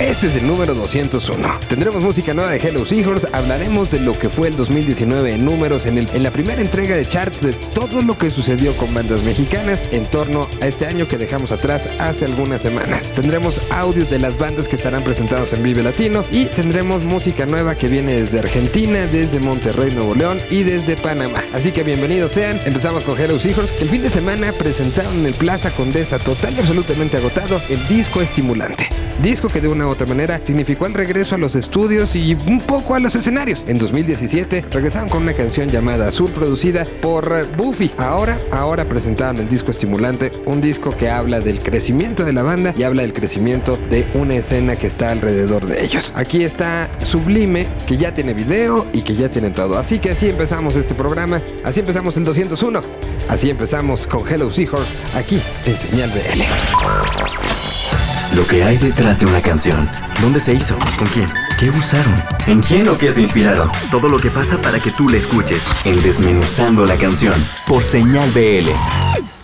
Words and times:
Este 0.00 0.26
es 0.26 0.34
el 0.34 0.48
número 0.48 0.74
201. 0.74 1.60
Tendremos 1.68 2.02
música 2.02 2.34
nueva 2.34 2.50
de 2.50 2.56
Hello 2.56 2.84
Seahorse, 2.84 3.28
hablaremos 3.32 3.92
de 3.92 4.00
lo 4.00 4.12
que 4.12 4.28
fue 4.28 4.48
el 4.48 4.56
2019 4.56 5.34
en 5.34 5.44
números, 5.44 5.86
en, 5.86 5.98
el, 5.98 6.08
en 6.12 6.24
la 6.24 6.32
primera 6.32 6.60
entrega 6.60 6.96
de 6.96 7.06
charts 7.06 7.40
de 7.40 7.52
todo 7.52 8.02
lo 8.02 8.18
que 8.18 8.28
sucedió 8.28 8.76
con 8.76 8.92
bandas 8.92 9.22
mexicanas 9.22 9.92
en 9.92 10.04
torno 10.06 10.48
a 10.60 10.66
este 10.66 10.86
año 10.86 11.06
que 11.06 11.16
dejamos 11.16 11.52
atrás 11.52 12.00
hace 12.00 12.24
algunas 12.24 12.62
semanas. 12.62 13.12
Tendremos 13.12 13.60
audios 13.70 14.10
de 14.10 14.18
las 14.18 14.36
bandas 14.36 14.66
que 14.66 14.74
estarán 14.74 15.04
presentados 15.04 15.52
en 15.52 15.62
Vive 15.62 15.84
Latino 15.84 16.24
y 16.32 16.46
tendremos 16.46 17.04
música 17.04 17.46
nueva 17.46 17.76
que 17.76 17.86
viene 17.86 18.20
desde 18.20 18.40
Argentina, 18.40 19.06
desde 19.06 19.38
Monterrey, 19.38 19.94
Nuevo 19.94 20.16
León 20.16 20.38
y 20.50 20.64
desde 20.64 20.96
Panamá. 20.96 21.44
Así 21.52 21.70
que 21.70 21.84
bienvenidos 21.84 22.32
sean. 22.32 22.58
Empezamos 22.64 23.04
con 23.04 23.18
Hello 23.18 23.38
Seahorse. 23.38 23.76
El 23.80 23.88
fin 23.88 24.02
de 24.02 24.10
semana 24.10 24.52
presentaron 24.52 25.20
en 25.20 25.26
el 25.26 25.34
Plaza 25.34 25.70
Condesa 25.70 26.18
total 26.18 26.52
y 26.56 26.60
absolutamente 26.60 27.16
agotado 27.16 27.62
el 27.68 27.86
disco 27.86 28.20
estimulante. 28.20 28.88
Disco 29.22 29.48
que 29.48 29.60
de 29.60 29.68
una 29.68 29.86
u 29.86 29.90
otra 29.90 30.06
manera 30.06 30.38
significó 30.38 30.86
el 30.86 30.94
regreso 30.94 31.34
a 31.34 31.38
los 31.38 31.54
estudios 31.54 32.14
y 32.16 32.36
un 32.46 32.60
poco 32.60 32.94
a 32.94 32.98
los 32.98 33.14
escenarios. 33.14 33.64
En 33.68 33.78
2017 33.78 34.64
regresaron 34.70 35.08
con 35.08 35.22
una 35.22 35.32
canción 35.32 35.70
llamada 35.70 36.08
Azul 36.08 36.30
producida 36.30 36.84
por 37.00 37.46
Buffy. 37.56 37.90
Ahora, 37.96 38.38
ahora 38.50 38.84
presentaron 38.86 39.38
el 39.38 39.48
disco 39.48 39.70
estimulante, 39.70 40.32
un 40.46 40.60
disco 40.60 40.90
que 40.90 41.08
habla 41.10 41.40
del 41.40 41.60
crecimiento 41.60 42.24
de 42.24 42.32
la 42.32 42.42
banda 42.42 42.74
y 42.76 42.82
habla 42.82 43.02
del 43.02 43.12
crecimiento 43.12 43.78
de 43.90 44.04
una 44.14 44.34
escena 44.34 44.76
que 44.76 44.86
está 44.86 45.10
alrededor 45.10 45.66
de 45.66 45.82
ellos. 45.82 46.12
Aquí 46.16 46.44
está 46.44 46.90
Sublime, 47.00 47.66
que 47.86 47.96
ya 47.96 48.12
tiene 48.12 48.34
video 48.34 48.84
y 48.92 49.02
que 49.02 49.14
ya 49.14 49.28
tiene 49.30 49.50
todo. 49.50 49.78
Así 49.78 49.98
que 49.98 50.10
así 50.10 50.28
empezamos 50.28 50.76
este 50.76 50.94
programa, 50.94 51.40
así 51.64 51.80
empezamos 51.80 52.16
el 52.16 52.24
201, 52.24 52.80
así 53.28 53.50
empezamos 53.50 54.06
con 54.06 54.28
Hello 54.28 54.50
Seahorse 54.50 54.92
aquí 55.14 55.40
en 55.66 55.76
Señal 55.76 56.10
BL. 56.10 58.03
Lo 58.36 58.44
que 58.48 58.64
hay 58.64 58.76
detrás 58.78 59.20
de 59.20 59.26
una 59.26 59.40
canción. 59.40 59.88
¿Dónde 60.20 60.40
se 60.40 60.54
hizo? 60.54 60.76
¿Con 60.98 61.06
quién? 61.08 61.26
¿Qué 61.56 61.70
usaron? 61.70 62.16
¿En 62.48 62.60
quién 62.60 62.88
o 62.88 62.98
qué 62.98 63.12
se 63.12 63.20
inspiraron? 63.20 63.70
Todo 63.92 64.08
lo 64.08 64.18
que 64.18 64.28
pasa 64.28 64.60
para 64.60 64.80
que 64.80 64.90
tú 64.90 65.08
la 65.08 65.18
escuches. 65.18 65.62
En 65.84 66.02
Desmenuzando 66.02 66.84
la 66.84 66.98
canción. 66.98 67.34
Por 67.68 67.84
Señal 67.84 68.28
BL. 68.32 68.70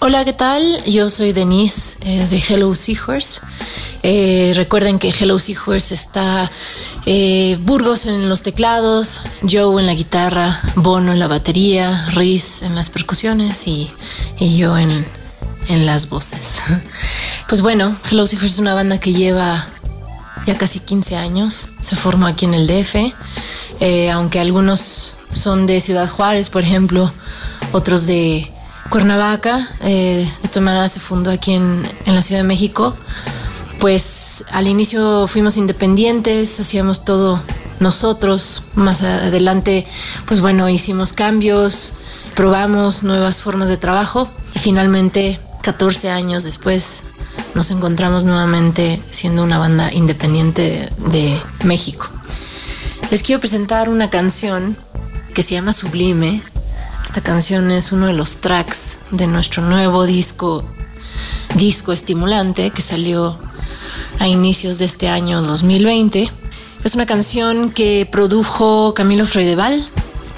Hola, 0.00 0.24
¿qué 0.24 0.32
tal? 0.32 0.82
Yo 0.86 1.08
soy 1.08 1.32
Denise 1.32 1.98
eh, 2.00 2.26
de 2.28 2.38
Hello 2.38 2.74
Seahorse. 2.74 3.42
Eh, 4.02 4.54
recuerden 4.56 4.98
que 4.98 5.10
Hello 5.10 5.38
Seahorse 5.38 5.94
está 5.94 6.50
eh, 7.06 7.58
Burgos 7.60 8.06
en 8.06 8.28
los 8.28 8.42
teclados, 8.42 9.22
Joe 9.48 9.80
en 9.80 9.86
la 9.86 9.94
guitarra, 9.94 10.60
Bono 10.74 11.12
en 11.12 11.20
la 11.20 11.28
batería, 11.28 12.06
Riz 12.14 12.62
en 12.62 12.74
las 12.74 12.90
percusiones 12.90 13.68
y, 13.68 13.88
y 14.38 14.56
yo 14.56 14.76
en, 14.76 15.06
en 15.68 15.86
las 15.86 16.08
voces. 16.08 16.62
Pues 17.48 17.62
bueno, 17.62 17.96
Hello 18.08 18.28
Seahorse 18.28 18.46
es 18.46 18.58
una 18.60 18.74
banda 18.74 19.00
que 19.00 19.12
lleva 19.12 19.66
ya 20.46 20.56
casi 20.56 20.78
15 20.78 21.16
años. 21.16 21.70
Se 21.80 21.96
formó 21.96 22.26
aquí 22.26 22.44
en 22.44 22.54
el 22.54 22.68
DF, 22.68 23.12
eh, 23.80 24.08
aunque 24.12 24.38
algunos 24.38 25.14
son 25.32 25.66
de 25.66 25.80
Ciudad 25.80 26.08
Juárez, 26.08 26.48
por 26.48 26.62
ejemplo, 26.62 27.12
otros 27.72 28.06
de 28.06 28.48
Cuernavaca. 28.88 29.68
Eh, 29.82 30.24
de 30.42 30.48
todas 30.48 30.62
maneras 30.62 30.92
se 30.92 31.00
fundó 31.00 31.32
aquí 31.32 31.54
en, 31.54 31.84
en 32.06 32.14
la 32.14 32.22
Ciudad 32.22 32.42
de 32.42 32.46
México. 32.46 32.96
Pues 33.80 34.44
al 34.52 34.68
inicio 34.68 35.26
fuimos 35.26 35.56
independientes, 35.56 36.60
hacíamos 36.60 37.04
todo 37.04 37.42
nosotros. 37.80 38.62
Más 38.74 39.02
adelante, 39.02 39.84
pues 40.26 40.40
bueno, 40.40 40.68
hicimos 40.68 41.12
cambios, 41.12 41.94
probamos 42.36 43.02
nuevas 43.02 43.42
formas 43.42 43.68
de 43.68 43.76
trabajo 43.76 44.30
y 44.54 44.58
finalmente 44.60 45.40
14 45.62 46.10
años 46.10 46.44
después 46.44 47.04
nos 47.54 47.70
encontramos 47.70 48.24
nuevamente 48.24 49.02
siendo 49.10 49.42
una 49.42 49.58
banda 49.58 49.92
independiente 49.92 50.88
de 51.10 51.40
México. 51.64 52.08
Les 53.10 53.22
quiero 53.22 53.40
presentar 53.40 53.88
una 53.88 54.08
canción 54.08 54.76
que 55.34 55.42
se 55.42 55.54
llama 55.54 55.72
Sublime. 55.72 56.42
Esta 57.04 57.20
canción 57.20 57.70
es 57.70 57.92
uno 57.92 58.06
de 58.06 58.12
los 58.12 58.36
tracks 58.38 59.00
de 59.10 59.26
nuestro 59.26 59.62
nuevo 59.62 60.06
disco, 60.06 60.64
disco 61.56 61.92
estimulante, 61.92 62.70
que 62.70 62.82
salió 62.82 63.36
a 64.18 64.28
inicios 64.28 64.78
de 64.78 64.84
este 64.84 65.08
año 65.08 65.42
2020. 65.42 66.30
Es 66.84 66.94
una 66.94 67.06
canción 67.06 67.70
que 67.70 68.08
produjo 68.10 68.94
Camilo 68.94 69.26
Freudeval. 69.26 69.86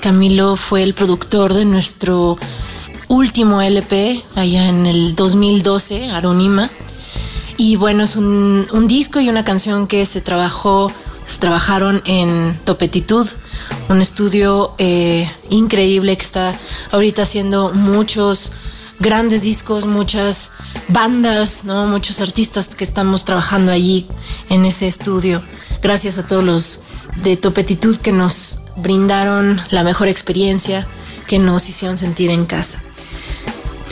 Camilo 0.01 0.57
fue 0.57 0.83
el 0.83 0.95
productor 0.95 1.53
de 1.53 1.65
nuestro 1.65 2.39
último 3.13 3.61
LP 3.61 4.23
allá 4.37 4.69
en 4.69 4.87
el 4.87 5.15
2012, 5.15 6.11
Aronima. 6.13 6.71
Y 7.59 7.77
bueno, 7.77 8.05
es 8.05 8.17
un, 8.17 8.87
disco 8.89 9.21
y 9.21 9.29
una 9.29 9.45
canción 9.45 9.87
que 9.87 10.07
se 10.07 10.23
trabajó, 10.23 10.91
se 11.27 11.39
trabajaron 11.39 12.03
en 12.07 12.59
Topetitud, 12.65 13.29
un 13.91 14.01
estudio 14.01 14.75
eh, 14.79 15.31
increíble 15.51 16.17
que 16.17 16.23
está 16.23 16.59
ahorita 16.91 17.23
haciendo 17.23 17.75
muchos 17.75 18.53
grandes 18.99 19.43
discos, 19.43 19.85
muchas 19.85 20.53
bandas, 20.89 21.65
¿no? 21.67 21.87
muchos 21.87 22.21
artistas 22.21 22.75
que 22.75 22.85
estamos 22.85 23.27
trabajando 23.27 23.73
allí 23.73 24.07
en 24.49 24.65
ese 24.65 24.89
estudio. 24.89 25.43
Gracias 25.83 26.17
a 26.17 26.27
todos 26.27 26.45
los 26.45 26.81
de 27.17 27.37
Topetitud 27.37 27.99
que 27.99 28.13
nos 28.13 28.61
brindaron 28.77 29.61
la 29.71 29.85
mejor 29.85 30.09
experiencia, 30.09 30.87
que 31.27 31.39
nos 31.39 31.69
hicieron 31.69 31.99
sentir 31.99 32.31
en 32.31 32.47
casa. 32.47 32.83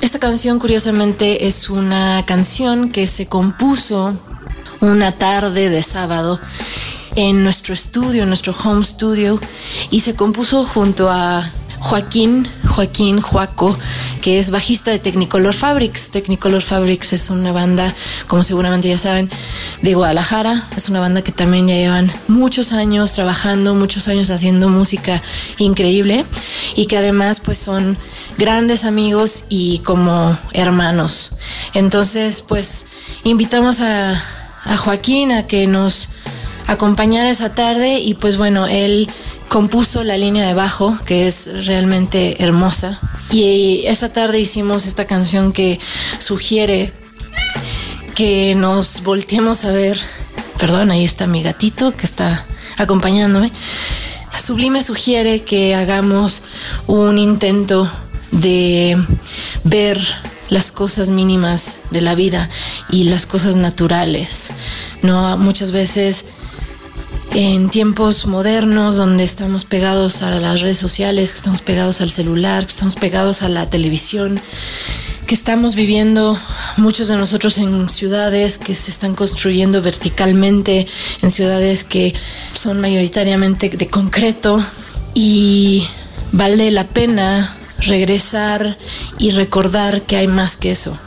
Esta 0.00 0.19
canción 0.19 0.59
curiosamente 0.59 1.47
es 1.47 1.69
una 1.69 2.25
canción 2.27 2.91
que 2.91 3.06
se 3.06 3.27
compuso 3.27 4.15
una 4.81 5.12
tarde 5.12 5.69
de 5.69 5.83
sábado 5.83 6.41
en 7.16 7.43
nuestro 7.43 7.75
estudio, 7.75 8.22
en 8.22 8.28
nuestro 8.28 8.55
home 8.65 8.83
studio, 8.83 9.38
y 9.91 10.00
se 10.00 10.15
compuso 10.15 10.65
junto 10.65 11.11
a 11.11 11.50
Joaquín, 11.81 12.47
Joaquín 12.69 13.23
Juaco, 13.23 13.77
que 14.21 14.39
es 14.39 14.51
bajista 14.51 14.91
de 14.91 14.99
Technicolor 14.99 15.55
Fabrics. 15.55 16.11
Technicolor 16.11 16.61
Fabrics 16.61 17.15
es 17.15 17.31
una 17.31 17.53
banda, 17.53 17.93
como 18.29 18.45
seguramente 18.45 18.89
ya 18.89 18.99
saben, 18.99 19.31
de 19.81 19.95
Guadalajara. 19.95 20.69
Es 20.77 20.91
una 20.91 21.01
banda 21.01 21.23
que 21.23 21.33
también 21.33 21.69
ya 21.69 21.75
llevan 21.75 22.13
muchos 22.29 22.73
años 22.73 23.15
trabajando, 23.15 23.75
muchos 23.75 24.09
años 24.09 24.29
haciendo 24.29 24.69
música 24.69 25.23
increíble 25.57 26.27
y 26.77 26.85
que 26.85 26.99
además 26.99 27.41
pues 27.41 27.59
son 27.59 27.97
grandes 28.37 28.85
amigos 28.85 29.47
y 29.49 29.79
como 29.79 30.37
hermanos. 30.53 31.33
Entonces 31.73 32.45
pues 32.47 32.87
invitamos 33.25 33.81
a, 33.81 34.23
a 34.65 34.77
Joaquín 34.77 35.33
a 35.33 35.47
que 35.47 35.67
nos 35.67 36.11
acompañara 36.67 37.31
esa 37.31 37.55
tarde 37.55 37.99
y 37.99 38.15
pues 38.15 38.37
bueno, 38.37 38.67
él 38.67 39.09
compuso 39.50 40.05
la 40.05 40.16
línea 40.16 40.47
de 40.47 40.55
bajo, 40.55 40.97
que 41.05 41.27
es 41.27 41.66
realmente 41.66 42.41
hermosa. 42.43 43.00
Y 43.33 43.83
esta 43.84 44.12
tarde 44.12 44.38
hicimos 44.38 44.87
esta 44.87 45.06
canción 45.06 45.53
que 45.53 45.81
sugiere 46.21 46.93
que 48.15 48.55
nos 48.55 49.02
volteemos 49.02 49.64
a 49.64 49.73
ver. 49.73 49.99
Perdón, 50.61 50.93
ahí 50.93 51.05
está 51.05 51.26
mi 51.26 51.43
gatito 51.43 51.97
que 51.97 52.06
está 52.06 52.47
acompañándome. 52.79 53.50
Sublime 54.32 54.85
sugiere 54.85 55.43
que 55.43 55.75
hagamos 55.75 56.43
un 56.87 57.19
intento 57.19 57.91
de 58.31 58.97
ver 59.64 60.00
las 60.49 60.70
cosas 60.70 61.08
mínimas 61.08 61.79
de 61.91 62.02
la 62.02 62.14
vida 62.14 62.49
y 62.88 63.05
las 63.05 63.26
cosas 63.26 63.56
naturales. 63.56 64.50
No 65.02 65.37
muchas 65.38 65.73
veces 65.73 66.25
en 67.32 67.69
tiempos 67.69 68.27
modernos 68.27 68.97
donde 68.97 69.23
estamos 69.25 69.65
pegados 69.65 70.23
a 70.23 70.41
las 70.41 70.61
redes 70.61 70.79
sociales, 70.79 71.31
que 71.31 71.37
estamos 71.37 71.62
pegados 71.62 72.00
al 72.00 72.11
celular, 72.11 72.67
que 72.67 72.73
estamos 72.73 72.97
pegados 72.97 73.43
a 73.43 73.49
la 73.49 73.67
televisión, 73.67 74.41
que 75.27 75.35
estamos 75.35 75.77
viviendo 75.77 76.37
muchos 76.77 77.06
de 77.06 77.17
nosotros 77.17 77.59
en 77.59 77.88
ciudades 77.88 78.59
que 78.59 78.75
se 78.75 78.91
están 78.91 79.15
construyendo 79.15 79.81
verticalmente, 79.81 80.88
en 81.23 81.31
ciudades 81.31 81.85
que 81.85 82.15
son 82.53 82.81
mayoritariamente 82.81 83.69
de 83.71 83.87
concreto 83.88 84.65
y 85.15 85.87
vale 86.33 86.71
la 86.73 86.88
pena 86.88 87.56
regresar 87.79 88.76
y 89.19 89.31
recordar 89.31 90.03
que 90.03 90.17
hay 90.17 90.26
más 90.26 90.56
que 90.56 90.73
eso. 90.73 90.99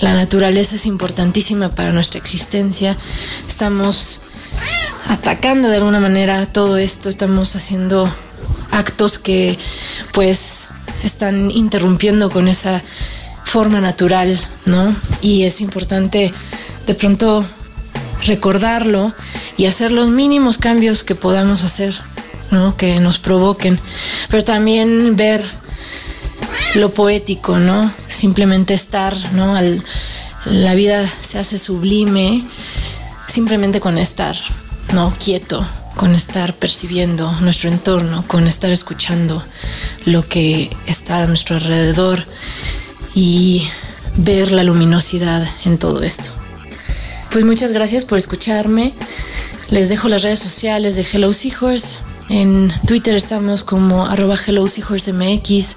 la 0.00 0.14
naturaleza 0.14 0.76
es 0.76 0.86
importantísima 0.86 1.70
para 1.70 1.90
nuestra 1.90 2.20
existencia. 2.20 2.96
Estamos 3.48 4.20
atacando 5.08 5.68
de 5.68 5.76
alguna 5.76 6.00
manera 6.00 6.46
todo 6.46 6.76
esto, 6.76 7.08
estamos 7.08 7.54
haciendo 7.56 8.08
actos 8.70 9.18
que 9.18 9.58
pues 10.12 10.68
están 11.02 11.50
interrumpiendo 11.50 12.30
con 12.30 12.48
esa 12.48 12.82
forma 13.44 13.80
natural, 13.80 14.38
¿no? 14.66 14.94
Y 15.22 15.44
es 15.44 15.60
importante 15.60 16.32
de 16.86 16.94
pronto 16.94 17.44
recordarlo 18.26 19.14
y 19.56 19.66
hacer 19.66 19.90
los 19.90 20.10
mínimos 20.10 20.58
cambios 20.58 21.02
que 21.04 21.14
podamos 21.14 21.64
hacer, 21.64 21.94
¿no? 22.50 22.76
Que 22.76 23.00
nos 23.00 23.18
provoquen, 23.18 23.78
pero 24.28 24.44
también 24.44 25.16
ver 25.16 25.42
lo 26.74 26.92
poético, 26.92 27.58
¿no? 27.58 27.92
Simplemente 28.06 28.74
estar, 28.74 29.16
¿no? 29.32 29.58
la 30.44 30.74
vida 30.74 31.04
se 31.04 31.38
hace 31.38 31.58
sublime 31.58 32.44
simplemente 33.28 33.78
con 33.78 33.98
estar, 33.98 34.36
¿no? 34.92 35.14
Quieto, 35.22 35.64
con 35.94 36.14
estar 36.14 36.54
percibiendo 36.54 37.30
nuestro 37.42 37.68
entorno, 37.68 38.24
con 38.26 38.48
estar 38.48 38.72
escuchando 38.72 39.44
lo 40.06 40.26
que 40.26 40.74
está 40.86 41.22
a 41.22 41.26
nuestro 41.26 41.56
alrededor 41.56 42.24
y 43.14 43.68
ver 44.16 44.50
la 44.50 44.64
luminosidad 44.64 45.46
en 45.64 45.78
todo 45.78 46.02
esto. 46.02 46.30
Pues 47.30 47.44
muchas 47.44 47.72
gracias 47.72 48.04
por 48.04 48.16
escucharme. 48.16 48.94
Les 49.68 49.90
dejo 49.90 50.08
las 50.08 50.22
redes 50.22 50.38
sociales 50.38 50.96
de 50.96 51.06
Hello 51.12 51.32
Seahorse. 51.32 51.98
En 52.30 52.72
Twitter 52.86 53.14
estamos 53.14 53.62
como 53.62 54.06
arroba 54.06 54.36
Hello 54.36 54.64
MX. 54.64 55.76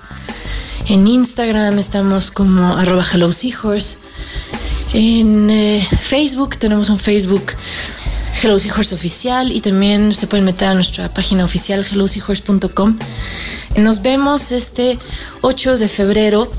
En 0.87 1.07
Instagram 1.07 1.77
estamos 1.77 2.31
como 2.31 2.73
arroba 2.77 3.05
Hello 3.11 3.31
Seahorse. 3.33 3.97
En 4.93 5.49
eh, 5.49 5.87
Facebook 6.01 6.57
tenemos 6.57 6.89
un 6.89 6.99
Facebook 6.99 7.53
Hello 8.41 8.59
Seahorse 8.59 8.95
oficial 8.95 9.51
y 9.51 9.61
también 9.61 10.13
se 10.13 10.27
pueden 10.27 10.45
meter 10.45 10.69
a 10.69 10.73
nuestra 10.73 11.13
página 11.13 11.45
oficial 11.45 11.85
helloseahorse.com. 11.85 12.97
Nos 13.77 14.01
vemos 14.01 14.51
este 14.51 14.97
8 15.41 15.77
de 15.77 15.87
febrero 15.87 16.51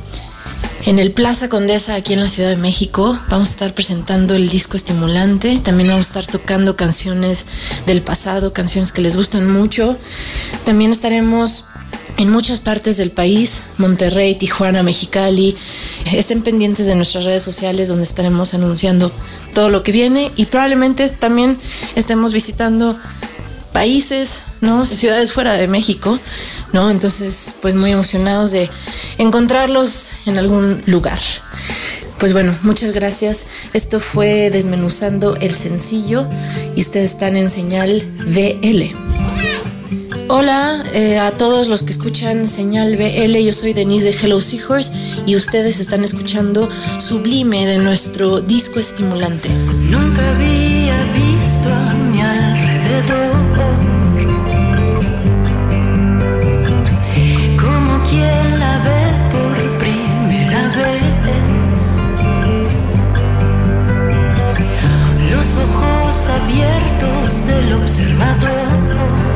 en 0.84 0.98
el 0.98 1.12
Plaza 1.12 1.48
Condesa, 1.48 1.94
aquí 1.94 2.12
en 2.12 2.20
la 2.20 2.28
Ciudad 2.28 2.48
de 2.48 2.56
México, 2.56 3.16
vamos 3.28 3.48
a 3.48 3.50
estar 3.52 3.72
presentando 3.72 4.34
el 4.34 4.48
disco 4.48 4.76
estimulante. 4.76 5.60
También 5.62 5.88
vamos 5.88 6.06
a 6.06 6.18
estar 6.18 6.26
tocando 6.26 6.74
canciones 6.74 7.46
del 7.86 8.02
pasado, 8.02 8.52
canciones 8.52 8.90
que 8.90 9.00
les 9.00 9.16
gustan 9.16 9.48
mucho. 9.48 9.96
También 10.64 10.90
estaremos 10.90 11.66
en 12.18 12.30
muchas 12.30 12.58
partes 12.58 12.96
del 12.96 13.12
país, 13.12 13.62
Monterrey, 13.78 14.34
Tijuana, 14.34 14.82
Mexicali. 14.82 15.56
Estén 16.12 16.42
pendientes 16.42 16.86
de 16.86 16.94
nuestras 16.94 17.24
redes 17.24 17.42
sociales 17.42 17.88
donde 17.88 18.04
estaremos 18.04 18.54
anunciando 18.54 19.12
todo 19.54 19.70
lo 19.70 19.82
que 19.82 19.92
viene 19.92 20.30
y 20.36 20.46
probablemente 20.46 21.08
también 21.08 21.58
estemos 21.96 22.32
visitando 22.32 22.98
países, 23.72 24.42
¿no? 24.60 24.86
Ciudades 24.86 25.32
fuera 25.32 25.54
de 25.54 25.66
México, 25.66 26.18
¿no? 26.72 26.90
Entonces, 26.90 27.54
pues 27.60 27.74
muy 27.74 27.90
emocionados 27.90 28.52
de 28.52 28.70
encontrarlos 29.18 30.12
en 30.26 30.38
algún 30.38 30.82
lugar. 30.86 31.18
Pues 32.18 32.32
bueno, 32.32 32.54
muchas 32.62 32.92
gracias. 32.92 33.46
Esto 33.72 33.98
fue 33.98 34.50
Desmenuzando 34.50 35.36
el 35.36 35.54
Sencillo 35.54 36.28
y 36.76 36.82
ustedes 36.82 37.12
están 37.12 37.36
en 37.36 37.50
señal 37.50 38.02
VL. 38.26 39.01
Hola 40.34 40.82
eh, 40.94 41.18
a 41.18 41.32
todos 41.32 41.68
los 41.68 41.82
que 41.82 41.92
escuchan 41.92 42.46
Señal 42.46 42.96
BL, 42.96 43.36
yo 43.44 43.52
soy 43.52 43.74
Denise 43.74 44.06
de 44.06 44.12
Hello 44.12 44.40
Seahorse 44.40 44.90
y 45.26 45.36
ustedes 45.36 45.78
están 45.78 46.04
escuchando 46.04 46.70
Sublime 47.00 47.66
de 47.66 47.76
nuestro 47.76 48.40
disco 48.40 48.80
estimulante. 48.80 49.50
Nunca 49.50 50.26
había 50.30 51.04
visto 51.12 51.68
a 51.68 51.92
mi 51.92 52.22
alrededor 52.22 53.42
abiertos 66.28 67.46
del 67.46 67.72
observador. 67.74 69.31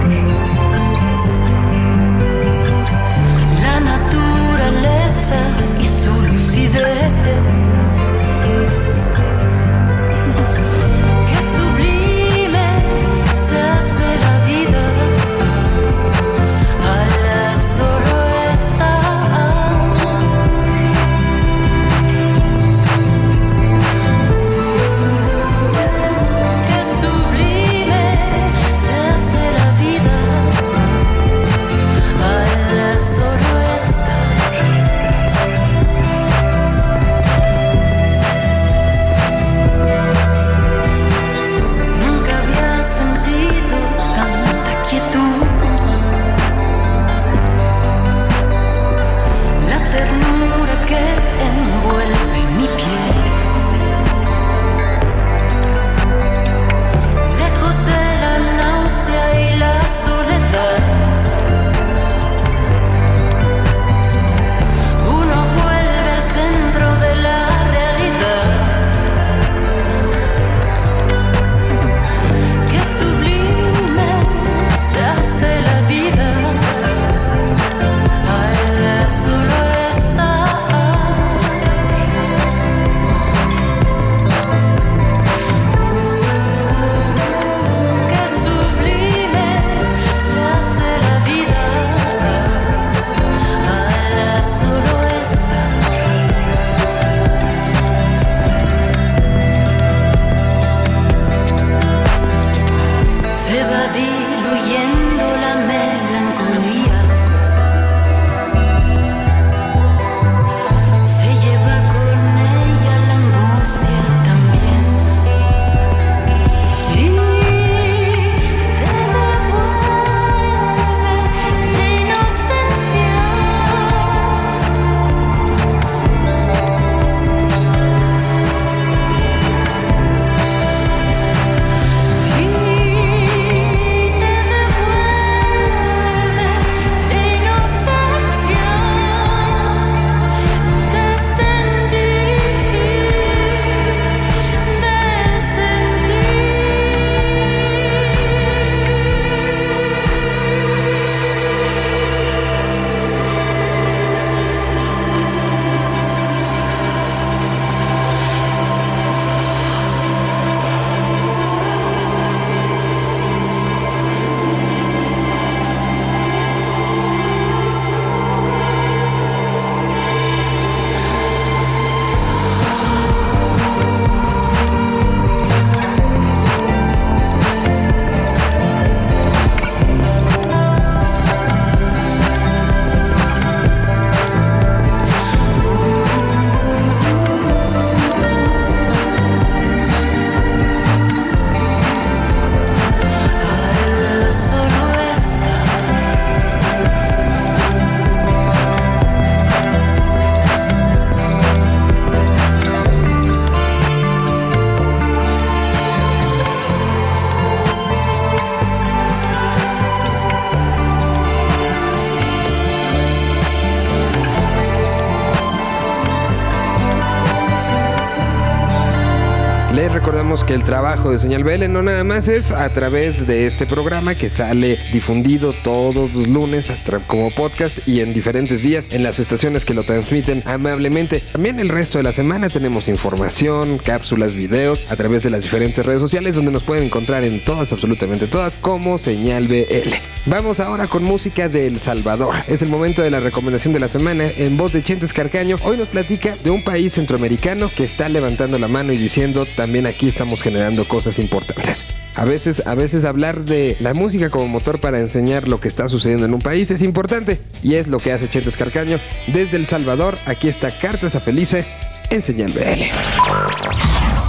El 220.56 220.64
trabajo 220.64 221.10
de 221.10 221.18
Señal 221.18 221.44
BL 221.44 221.70
no 221.70 221.82
nada 221.82 222.02
más 222.02 222.28
es 222.28 222.50
a 222.50 222.72
través 222.72 223.26
de 223.26 223.46
este 223.46 223.66
programa 223.66 224.14
que 224.14 224.30
sale 224.30 224.78
difundido 224.90 225.52
todos 225.62 226.10
los 226.14 226.26
lunes 226.28 226.72
como 227.06 227.30
podcast 227.30 227.86
y 227.86 228.00
en 228.00 228.14
diferentes 228.14 228.62
días 228.62 228.88
en 228.90 229.02
las 229.02 229.18
estaciones 229.18 229.66
que 229.66 229.74
lo 229.74 229.82
transmiten 229.82 230.42
amablemente. 230.46 231.22
También 231.32 231.60
el 231.60 231.68
resto 231.68 231.98
de 231.98 232.04
la 232.04 232.14
semana 232.14 232.48
tenemos 232.48 232.88
información, 232.88 233.76
cápsulas, 233.76 234.34
videos 234.34 234.86
a 234.88 234.96
través 234.96 235.22
de 235.22 235.28
las 235.28 235.42
diferentes 235.42 235.84
redes 235.84 236.00
sociales 236.00 236.34
donde 236.34 236.52
nos 236.52 236.62
pueden 236.62 236.84
encontrar 236.84 237.22
en 237.24 237.44
todas, 237.44 237.70
absolutamente 237.72 238.26
todas, 238.26 238.56
como 238.56 238.96
Señal 238.96 239.48
BL. 239.48 239.92
Vamos 240.24 240.58
ahora 240.58 240.86
con 240.86 241.04
música 241.04 241.48
de 241.48 241.66
El 241.66 241.78
Salvador. 241.78 242.34
Es 242.48 242.62
el 242.62 242.68
momento 242.68 243.02
de 243.02 243.10
la 243.10 243.20
recomendación 243.20 243.74
de 243.74 243.80
la 243.80 243.88
semana 243.88 244.24
en 244.36 244.56
voz 244.56 244.72
de 244.72 244.82
Chentes 244.82 245.12
Carcaño. 245.12 245.56
Hoy 245.62 245.76
nos 245.76 245.88
platica 245.88 246.34
de 246.42 246.50
un 246.50 246.64
país 246.64 246.94
centroamericano 246.94 247.70
que 247.72 247.84
está 247.84 248.08
levantando 248.08 248.58
la 248.58 248.68
mano 248.68 248.92
y 248.92 248.96
diciendo 248.96 249.46
también 249.54 249.86
aquí 249.86 250.08
estamos 250.08 250.42
generando 250.46 250.86
cosas 250.86 251.18
importantes. 251.18 251.86
A 252.14 252.24
veces, 252.24 252.64
a 252.68 252.76
veces 252.76 253.04
hablar 253.04 253.44
de 253.44 253.76
la 253.80 253.94
música 253.94 254.30
como 254.30 254.46
motor 254.46 254.78
para 254.78 255.00
enseñar 255.00 255.48
lo 255.48 255.58
que 255.58 255.66
está 255.66 255.88
sucediendo 255.88 256.24
en 256.24 256.34
un 256.34 256.40
país 256.40 256.70
es 256.70 256.82
importante 256.82 257.40
y 257.64 257.74
es 257.74 257.88
lo 257.88 257.98
que 257.98 258.12
hace 258.12 258.30
Chentes 258.30 258.56
Carcaño. 258.56 259.00
Desde 259.26 259.56
El 259.56 259.66
Salvador, 259.66 260.18
aquí 260.24 260.46
está 260.46 260.70
Cartas 260.70 261.16
a 261.16 261.20
Felice 261.20 261.66
en 262.10 262.22
Señal 262.22 262.52
BL. 262.52 262.84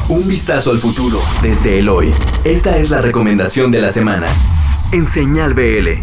Un 0.09 0.27
vistazo 0.27 0.71
al 0.71 0.79
futuro 0.79 1.21
desde 1.43 1.77
el 1.77 1.87
hoy. 1.87 2.09
Esta 2.43 2.79
es 2.79 2.89
la 2.89 2.99
recomendación 2.99 3.69
de 3.69 3.81
la 3.81 3.89
semana 3.89 4.25
en 4.91 5.05
Señal 5.05 5.53
BL. 5.53 6.01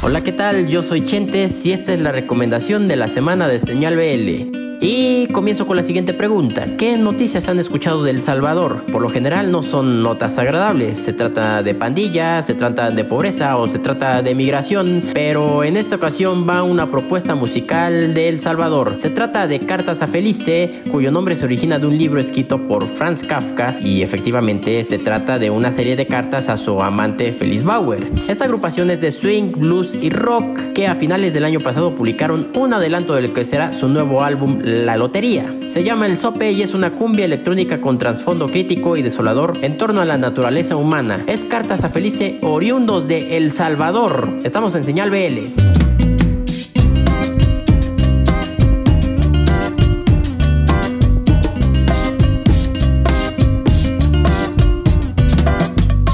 Hola, 0.00 0.22
¿qué 0.22 0.32
tal? 0.32 0.66
Yo 0.68 0.82
soy 0.82 1.02
Chentes 1.02 1.66
y 1.66 1.72
esta 1.74 1.92
es 1.92 2.00
la 2.00 2.10
recomendación 2.10 2.88
de 2.88 2.96
la 2.96 3.06
semana 3.06 3.48
de 3.48 3.58
Señal 3.58 3.96
BL. 3.96 4.69
Y 4.82 5.26
comienzo 5.26 5.66
con 5.66 5.76
la 5.76 5.82
siguiente 5.82 6.14
pregunta. 6.14 6.78
¿Qué 6.78 6.96
noticias 6.96 7.50
han 7.50 7.58
escuchado 7.58 8.02
de 8.02 8.12
El 8.12 8.22
Salvador? 8.22 8.86
Por 8.90 9.02
lo 9.02 9.10
general 9.10 9.52
no 9.52 9.62
son 9.62 10.02
notas 10.02 10.38
agradables. 10.38 10.96
Se 10.96 11.12
trata 11.12 11.62
de 11.62 11.74
pandillas, 11.74 12.46
se 12.46 12.54
trata 12.54 12.90
de 12.90 13.04
pobreza 13.04 13.58
o 13.58 13.66
se 13.66 13.78
trata 13.78 14.22
de 14.22 14.34
migración. 14.34 15.02
Pero 15.12 15.64
en 15.64 15.76
esta 15.76 15.96
ocasión 15.96 16.48
va 16.48 16.62
una 16.62 16.90
propuesta 16.90 17.34
musical 17.34 18.14
de 18.14 18.30
El 18.30 18.38
Salvador. 18.38 18.94
Se 18.96 19.10
trata 19.10 19.46
de 19.46 19.60
Cartas 19.60 20.00
a 20.00 20.06
Felice, 20.06 20.80
cuyo 20.90 21.10
nombre 21.10 21.36
se 21.36 21.44
origina 21.44 21.78
de 21.78 21.86
un 21.86 21.98
libro 21.98 22.18
escrito 22.18 22.66
por 22.66 22.88
Franz 22.88 23.22
Kafka 23.22 23.76
y 23.82 24.00
efectivamente 24.00 24.82
se 24.84 24.98
trata 24.98 25.38
de 25.38 25.50
una 25.50 25.72
serie 25.72 25.94
de 25.94 26.06
cartas 26.06 26.48
a 26.48 26.56
su 26.56 26.82
amante 26.82 27.32
Feliz 27.32 27.64
Bauer. 27.64 28.10
Esta 28.28 28.46
agrupación 28.46 28.88
es 28.88 29.02
de 29.02 29.10
swing, 29.10 29.52
blues 29.52 29.94
y 29.94 30.08
rock 30.08 30.72
que 30.72 30.86
a 30.86 30.94
finales 30.94 31.34
del 31.34 31.44
año 31.44 31.60
pasado 31.60 31.94
publicaron 31.94 32.48
un 32.54 32.72
adelanto 32.72 33.14
del 33.14 33.34
que 33.34 33.44
será 33.44 33.72
su 33.72 33.86
nuevo 33.86 34.22
álbum 34.22 34.58
la 34.70 34.96
Lotería. 34.96 35.54
Se 35.66 35.84
llama 35.84 36.06
El 36.06 36.16
Sope 36.16 36.52
y 36.52 36.62
es 36.62 36.74
una 36.74 36.92
cumbia 36.92 37.24
electrónica 37.24 37.80
con 37.80 37.98
trasfondo 37.98 38.48
crítico 38.48 38.96
y 38.96 39.02
desolador 39.02 39.58
en 39.62 39.76
torno 39.78 40.00
a 40.00 40.04
la 40.04 40.18
naturaleza 40.18 40.76
humana. 40.76 41.24
Es 41.26 41.44
cartas 41.44 41.84
a 41.84 41.88
Felice 41.88 42.38
oriundos 42.42 43.08
de 43.08 43.36
El 43.36 43.50
Salvador. 43.50 44.40
Estamos 44.44 44.74
en 44.74 44.84
señal 44.84 45.10
BL. 45.10 45.52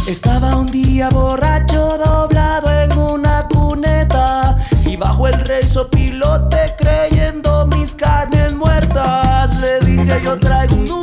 Estaba 0.08 0.56
un 0.56 0.66
día 0.66 1.08
borracho 1.10 1.98
doblado 1.98 2.35
Le 10.26 10.32
dije 10.32 10.34
yo 10.34 10.38
traigo 10.40 10.95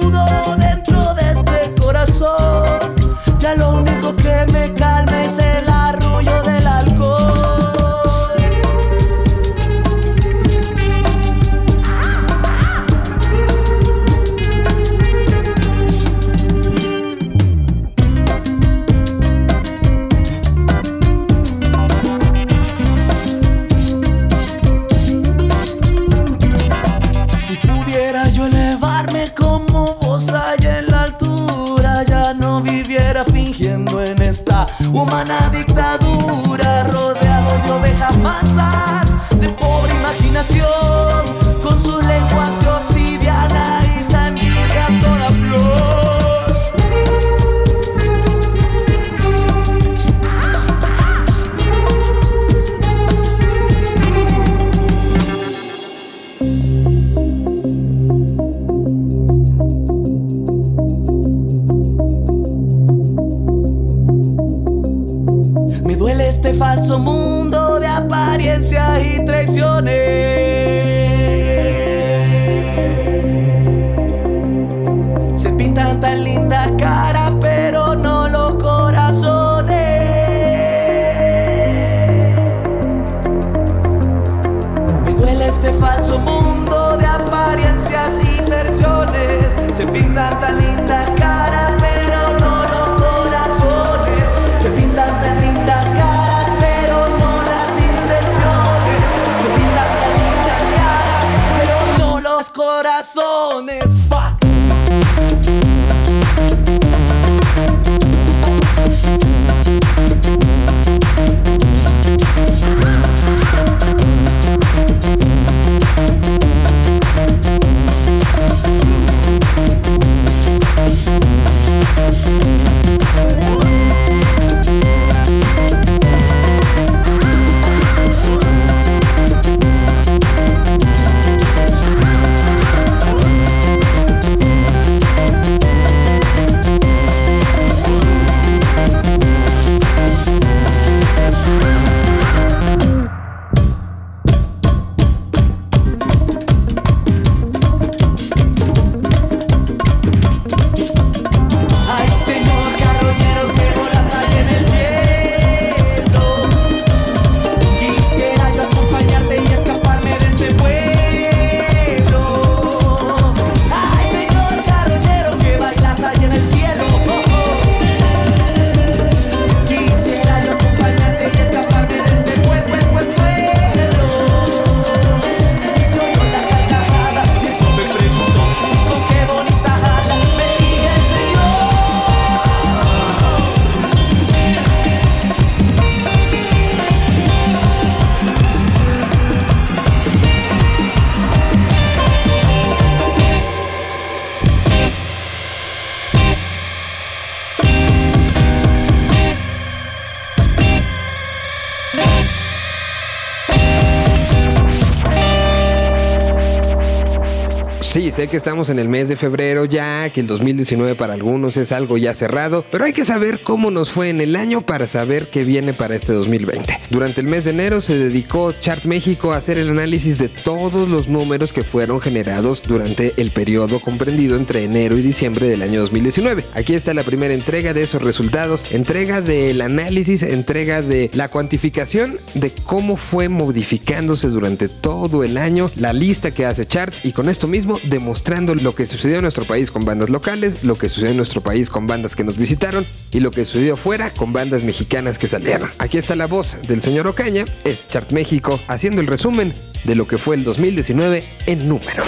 que 208.33 208.37
estamos 208.37 208.69
en 208.69 208.79
el 208.79 208.89
mes 208.89 209.09
de 209.09 209.15
febrero 209.15 209.65
ya, 209.65 210.09
que 210.09 210.19
el 210.19 210.25
2019 210.25 210.95
para 210.95 211.13
algunos 211.13 211.55
es 211.55 211.71
algo 211.71 211.99
ya 211.99 212.15
cerrado, 212.15 212.65
pero 212.71 212.83
hay 212.83 212.91
que 212.91 213.05
saber 213.05 213.43
cómo 213.43 213.69
nos 213.69 213.91
fue 213.91 214.09
en 214.09 214.21
el 214.21 214.35
año 214.35 214.65
para 214.65 214.87
saber 214.87 215.27
qué 215.27 215.43
viene 215.43 215.71
para 215.71 215.93
este 215.93 216.13
2020. 216.13 216.82
Durante 216.93 217.21
el 217.21 217.27
mes 217.27 217.45
de 217.45 217.49
enero 217.49 217.81
se 217.81 217.97
dedicó 217.97 218.51
Chart 218.51 218.85
México 218.85 219.33
a 219.33 219.37
hacer 219.37 219.57
el 219.57 219.71
análisis 219.71 220.19
de 220.19 220.29
todos 220.29 220.87
los 220.87 221.07
números 221.07 221.51
que 221.51 221.63
fueron 221.63 221.99
generados 221.99 222.61
durante 222.61 223.15
el 223.17 223.31
periodo 223.31 223.79
comprendido 223.79 224.37
entre 224.37 224.63
enero 224.63 224.95
y 224.95 225.01
diciembre 225.01 225.47
del 225.47 225.63
año 225.63 225.81
2019. 225.81 226.45
Aquí 226.53 226.75
está 226.75 226.93
la 226.93 227.01
primera 227.01 227.33
entrega 227.33 227.73
de 227.73 227.81
esos 227.81 228.03
resultados, 228.03 228.71
entrega 228.71 229.21
del 229.21 229.61
análisis, 229.61 230.21
entrega 230.21 230.83
de 230.83 231.09
la 231.15 231.29
cuantificación 231.29 232.19
de 232.35 232.51
cómo 232.51 232.95
fue 232.95 233.27
modificándose 233.27 234.27
durante 234.27 234.69
todo 234.69 235.23
el 235.23 235.39
año 235.39 235.71
la 235.77 235.93
lista 235.93 236.29
que 236.29 236.45
hace 236.45 236.67
Chart 236.67 236.93
y 237.03 237.13
con 237.13 237.27
esto 237.27 237.47
mismo 237.47 237.79
demostrando 237.85 238.53
lo 238.53 238.75
que 238.75 238.85
sucedió 238.85 239.15
en 239.15 239.23
nuestro 239.23 239.45
país 239.45 239.71
con 239.71 239.83
bandas 239.83 240.11
locales, 240.11 240.63
lo 240.63 240.77
que 240.77 240.89
sucedió 240.89 241.09
en 241.09 241.17
nuestro 241.17 241.41
país 241.41 241.71
con 241.71 241.87
bandas 241.87 242.15
que 242.15 242.23
nos 242.23 242.37
visitaron 242.37 242.85
y 243.13 243.19
lo 243.19 243.31
que 243.31 243.45
sucedió 243.45 243.77
fuera 243.77 244.11
con 244.11 244.33
bandas 244.33 244.63
mexicanas 244.63 245.17
que 245.17 245.27
salieron. 245.27 245.69
Aquí 245.77 245.97
está 245.97 246.15
la 246.15 246.27
voz 246.27 246.57
del 246.67 246.81
señor 246.81 247.07
Ocaña, 247.07 247.45
es 247.63 247.87
Chart 247.87 248.11
México, 248.11 248.59
haciendo 248.67 249.01
el 249.01 249.07
resumen 249.07 249.53
de 249.83 249.95
lo 249.95 250.07
que 250.07 250.17
fue 250.17 250.35
el 250.35 250.43
2019 250.43 251.23
en 251.45 251.69
números. 251.69 252.05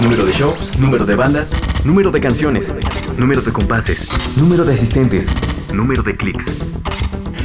Número 0.00 0.24
de 0.24 0.32
shows, 0.32 0.78
número 0.78 1.06
de 1.06 1.14
bandas, 1.14 1.52
número 1.84 2.10
de 2.10 2.20
canciones, 2.20 2.72
número 3.16 3.40
de 3.42 3.52
compases, 3.52 4.08
número 4.36 4.64
de 4.64 4.74
asistentes, 4.74 5.32
número 5.72 6.02
de 6.02 6.16
clics. 6.16 6.46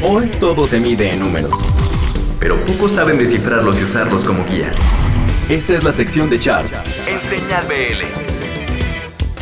Hoy 0.01 0.27
todo 0.39 0.65
se 0.67 0.79
mide 0.79 1.11
en 1.11 1.19
números, 1.19 1.53
pero 2.39 2.57
pocos 2.65 2.93
saben 2.93 3.17
descifrarlos 3.17 3.79
y 3.79 3.83
usarlos 3.83 4.23
como 4.23 4.45
guía. 4.45 4.71
Esta 5.49 5.75
es 5.75 5.83
la 5.83 5.91
sección 5.91 6.29
de 6.29 6.39
Chart 6.39 6.67
en 7.07 7.21
Señal 7.21 7.65
BL. 7.67 8.36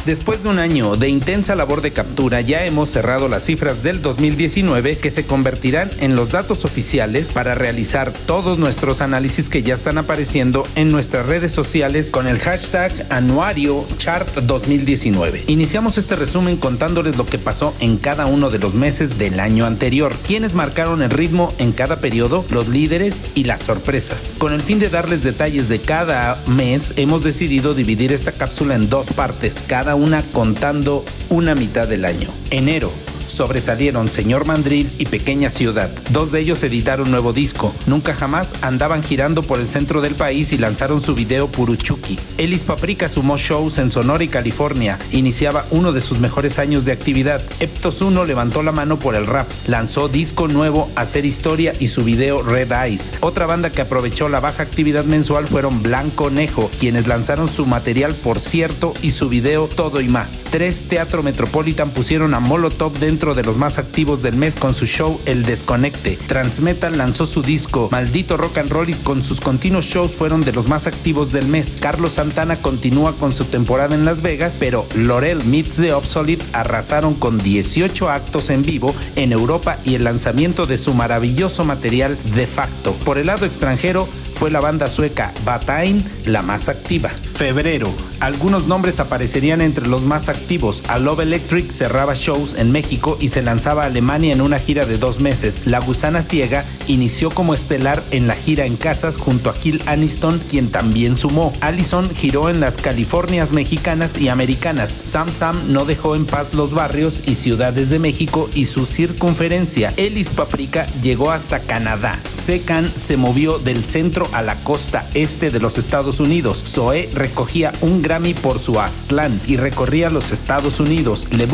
Después 0.06 0.44
de 0.44 0.50
un 0.50 0.60
año 0.60 0.96
de 0.98 1.10
intensa 1.10 1.56
labor 1.56 1.82
de 1.82 1.89
captura, 1.89 2.39
ya 2.39 2.63
hemos 2.63 2.89
cerrado 2.89 3.28
las 3.28 3.44
cifras 3.44 3.82
del 3.82 4.04
2019 4.04 5.00
que 5.00 5.10
se 5.10 5.26
convertirán 5.26 5.89
en 6.00 6.15
los 6.15 6.32
datos 6.32 6.63
oficiales 6.63 7.34
para 7.34 7.56
realizar 7.56 8.13
todos 8.28 8.60
nuestros 8.60 9.02
análisis 9.02 9.50
que 9.50 9.63
ya 9.63 9.74
están 9.74 9.98
apareciendo 9.98 10.68
en 10.76 10.91
nuestras 10.91 11.26
redes 11.26 11.54
sociales 11.54 12.12
con 12.12 12.28
el 12.28 12.38
hashtag 12.38 12.91
anuario 13.10 13.84
chart 13.98 14.30
2019. 14.36 15.46
Iniciamos 15.48 15.98
este 15.98 16.15
resumen 16.15 16.58
contándoles 16.58 17.18
lo 17.18 17.26
que 17.26 17.39
pasó 17.39 17.74
en 17.80 17.98
cada 17.98 18.28
uno 18.28 18.52
de 18.52 18.60
los 18.60 18.76
meses 18.76 19.18
del 19.18 19.39
año 19.39 19.65
anterior, 19.65 20.13
quienes 20.28 20.54
marcaron 20.54 21.02
el 21.02 21.10
ritmo 21.10 21.52
en 21.58 21.72
cada 21.72 21.96
periodo, 21.96 22.46
los 22.52 22.68
líderes 22.68 23.15
y 23.34 23.46
las 23.46 23.63
sorpresas. 23.63 24.36
Con 24.38 24.54
el 24.54 24.62
fin 24.62 24.78
de 24.78 24.89
darles 24.89 25.24
detalles 25.24 25.68
de 25.68 25.80
cada 25.80 26.44
mes, 26.46 26.91
hemos 26.96 27.24
decidido 27.24 27.74
dividir 27.74 28.13
esta 28.13 28.32
cápsula 28.32 28.76
en 28.76 28.88
dos 28.88 29.08
partes, 29.08 29.63
cada 29.65 29.95
una 29.96 30.22
contando 30.22 31.04
una 31.30 31.56
mitad 31.56 31.88
del 31.88 32.06
año. 32.06 32.30
Enero, 32.50 32.92
sobresalieron 33.28 34.08
Señor 34.08 34.46
Mandril 34.46 34.92
y 34.98 35.06
Pequeña 35.06 35.50
Ciudad. 35.50 35.90
Dos 36.12 36.32
de 36.32 36.40
ellos 36.40 36.64
editaron 36.64 37.12
nuevo 37.12 37.34
disco. 37.34 37.74
Nunca 37.86 38.14
jamás 38.14 38.54
andaban 38.62 39.04
girando 39.04 39.44
por 39.44 39.60
el 39.60 39.68
centro 39.68 40.02
del 40.02 40.16
país 40.16 40.52
y 40.52 40.58
lanzaron 40.58 41.02
su 41.02 41.16
video 41.16 41.48
Puruchuki. 41.48 42.18
Elis 42.38 42.64
Paprika 42.64 43.10
sumó 43.10 43.38
shows 43.38 43.78
en 43.78 43.92
Sonora 43.92 44.24
y 44.24 44.28
California. 44.28 45.00
Iniciaba 45.12 45.66
uno 45.72 45.92
de 45.92 46.02
sus 46.02 46.20
mejores 46.20 46.60
años 46.60 46.86
de 46.86 46.92
actividad. 46.92 47.42
Eptos 47.60 48.02
1 48.02 48.26
levantó 48.26 48.64
la 48.64 48.72
mano 48.72 48.98
por 48.98 49.16
el 49.16 49.28
rap. 49.28 49.48
Lanzó 49.68 50.08
disco 50.08 50.48
nuevo, 50.48 50.90
Hacer 50.96 51.26
Historia 51.26 51.74
y 51.80 51.88
su 51.88 52.04
video 52.04 52.42
Red 52.42 52.72
Eyes. 52.72 53.14
Otra 53.22 53.46
banda 53.46 53.70
que 53.70 53.82
aprovechó 53.82 54.30
la 54.30 54.40
baja 54.40 54.64
actividad 54.64 55.06
mensual 55.06 55.48
fueron 55.48 55.82
Blanco 55.82 56.30
Nejo, 56.30 56.70
quienes 56.80 57.08
lanzaron 57.08 57.48
su 57.48 57.66
material 57.66 58.16
Por 58.16 58.40
cierto 58.40 58.94
y 59.02 59.12
su 59.12 59.30
video 59.30 59.68
Todo 59.68 60.02
y 60.02 60.10
Más. 60.10 60.44
Tres 60.50 60.84
Teatro 60.88 61.24
Metropolitan 61.24 61.92
pusieron 61.92 62.34
a 62.34 62.40
Molotov 62.40 62.94
dentro 63.00 63.14
de 63.15 63.43
los 63.43 63.56
más 63.56 63.78
activos 63.78 64.21
del 64.21 64.36
mes 64.36 64.58
con 64.58 64.73
su 64.73 64.86
show 64.86 65.21
El 65.25 65.43
Desconecte. 65.43 66.19
Transmetal 66.28 66.97
lanzó 66.97 67.25
su 67.25 67.41
disco 67.41 67.88
Maldito 67.89 68.36
Rock 68.36 68.58
and 68.58 68.69
Roll 68.69 68.89
y 68.89 68.93
con 68.93 69.23
sus 69.23 69.39
continuos 69.39 69.86
shows 69.86 70.12
fueron 70.12 70.41
de 70.41 70.51
los 70.51 70.67
más 70.67 70.86
activos 70.86 71.32
del 71.32 71.47
mes. 71.47 71.78
Carlos 71.80 72.13
Santana 72.13 72.58
continúa 72.58 73.13
con 73.13 73.32
su 73.32 73.45
temporada 73.45 73.95
en 73.95 74.04
Las 74.04 74.21
Vegas, 74.21 74.58
pero 74.60 74.86
Lorel 74.95 75.45
Meets 75.45 75.78
the 75.78 75.93
Obsolete 75.93 76.43
arrasaron 76.51 77.15
con 77.15 77.38
18 77.38 78.10
actos 78.10 78.49
en 78.49 78.63
vivo 78.63 78.93
en 79.15 79.32
Europa 79.32 79.78
y 79.86 79.95
el 79.95 80.04
lanzamiento 80.04 80.65
de 80.65 80.78
su 80.78 80.93
maravilloso 80.93 81.63
material 81.63 82.17
de 82.36 82.47
facto. 82.47 82.91
Por 83.06 83.17
el 83.17 83.28
lado 83.28 83.45
extranjero, 83.45 84.10
fue 84.36 84.51
la 84.51 84.60
banda 84.60 84.88
sueca 84.88 85.34
Batain 85.45 86.04
la 86.25 86.41
más 86.41 86.67
activa. 86.67 87.10
Febrero. 87.10 87.89
Algunos 88.19 88.67
nombres 88.67 88.99
aparecerían 88.99 89.62
entre 89.62 89.88
los 89.88 90.04
más 90.04 90.30
activos. 90.30 90.84
A 90.88 90.99
Love 90.99 91.21
Electric 91.21 91.71
cerraba 91.71 92.13
shows 92.15 92.56
en 92.58 92.71
México 92.71 93.05
y 93.20 93.28
se 93.28 93.44
lanzaba 93.44 93.84
a 93.84 93.86
Alemania 93.86 94.34
en 94.34 94.41
una 94.41 94.58
gira 94.58 94.86
de 94.86 94.98
dos 94.98 95.20
meses. 95.20 95.62
La 95.65 95.80
Gusana 95.80 96.24
Ciega 96.24 96.65
inició 96.88 97.30
como 97.30 97.54
estelar 97.54 98.04
en 98.10 98.28
la 98.28 98.34
gira 98.34 98.65
en 98.65 98.78
casas 98.78 99.18
junto 99.18 99.50
a 99.50 99.54
Kill 99.54 99.84
Aniston, 99.86 100.41
quien 100.50 100.72
también 100.72 101.15
sumó. 101.15 101.54
Allison 101.62 102.10
giró 102.15 102.50
en 102.50 102.60
las 102.60 102.78
Californias 102.78 103.52
mexicanas 103.52 104.20
y 104.20 104.30
americanas. 104.30 104.91
Sam 105.04 105.30
Sam 105.32 105.72
no 105.72 105.86
dejó 105.86 106.15
en 106.15 106.26
paz 106.26 106.54
los 106.54 106.74
barrios 106.74 107.22
y 107.26 107.36
ciudades 107.36 107.89
de 107.89 108.00
México 108.00 108.50
y 108.56 108.65
su 108.65 108.86
circunferencia. 108.88 109.94
Ellis 109.98 110.30
Paprika 110.30 110.88
llegó 111.04 111.32
hasta 111.32 111.60
Canadá. 111.60 112.20
Secan 112.32 112.91
se 112.96 113.18
movió 113.18 113.60
del 113.60 113.86
centro 113.86 114.28
a 114.32 114.41
la 114.41 114.56
costa 114.63 115.08
este 115.13 115.52
de 115.52 115.60
los 115.60 115.78
Estados 115.78 116.20
Unidos. 116.20 116.63
Zoe 116.65 117.10
recogía 117.13 117.72
un 117.82 118.02
Grammy 118.02 118.34
por 118.34 118.58
su 118.58 118.80
Aztlán 118.80 119.39
y 119.46 119.58
recorría 119.58 120.10
los 120.10 120.32
Estados 120.32 120.80
Unidos. 120.80 121.28
Le 121.32 121.48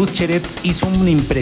hizo 0.64 0.88
un 0.88 1.08
impresionante 1.08 1.41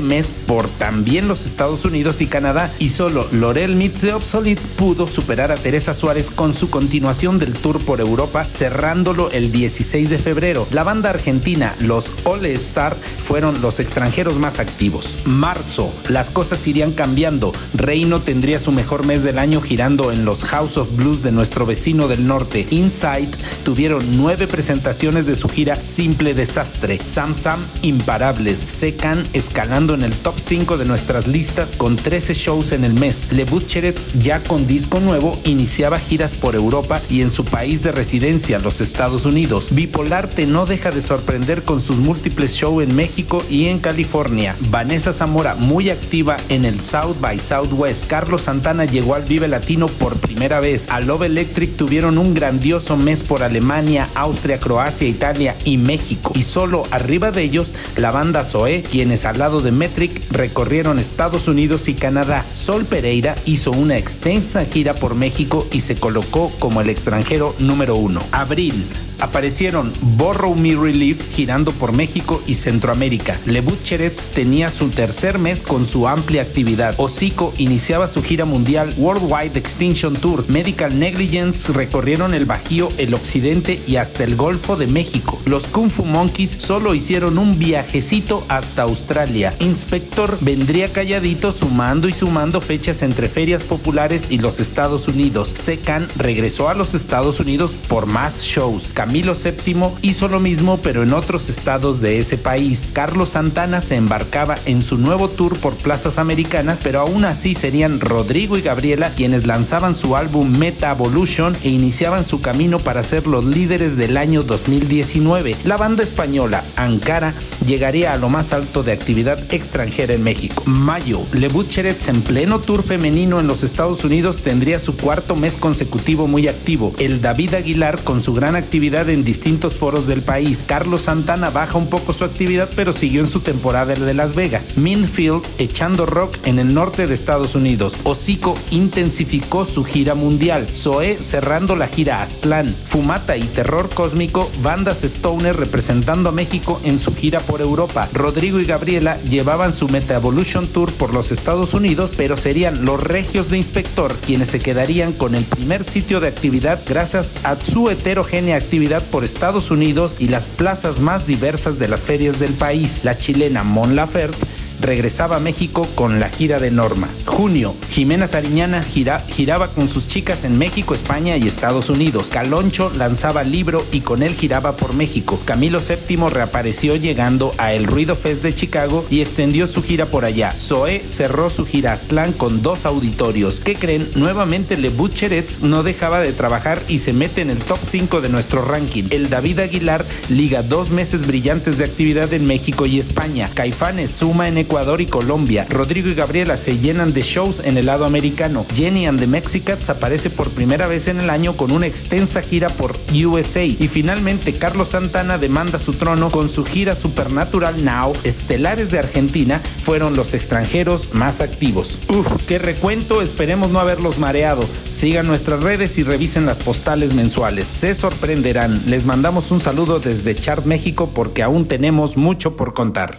mes 0.00 0.32
por 0.46 0.68
también 0.68 1.26
los 1.28 1.46
Estados 1.46 1.84
Unidos 1.84 2.20
y 2.20 2.26
Canadá 2.26 2.70
y 2.78 2.90
solo 2.90 3.26
Lorel 3.32 3.74
Meets 3.74 4.00
the 4.00 4.12
Obsolete 4.12 4.60
pudo 4.76 5.08
superar 5.08 5.50
a 5.50 5.56
Teresa 5.56 5.92
Suárez 5.92 6.30
con 6.30 6.54
su 6.54 6.70
continuación 6.70 7.38
del 7.38 7.52
tour 7.52 7.80
por 7.84 8.00
Europa 8.00 8.46
cerrándolo 8.50 9.30
el 9.30 9.50
16 9.50 10.10
de 10.10 10.18
febrero. 10.18 10.66
La 10.70 10.84
banda 10.84 11.10
argentina 11.10 11.74
Los 11.80 12.12
All 12.24 12.46
Star 12.46 12.94
fueron 12.94 13.60
los 13.60 13.80
extranjeros 13.80 14.38
más 14.38 14.60
activos. 14.60 15.16
Marzo, 15.24 15.92
las 16.08 16.30
cosas 16.30 16.66
irían 16.66 16.92
cambiando. 16.92 17.52
Reino 17.74 18.20
tendría 18.20 18.58
su 18.58 18.70
mejor 18.70 19.04
mes 19.06 19.22
del 19.22 19.38
año 19.38 19.60
girando 19.60 20.12
en 20.12 20.24
los 20.24 20.44
House 20.44 20.76
of 20.76 20.94
Blues 20.94 21.22
de 21.22 21.32
nuestro 21.32 21.66
vecino 21.66 22.08
del 22.08 22.26
norte. 22.26 22.66
Inside 22.70 23.30
tuvieron 23.64 24.16
nueve 24.16 24.46
presentaciones 24.46 25.26
de 25.26 25.34
su 25.34 25.48
gira 25.48 25.82
Simple 25.82 26.34
Desastre. 26.34 27.00
Sam 27.04 27.34
Sam 27.34 27.64
Imparables. 27.82 28.60
Secan 28.66 29.23
escalando 29.32 29.94
en 29.94 30.02
el 30.02 30.12
top 30.12 30.34
5 30.38 30.76
de 30.76 30.84
nuestras 30.84 31.26
listas 31.26 31.76
con 31.76 31.96
13 31.96 32.34
shows 32.34 32.72
en 32.72 32.84
el 32.84 32.94
mes. 32.94 33.28
Le 33.32 33.44
Butcherets 33.44 34.12
ya 34.18 34.42
con 34.42 34.66
disco 34.66 35.00
nuevo 35.00 35.38
iniciaba 35.44 35.98
giras 35.98 36.34
por 36.34 36.54
Europa 36.54 37.00
y 37.08 37.22
en 37.22 37.30
su 37.30 37.44
país 37.44 37.82
de 37.82 37.92
residencia, 37.92 38.58
los 38.58 38.80
Estados 38.80 39.24
Unidos. 39.24 39.68
Bipolarte 39.70 40.46
no 40.46 40.66
deja 40.66 40.90
de 40.90 41.02
sorprender 41.02 41.62
con 41.62 41.80
sus 41.80 41.96
múltiples 41.96 42.54
shows 42.54 42.82
en 42.82 42.94
México 42.94 43.42
y 43.48 43.66
en 43.66 43.78
California. 43.78 44.56
Vanessa 44.70 45.12
Zamora 45.12 45.54
muy 45.54 45.90
activa 45.90 46.36
en 46.48 46.64
el 46.64 46.80
South 46.80 47.16
by 47.20 47.38
Southwest. 47.38 48.08
Carlos 48.08 48.42
Santana 48.42 48.84
llegó 48.84 49.14
al 49.14 49.22
Vive 49.22 49.48
Latino 49.48 49.86
por 49.88 50.16
primera 50.16 50.60
vez. 50.60 50.88
A 50.90 51.00
Love 51.00 51.22
Electric 51.22 51.76
tuvieron 51.76 52.18
un 52.18 52.34
grandioso 52.34 52.96
mes 52.96 53.22
por 53.22 53.42
Alemania, 53.42 54.08
Austria, 54.14 54.58
Croacia, 54.58 55.08
Italia 55.08 55.54
y 55.64 55.76
México. 55.76 56.32
Y 56.34 56.42
solo 56.42 56.84
arriba 56.90 57.30
de 57.30 57.42
ellos, 57.42 57.74
la 57.96 58.10
banda 58.10 58.44
Zoe, 58.44 58.82
quienes 58.82 59.13
al 59.22 59.38
lado 59.38 59.60
de 59.60 59.70
Metric 59.70 60.10
recorrieron 60.32 60.98
Estados 60.98 61.46
Unidos 61.46 61.86
y 61.86 61.94
Canadá. 61.94 62.44
Sol 62.52 62.84
Pereira 62.84 63.36
hizo 63.44 63.70
una 63.70 63.96
extensa 63.96 64.64
gira 64.64 64.94
por 64.94 65.14
México 65.14 65.68
y 65.70 65.82
se 65.82 65.94
colocó 65.94 66.50
como 66.58 66.80
el 66.80 66.90
extranjero 66.90 67.54
número 67.60 67.94
uno. 67.94 68.20
Abril, 68.32 68.84
aparecieron 69.20 69.92
Borrow 70.16 70.54
Me 70.54 70.74
Relief 70.74 71.34
girando 71.34 71.72
por 71.72 71.92
México 71.92 72.42
y 72.46 72.54
Centroamérica. 72.54 73.38
Le 73.46 73.60
Butcherets 73.60 74.30
tenía 74.30 74.70
su 74.70 74.88
tercer 74.88 75.38
mes 75.38 75.62
con 75.62 75.86
su 75.86 76.08
amplia 76.08 76.42
actividad. 76.42 76.94
Hocico 76.98 77.52
iniciaba 77.58 78.06
su 78.06 78.22
gira 78.22 78.44
mundial 78.44 78.94
Worldwide 78.96 79.58
Extinction 79.58 80.14
Tour. 80.14 80.44
Medical 80.48 80.98
Negligence 80.98 81.72
recorrieron 81.72 82.34
el 82.34 82.44
Bajío, 82.44 82.88
el 82.98 83.14
Occidente 83.14 83.82
y 83.86 83.96
hasta 83.96 84.24
el 84.24 84.36
Golfo 84.36 84.76
de 84.76 84.86
México. 84.86 85.40
Los 85.44 85.66
Kung 85.66 85.90
Fu 85.90 86.04
Monkeys 86.04 86.56
solo 86.58 86.94
hicieron 86.94 87.38
un 87.38 87.58
viajecito 87.58 88.44
hasta 88.48 88.82
Australia. 88.82 89.54
Inspector 89.60 90.38
vendría 90.40 90.88
calladito 90.88 91.52
sumando 91.52 92.08
y 92.08 92.12
sumando 92.12 92.60
fechas 92.60 93.02
entre 93.02 93.28
ferias 93.28 93.62
populares 93.62 94.26
y 94.30 94.38
los 94.38 94.60
Estados 94.60 95.08
Unidos. 95.08 95.50
Secan 95.54 96.08
regresó 96.16 96.68
a 96.68 96.74
los 96.74 96.94
Estados 96.94 97.40
Unidos 97.40 97.72
por 97.88 98.06
más 98.06 98.42
shows. 98.42 98.90
Camilo 99.14 99.34
VII 99.34 99.76
hizo 100.02 100.26
lo 100.26 100.40
mismo 100.40 100.80
pero 100.82 101.04
en 101.04 101.12
otros 101.12 101.48
estados 101.48 102.00
de 102.00 102.18
ese 102.18 102.36
país. 102.36 102.88
Carlos 102.92 103.28
Santana 103.28 103.80
se 103.80 103.94
embarcaba 103.94 104.56
en 104.66 104.82
su 104.82 104.98
nuevo 104.98 105.28
tour 105.28 105.56
por 105.56 105.76
plazas 105.76 106.18
americanas, 106.18 106.80
pero 106.82 106.98
aún 106.98 107.24
así 107.24 107.54
serían 107.54 108.00
Rodrigo 108.00 108.58
y 108.58 108.62
Gabriela 108.62 109.12
quienes 109.14 109.46
lanzaban 109.46 109.94
su 109.94 110.16
álbum 110.16 110.58
Meta 110.58 110.90
Evolution 110.90 111.56
e 111.62 111.68
iniciaban 111.68 112.24
su 112.24 112.40
camino 112.40 112.80
para 112.80 113.04
ser 113.04 113.28
los 113.28 113.44
líderes 113.44 113.96
del 113.96 114.16
año 114.16 114.42
2019. 114.42 115.58
La 115.62 115.76
banda 115.76 116.02
española 116.02 116.64
Ankara 116.74 117.34
llegaría 117.64 118.14
a 118.14 118.16
lo 118.16 118.30
más 118.30 118.52
alto 118.52 118.82
de 118.82 118.90
actividad 118.90 119.38
extranjera 119.54 120.14
en 120.14 120.24
México. 120.24 120.64
Mayo, 120.66 121.20
Le 121.32 121.46
Butcherettes 121.46 122.08
en 122.08 122.20
pleno 122.20 122.58
tour 122.58 122.82
femenino 122.82 123.38
en 123.38 123.46
los 123.46 123.62
Estados 123.62 124.02
Unidos 124.02 124.38
tendría 124.38 124.80
su 124.80 124.96
cuarto 124.96 125.36
mes 125.36 125.56
consecutivo 125.56 126.26
muy 126.26 126.48
activo. 126.48 126.92
El 126.98 127.20
David 127.20 127.54
Aguilar 127.54 128.02
con 128.02 128.20
su 128.20 128.34
gran 128.34 128.56
actividad 128.56 128.93
en 128.94 129.24
distintos 129.24 129.74
foros 129.74 130.06
del 130.06 130.22
país. 130.22 130.64
Carlos 130.64 131.02
Santana 131.02 131.50
baja 131.50 131.76
un 131.76 131.88
poco 131.88 132.12
su 132.12 132.24
actividad 132.24 132.70
pero 132.76 132.92
siguió 132.92 133.22
en 133.22 133.26
su 133.26 133.40
temporada 133.40 133.94
de 133.94 134.14
Las 134.14 134.36
Vegas. 134.36 134.76
Minfield 134.76 135.42
echando 135.58 136.06
rock 136.06 136.36
en 136.44 136.60
el 136.60 136.72
norte 136.72 137.08
de 137.08 137.14
Estados 137.14 137.56
Unidos. 137.56 137.96
Hocico 138.04 138.56
intensificó 138.70 139.64
su 139.64 139.84
gira 139.84 140.14
mundial. 140.14 140.68
Zoé 140.74 141.18
cerrando 141.22 141.74
la 141.74 141.88
gira 141.88 142.22
Aztlán. 142.22 142.72
Fumata 142.86 143.36
y 143.36 143.42
Terror 143.42 143.88
Cósmico, 143.92 144.48
bandas 144.62 145.02
Stoner 145.02 145.56
representando 145.56 146.28
a 146.28 146.32
México 146.32 146.80
en 146.84 147.00
su 147.00 147.14
gira 147.16 147.40
por 147.40 147.62
Europa. 147.62 148.08
Rodrigo 148.12 148.60
y 148.60 148.64
Gabriela 148.64 149.20
llevaban 149.22 149.72
su 149.72 149.88
Meta 149.88 150.14
Evolution 150.14 150.68
Tour 150.68 150.92
por 150.92 151.12
los 151.12 151.32
Estados 151.32 151.74
Unidos, 151.74 152.12
pero 152.16 152.36
serían 152.36 152.84
los 152.84 153.02
regios 153.02 153.50
de 153.50 153.56
Inspector 153.58 154.14
quienes 154.24 154.48
se 154.48 154.60
quedarían 154.60 155.12
con 155.12 155.34
el 155.34 155.42
primer 155.42 155.82
sitio 155.82 156.20
de 156.20 156.28
actividad 156.28 156.80
gracias 156.86 157.34
a 157.44 157.56
su 157.56 157.90
heterogénea 157.90 158.56
actividad 158.56 158.83
por 159.10 159.24
Estados 159.24 159.70
Unidos 159.70 160.16
y 160.18 160.28
las 160.28 160.46
plazas 160.46 161.00
más 161.00 161.26
diversas 161.26 161.78
de 161.78 161.88
las 161.88 162.04
ferias 162.04 162.38
del 162.38 162.52
país. 162.52 163.00
La 163.02 163.16
chilena 163.16 163.62
Mon 163.62 163.96
Laferte 163.96 164.36
regresaba 164.80 165.36
a 165.36 165.40
México 165.40 165.86
con 165.94 166.20
la 166.20 166.28
gira 166.28 166.58
de 166.58 166.70
Norma. 166.70 167.08
Junio, 167.26 167.74
Jimena 167.90 168.26
Sariñana 168.26 168.82
giraba 168.82 169.68
con 169.68 169.88
sus 169.88 170.06
chicas 170.06 170.44
en 170.44 170.58
México, 170.58 170.94
España 170.94 171.36
y 171.36 171.48
Estados 171.48 171.90
Unidos. 171.90 172.28
Caloncho 172.30 172.90
lanzaba 172.96 173.42
libro 173.44 173.84
y 173.92 174.00
con 174.00 174.22
él 174.22 174.34
giraba 174.34 174.76
por 174.76 174.94
México. 174.94 175.40
Camilo 175.44 175.80
VII 175.80 176.28
reapareció 176.28 176.96
llegando 176.96 177.52
a 177.58 177.72
El 177.72 177.86
Ruido 177.86 178.16
Fest 178.16 178.42
de 178.42 178.54
Chicago 178.54 179.04
y 179.10 179.20
extendió 179.20 179.66
su 179.66 179.82
gira 179.82 180.06
por 180.06 180.24
allá. 180.24 180.52
Zoé 180.52 181.02
cerró 181.08 181.50
su 181.50 181.66
gira 181.66 181.92
Aztlán 181.92 182.32
con 182.32 182.62
dos 182.62 182.86
auditorios. 182.86 183.60
¿Qué 183.60 183.74
creen? 183.74 184.08
Nuevamente 184.14 184.76
Le 184.76 184.88
Butcherettes 184.90 185.62
no 185.62 185.82
dejaba 185.82 186.20
de 186.20 186.32
trabajar 186.32 186.80
y 186.88 186.98
se 186.98 187.12
mete 187.12 187.42
en 187.42 187.50
el 187.50 187.58
top 187.58 187.78
5 187.82 188.20
de 188.20 188.28
nuestro 188.28 188.64
ranking. 188.64 189.04
El 189.10 189.30
David 189.30 189.60
Aguilar 189.60 190.04
liga 190.28 190.62
dos 190.62 190.90
meses 190.90 191.26
brillantes 191.26 191.78
de 191.78 191.84
actividad 191.84 192.32
en 192.32 192.46
México 192.46 192.86
y 192.86 192.98
España. 192.98 193.50
Caifanes 193.54 194.10
suma 194.10 194.48
en 194.48 194.58
Ecuador 194.64 195.00
y 195.02 195.06
Colombia. 195.06 195.66
Rodrigo 195.68 196.08
y 196.08 196.14
Gabriela 196.14 196.56
se 196.56 196.78
llenan 196.78 197.12
de 197.12 197.20
shows 197.20 197.60
en 197.62 197.76
el 197.76 197.86
lado 197.86 198.06
americano. 198.06 198.66
Jenny 198.74 199.06
and 199.06 199.20
the 199.20 199.26
Mexicats 199.26 199.90
aparece 199.90 200.30
por 200.30 200.50
primera 200.50 200.86
vez 200.86 201.06
en 201.08 201.20
el 201.20 201.28
año 201.28 201.56
con 201.56 201.70
una 201.70 201.86
extensa 201.86 202.40
gira 202.40 202.70
por 202.70 202.96
USA. 203.12 203.64
Y 203.64 203.88
finalmente 203.88 204.54
Carlos 204.54 204.88
Santana 204.88 205.38
demanda 205.38 205.78
su 205.78 205.92
trono 205.92 206.30
con 206.30 206.48
su 206.48 206.64
gira 206.64 206.94
Supernatural 206.94 207.84
Now. 207.84 208.14
Estelares 208.24 208.90
de 208.90 208.98
Argentina 208.98 209.62
fueron 209.82 210.16
los 210.16 210.34
extranjeros 210.34 211.12
más 211.12 211.40
activos. 211.40 211.98
Uf, 212.08 212.26
qué 212.48 212.58
recuento, 212.58 213.20
esperemos 213.20 213.70
no 213.70 213.80
haberlos 213.80 214.18
mareado. 214.18 214.64
Sigan 214.90 215.26
nuestras 215.26 215.62
redes 215.62 215.98
y 215.98 216.02
revisen 216.02 216.46
las 216.46 216.58
postales 216.58 217.14
mensuales. 217.14 217.68
Se 217.68 217.94
sorprenderán. 217.94 218.82
Les 218.86 219.04
mandamos 219.04 219.50
un 219.50 219.60
saludo 219.60 220.00
desde 220.00 220.34
Chart 220.34 220.64
México 220.64 221.10
porque 221.14 221.42
aún 221.42 221.68
tenemos 221.68 222.16
mucho 222.16 222.56
por 222.56 222.72
contar. 222.72 223.14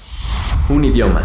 Un 0.69 0.83
idioma. 0.83 1.21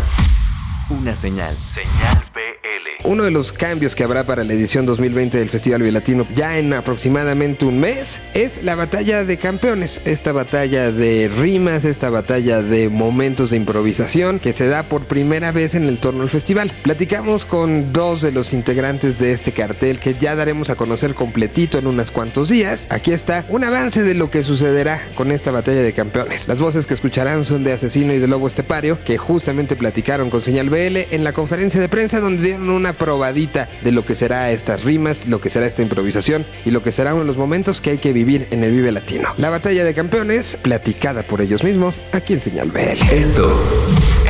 Una 0.90 1.14
señal. 1.14 1.56
Señal 1.72 2.16
BL. 2.34 3.08
Uno 3.08 3.22
de 3.22 3.30
los 3.30 3.52
cambios 3.52 3.94
que 3.94 4.02
habrá 4.02 4.24
para 4.24 4.42
la 4.42 4.52
edición 4.54 4.86
2020 4.86 5.38
del 5.38 5.48
Festival 5.48 5.92
Latino 5.92 6.26
ya 6.34 6.58
en 6.58 6.72
aproximadamente 6.74 7.64
un 7.64 7.78
mes 7.78 8.20
es 8.34 8.64
la 8.64 8.74
batalla 8.74 9.24
de 9.24 9.38
campeones. 9.38 10.00
Esta 10.04 10.32
batalla 10.32 10.90
de 10.90 11.28
rimas, 11.28 11.84
esta 11.84 12.10
batalla 12.10 12.60
de 12.60 12.88
momentos 12.88 13.50
de 13.50 13.56
improvisación 13.56 14.40
que 14.40 14.52
se 14.52 14.66
da 14.66 14.82
por 14.82 15.04
primera 15.04 15.52
vez 15.52 15.76
en 15.76 15.86
el 15.86 15.98
torno 15.98 16.20
del 16.20 16.30
festival. 16.30 16.72
Platicamos 16.82 17.44
con 17.44 17.92
dos 17.92 18.20
de 18.20 18.32
los 18.32 18.52
integrantes 18.52 19.16
de 19.18 19.30
este 19.30 19.52
cartel 19.52 20.00
que 20.00 20.14
ya 20.14 20.34
daremos 20.34 20.70
a 20.70 20.74
conocer 20.74 21.14
completito 21.14 21.78
en 21.78 21.86
unos 21.86 22.10
cuantos 22.10 22.48
días. 22.48 22.88
Aquí 22.90 23.12
está 23.12 23.44
un 23.48 23.62
avance 23.62 24.02
de 24.02 24.14
lo 24.14 24.28
que 24.30 24.42
sucederá 24.42 25.00
con 25.14 25.30
esta 25.30 25.52
batalla 25.52 25.82
de 25.82 25.92
campeones. 25.92 26.48
Las 26.48 26.60
voces 26.60 26.86
que 26.86 26.94
escucharán 26.94 27.44
son 27.44 27.62
de 27.62 27.72
Asesino 27.72 28.12
y 28.12 28.18
de 28.18 28.26
Lobo 28.26 28.48
Estepario, 28.48 28.98
que 29.04 29.18
justamente 29.18 29.76
platicaron 29.76 30.30
con 30.30 30.42
Señal 30.42 30.68
BL 30.68 30.79
en 30.86 31.24
la 31.24 31.32
conferencia 31.32 31.80
de 31.80 31.88
prensa 31.88 32.20
donde 32.20 32.42
dieron 32.42 32.70
una 32.70 32.92
probadita 32.92 33.68
de 33.82 33.92
lo 33.92 34.04
que 34.04 34.14
será 34.14 34.50
estas 34.50 34.82
rimas, 34.82 35.26
lo 35.26 35.40
que 35.40 35.50
será 35.50 35.66
esta 35.66 35.82
improvisación 35.82 36.46
y 36.64 36.70
lo 36.70 36.82
que 36.82 36.92
será 36.92 37.12
uno 37.12 37.22
de 37.22 37.26
los 37.26 37.36
momentos 37.36 37.80
que 37.80 37.90
hay 37.90 37.98
que 37.98 38.12
vivir 38.12 38.48
en 38.50 38.64
el 38.64 38.72
Vive 38.72 38.92
Latino. 38.92 39.28
La 39.36 39.50
batalla 39.50 39.84
de 39.84 39.94
campeones, 39.94 40.56
platicada 40.56 41.22
por 41.22 41.40
ellos 41.40 41.64
mismos 41.64 42.00
aquí 42.12 42.34
en 42.34 42.40
Señal 42.40 42.70
BL. 42.70 43.12
Esto 43.12 43.52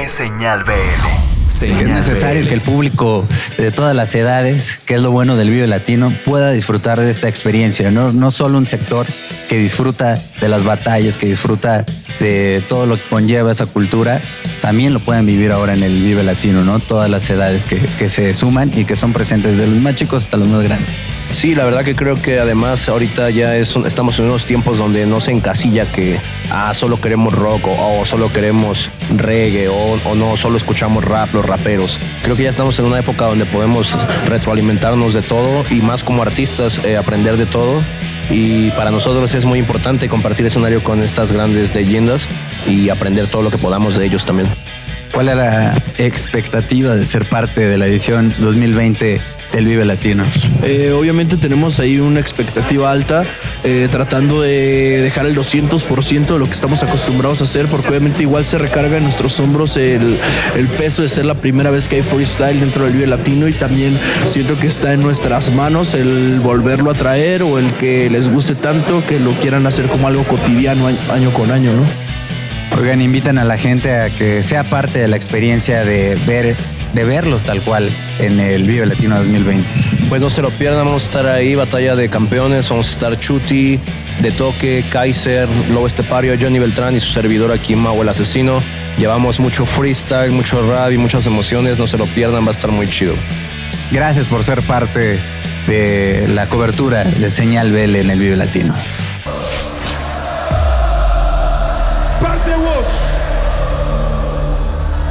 es 0.02 0.10
Señal 0.10 0.64
BL. 0.64 1.29
Es 1.50 1.88
necesario 1.88 2.46
que 2.46 2.54
el 2.54 2.60
público 2.60 3.26
de 3.58 3.72
todas 3.72 3.94
las 3.94 4.14
edades, 4.14 4.78
que 4.86 4.94
es 4.94 5.00
lo 5.00 5.10
bueno 5.10 5.34
del 5.36 5.50
Vive 5.50 5.66
Latino, 5.66 6.12
pueda 6.24 6.52
disfrutar 6.52 7.00
de 7.00 7.10
esta 7.10 7.28
experiencia. 7.28 7.90
No, 7.90 8.12
no 8.12 8.30
solo 8.30 8.56
un 8.56 8.66
sector 8.66 9.04
que 9.48 9.58
disfruta 9.58 10.16
de 10.40 10.48
las 10.48 10.62
batallas, 10.62 11.16
que 11.16 11.26
disfruta 11.26 11.84
de 12.20 12.62
todo 12.68 12.86
lo 12.86 12.94
que 12.94 13.02
conlleva 13.10 13.50
esa 13.50 13.66
cultura, 13.66 14.22
también 14.60 14.92
lo 14.94 15.00
pueden 15.00 15.26
vivir 15.26 15.50
ahora 15.50 15.74
en 15.74 15.82
el 15.82 16.00
Vive 16.00 16.22
Latino, 16.22 16.62
¿no? 16.62 16.78
Todas 16.78 17.10
las 17.10 17.28
edades 17.28 17.66
que, 17.66 17.78
que 17.98 18.08
se 18.08 18.32
suman 18.32 18.70
y 18.72 18.84
que 18.84 18.94
son 18.94 19.12
presentes, 19.12 19.58
desde 19.58 19.72
los 19.72 19.82
más 19.82 19.96
chicos 19.96 20.24
hasta 20.24 20.36
los 20.36 20.46
más 20.46 20.62
grandes. 20.62 20.94
Sí, 21.30 21.54
la 21.54 21.64
verdad 21.64 21.84
que 21.84 21.94
creo 21.94 22.16
que 22.16 22.38
además 22.38 22.88
ahorita 22.88 23.30
ya 23.30 23.56
es, 23.56 23.74
estamos 23.86 24.18
en 24.18 24.26
unos 24.26 24.44
tiempos 24.44 24.78
donde 24.78 25.06
no 25.06 25.20
se 25.20 25.30
encasilla 25.30 25.90
que 25.90 26.20
ah, 26.50 26.74
solo 26.74 27.00
queremos 27.00 27.32
rock 27.32 27.66
o, 27.66 28.04
solo 28.04 28.32
queremos 28.32 28.90
reggae 29.16 29.68
o, 29.68 29.74
o, 29.74 30.14
no 30.14 30.36
solo 30.36 30.56
escuchamos 30.56 31.04
rap, 31.04 31.32
los 31.32 31.46
raperos. 31.46 31.98
Creo 32.22 32.36
que 32.36 32.42
ya 32.42 32.50
estamos 32.50 32.78
en 32.80 32.86
una 32.86 32.98
época 32.98 33.26
donde 33.26 33.46
podemos 33.46 33.96
retroalimentarnos 34.26 35.14
de 35.14 35.22
todo 35.22 35.64
y 35.70 35.76
más 35.76 36.02
como 36.02 36.22
artistas 36.22 36.84
eh, 36.84 36.96
aprender 36.96 37.36
de 37.36 37.46
todo. 37.46 37.80
Y 38.28 38.70
para 38.72 38.90
nosotros 38.90 39.32
es 39.34 39.44
muy 39.44 39.58
importante 39.58 40.08
compartir 40.08 40.46
escenario 40.46 40.82
con 40.82 41.02
estas 41.02 41.32
grandes 41.32 41.74
leyendas 41.74 42.28
y 42.66 42.90
aprender 42.90 43.26
todo 43.28 43.42
lo 43.42 43.50
que 43.50 43.58
podamos 43.58 43.96
de 43.96 44.04
ellos 44.04 44.26
también. 44.26 44.48
¿Cuál 45.12 45.28
era 45.28 45.34
la 45.74 45.82
expectativa 45.98 46.94
de 46.94 47.06
ser 47.06 47.24
parte 47.24 47.66
de 47.66 47.78
la 47.78 47.86
edición 47.86 48.32
2020 48.38 49.20
del 49.52 49.66
Vive 49.66 49.84
Latino? 49.84 50.24
Eh, 50.62 50.92
obviamente 50.92 51.36
tenemos 51.36 51.80
ahí 51.80 51.98
una 51.98 52.20
expectativa 52.20 52.90
alta, 52.90 53.24
eh, 53.64 53.88
tratando 53.90 54.42
de 54.42 55.00
dejar 55.02 55.26
el 55.26 55.34
200% 55.34 56.34
de 56.34 56.38
lo 56.38 56.46
que 56.46 56.52
estamos 56.52 56.82
acostumbrados 56.82 57.40
a 57.40 57.44
hacer, 57.44 57.66
porque 57.66 57.88
obviamente 57.88 58.22
igual 58.22 58.46
se 58.46 58.58
recarga 58.58 58.96
en 58.96 59.04
nuestros 59.04 59.38
hombros 59.40 59.76
el, 59.76 60.18
el, 60.56 60.68
peso 60.68 61.02
de 61.02 61.08
ser 61.08 61.24
la 61.26 61.34
primera 61.34 61.70
vez 61.70 61.88
que 61.88 61.96
hay 61.96 62.02
freestyle 62.02 62.60
dentro 62.60 62.84
del 62.84 62.94
Vive 62.94 63.06
Latino 63.06 63.48
y 63.48 63.52
también 63.52 63.98
siento 64.26 64.58
que 64.58 64.66
está 64.66 64.92
en 64.92 65.00
nuestras 65.00 65.52
manos 65.52 65.94
el 65.94 66.40
volverlo 66.40 66.90
a 66.90 66.94
traer 66.94 67.42
o 67.42 67.58
el 67.58 67.70
que 67.72 68.08
les 68.10 68.28
guste 68.28 68.54
tanto 68.54 69.04
que 69.06 69.18
lo 69.18 69.32
quieran 69.32 69.66
hacer 69.66 69.86
como 69.86 70.08
algo 70.08 70.24
cotidiano 70.24 70.86
año, 70.86 70.98
año 71.12 71.30
con 71.30 71.50
año, 71.50 71.72
¿no? 71.72 72.10
Oigan, 72.78 73.02
invitan 73.02 73.38
a 73.38 73.44
la 73.44 73.58
gente 73.58 73.92
a 73.92 74.10
que 74.10 74.42
sea 74.42 74.64
parte 74.64 75.00
de 75.00 75.08
la 75.08 75.16
experiencia 75.16 75.84
de 75.84 76.16
ver 76.26 76.56
de 76.92 77.04
verlos 77.04 77.44
tal 77.44 77.60
cual 77.60 77.88
en 78.18 78.40
el 78.40 78.64
Vive 78.64 78.86
Latino 78.86 79.16
2020. 79.16 79.64
Pues 80.08 80.20
no 80.20 80.30
se 80.30 80.42
lo 80.42 80.50
pierdan, 80.50 80.86
vamos 80.86 81.02
a 81.04 81.06
estar 81.06 81.26
ahí, 81.26 81.54
batalla 81.54 81.94
de 81.94 82.08
campeones, 82.08 82.68
vamos 82.68 82.88
a 82.88 82.92
estar 82.92 83.18
Chuti, 83.18 83.78
De 84.20 84.32
Toque, 84.32 84.84
Kaiser, 84.90 85.48
Lobo 85.70 85.86
Estepario, 85.86 86.36
Johnny 86.40 86.58
Beltrán 86.58 86.96
y 86.96 87.00
su 87.00 87.12
servidor 87.12 87.52
aquí, 87.52 87.76
Mau 87.76 88.02
el 88.02 88.08
Asesino. 88.08 88.60
Llevamos 88.98 89.38
mucho 89.38 89.66
freestyle, 89.66 90.32
mucho 90.32 90.68
rap 90.68 90.92
y 90.92 90.98
muchas 90.98 91.26
emociones, 91.26 91.78
no 91.78 91.86
se 91.86 91.96
lo 91.96 92.06
pierdan, 92.06 92.44
va 92.44 92.48
a 92.48 92.52
estar 92.52 92.70
muy 92.70 92.88
chido. 92.88 93.14
Gracias 93.92 94.26
por 94.26 94.42
ser 94.44 94.62
parte 94.62 95.18
de 95.66 96.26
la 96.28 96.48
cobertura 96.48 97.04
de 97.04 97.30
Señal 97.30 97.70
BL 97.70 97.96
en 97.96 98.10
el 98.10 98.18
Vive 98.18 98.36
Latino. 98.36 98.74
Parte 102.20 102.54
vos. 102.56 102.86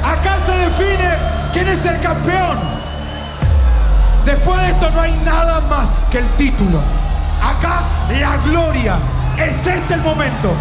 Acá 0.04 0.38
se 0.46 0.52
define 0.52 1.39
quién 1.54 1.68
es 1.68 1.86
el 1.86 2.00
campeón. 2.00 2.60
Después 4.26 4.60
de 4.62 4.68
esto 4.68 4.92
no 4.92 5.02
hay 5.02 5.16
nada 5.24 5.62
más 5.62 6.04
que 6.10 6.20
el 6.20 6.28
título. 6.38 6.80
Acá 7.42 7.84
la 8.20 8.38
gloria. 8.38 8.98
Es 9.38 9.66
este 9.66 9.94
el 9.94 10.02
momento. 10.02 10.54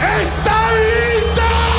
¿Están 0.00 0.74
listos? 0.74 1.75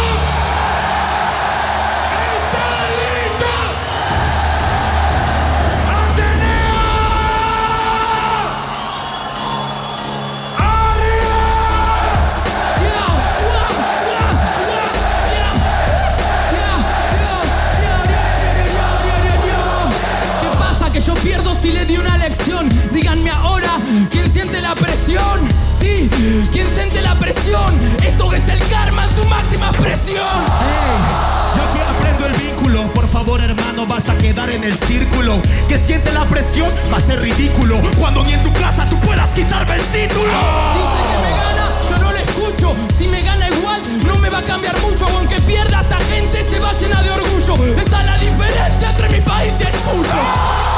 ¿Quién 26.52 26.68
siente 26.74 27.02
la 27.02 27.18
presión? 27.18 27.80
Esto 28.04 28.34
es 28.34 28.48
el 28.50 28.60
karma 28.70 29.06
en 29.06 29.16
su 29.16 29.26
máxima 29.26 29.70
expresión. 29.70 30.26
Hey, 30.60 31.58
yo 31.58 31.64
te 31.72 31.82
aprendo 31.84 32.26
el 32.26 32.34
vínculo. 32.34 32.94
Por 32.94 33.08
favor, 33.10 33.42
hermano, 33.42 33.86
vas 33.86 34.10
a 34.10 34.18
quedar 34.18 34.50
en 34.52 34.64
el 34.64 34.74
círculo. 34.78 35.42
Que 35.68 35.78
siente 35.78 36.12
la 36.14 36.26
presión 36.26 36.70
va 36.92 36.98
a 36.98 37.02
ser 37.02 37.22
ridículo. 37.22 37.82
Cuando 38.00 38.24
ni 38.24 38.34
en 38.34 38.44
tu 38.44 38.54
casa 38.54 38.86
tú 38.86 39.00
puedas 39.00 39.34
quitarme 39.34 39.76
el 39.76 39.82
título. 39.86 40.32
Dice 40.74 41.00
que 41.12 41.18
me 41.24 41.32
gana, 41.32 41.66
yo 41.90 41.98
no 41.98 42.12
lo 42.12 42.18
escucho. 42.18 42.76
Si 42.98 43.08
me 43.08 43.22
gana 43.22 43.50
igual, 43.50 43.82
no 44.06 44.16
me 44.18 44.30
va 44.30 44.40
a 44.40 44.44
cambiar 44.44 44.80
mucho. 44.82 45.06
Aunque 45.18 45.40
pierda, 45.42 45.82
esta 45.82 46.00
gente 46.06 46.46
se 46.50 46.60
va 46.60 46.72
llena 46.74 47.02
de 47.02 47.12
orgullo. 47.12 47.56
Esa 47.82 48.00
es 48.02 48.06
la 48.06 48.18
diferencia 48.18 48.90
entre 48.90 49.10
mi 49.10 49.22
país 49.22 49.54
y 49.60 49.64
el 49.64 49.72
tuyo. 49.72 50.77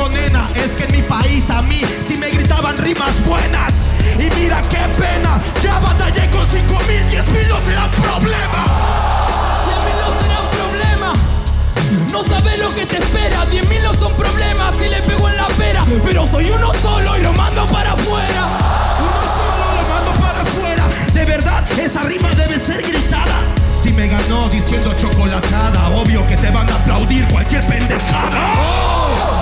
Digo, 0.00 0.08
nena, 0.08 0.50
es 0.54 0.74
que 0.74 0.84
en 0.84 0.92
mi 0.92 1.02
país 1.02 1.50
a 1.50 1.62
mí 1.62 1.80
sí 2.06 2.16
me 2.16 2.30
gritaban 2.30 2.76
rimas 2.78 3.24
buenas. 3.24 3.88
Y 4.18 4.40
mira 4.40 4.60
qué 4.62 4.78
pena, 4.98 5.40
ya 5.62 5.78
batallé 5.78 6.28
con 6.30 6.46
5 6.46 6.78
mil, 6.88 7.10
10 7.10 7.28
mil 7.28 7.48
no 7.48 7.60
será 7.60 7.90
problema. 7.90 8.64
Diez 9.66 9.78
mil 9.84 9.96
no 10.04 10.22
será 10.22 10.40
un 10.40 10.50
problema. 10.50 11.12
No 12.12 12.22
sabes 12.22 12.58
lo 12.58 12.70
que 12.70 12.86
te 12.86 12.98
espera. 12.98 13.44
Diez 13.46 13.68
mil 13.68 13.82
no 13.82 13.92
son 13.94 14.12
problemas 14.14 14.74
si 14.80 14.88
le 14.88 15.02
pego 15.02 15.28
en 15.28 15.36
la 15.36 15.48
pera. 15.48 15.84
Pero 16.04 16.26
soy 16.26 16.50
uno 16.50 16.72
solo 16.74 17.16
y 17.16 17.22
lo 17.22 17.32
mando 17.32 17.66
para 17.66 17.92
afuera. 17.92 18.46
Uno 18.98 19.20
solo 19.36 19.82
lo 19.82 19.88
mando 19.88 20.20
para 20.20 20.42
afuera. 20.42 20.84
De 21.12 21.24
verdad, 21.24 21.64
esa 21.78 22.02
rima 22.02 22.28
debe 22.30 22.58
ser 22.58 22.82
gritada. 22.82 23.40
Si 23.74 23.90
me 23.92 24.08
ganó 24.08 24.48
diciendo 24.48 24.94
chocolatada, 24.98 25.88
obvio 25.88 26.26
que 26.26 26.36
te 26.36 26.50
van 26.50 26.68
a 26.68 26.74
aplaudir 26.74 27.26
cualquier 27.28 27.66
pendejada. 27.66 28.52
Esa 29.14 29.39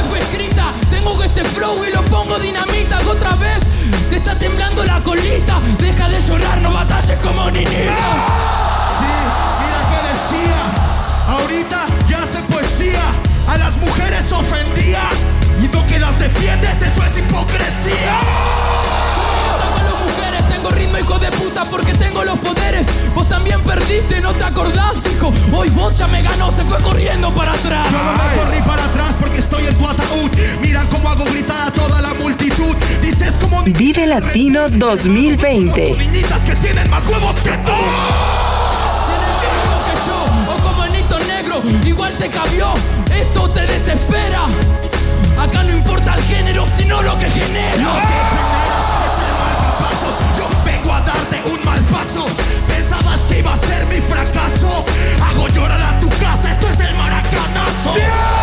rima 0.00 0.02
se 0.02 0.08
fue 0.08 0.18
escrita. 0.18 0.72
Tengo 0.90 1.22
este 1.22 1.44
flow 1.44 1.84
y 1.84 1.92
lo 1.92 2.04
pongo 2.04 2.38
dinamita. 2.38 2.98
Otra 3.10 3.34
vez 3.36 3.60
te 4.08 4.16
está 4.16 4.38
temblando 4.38 4.84
la 4.84 5.02
colita. 5.02 5.60
Deja 5.78 6.08
de 6.08 6.20
llorar, 6.20 6.60
no 6.60 6.72
batalles 6.72 7.18
como 7.20 7.50
niñita. 7.50 7.96
Sí, 8.98 9.10
mira 9.60 9.80
que 9.90 9.98
decía. 10.08 10.60
Ahorita 11.28 11.86
ya 12.08 12.22
hace 12.22 12.42
poesía. 12.42 13.02
A 13.48 13.56
las 13.56 13.76
mujeres 13.78 14.30
ofendía. 14.32 15.02
Y 15.62 15.68
no 15.68 15.86
que 15.86 15.98
las 15.98 16.18
defiendes, 16.18 16.80
eso 16.82 17.04
es 17.04 17.18
hipocresía. 17.18 18.16
Las 19.74 20.00
mujeres, 20.00 20.48
tengo 20.48 20.70
ritmo 20.70 20.98
hijo 20.98 21.18
de 21.18 21.30
puta 21.32 21.64
porque 21.64 21.92
tengo 21.92 22.24
los 22.24 22.38
poderes. 22.38 22.86
Vos 23.14 23.28
también 23.28 23.62
perdiste, 23.62 24.20
no 24.20 24.32
te 24.34 24.44
acordás, 24.44 25.02
dijo. 25.02 25.32
Hoy 25.52 25.68
vos 25.70 25.98
ya 25.98 26.06
me 26.06 26.22
ganó, 26.22 26.50
se 26.50 26.62
fue 26.62 26.80
corriendo 26.80 27.34
para 27.34 27.52
atrás. 27.52 27.90
Yo 27.90 27.98
no 27.98 28.12
me 28.14 28.34
estoy 29.60 29.66
en 29.66 29.78
tu 29.78 29.88
ataúd. 29.88 30.30
Mira 30.60 30.86
cómo 30.88 31.08
hago 31.08 31.24
gritar 31.24 31.68
a 31.68 31.70
toda 31.70 32.00
la 32.00 32.14
multitud. 32.14 32.74
Dices 33.02 33.34
como 33.40 33.62
Vive 33.64 34.06
Latino 34.06 34.68
2020. 34.68 35.94
niñitas 35.98 36.40
que 36.44 36.54
tienen 36.56 36.88
más 36.90 37.06
huevos 37.06 37.36
que 37.36 37.50
tú. 37.50 37.72
Tienes 39.06 39.36
que 39.40 39.94
yo, 40.06 40.52
o 40.52 40.58
como 40.62 40.82
Anito 40.82 41.18
Negro, 41.20 41.62
igual 41.84 42.12
te 42.12 42.28
cabió. 42.28 42.72
Esto 43.14 43.50
te 43.50 43.66
desespera. 43.66 44.42
Acá 45.38 45.62
no 45.62 45.72
importa 45.72 46.14
el 46.14 46.22
género, 46.22 46.64
sino 46.76 47.02
lo 47.02 47.18
que 47.18 47.30
genera. 47.30 47.76
Lo 47.76 47.92
que 48.00 48.18
generas 48.30 48.86
es 49.06 49.16
el 49.24 49.32
marcapasos. 49.40 50.14
Yo 50.38 50.48
vengo 50.64 50.92
a 50.92 51.00
darte 51.00 51.42
un 51.50 51.64
mal 51.64 51.80
paso. 51.84 52.26
Pensabas 52.68 53.20
que 53.26 53.38
iba 53.38 53.52
a 53.52 53.56
ser 53.56 53.86
mi 53.86 53.96
fracaso. 53.96 54.84
Hago 55.24 55.48
llorar 55.48 55.80
a 55.80 56.00
tu 56.00 56.08
casa, 56.08 56.50
esto 56.50 56.68
es 56.68 56.80
el 56.80 56.94
maracanazo. 56.94 58.39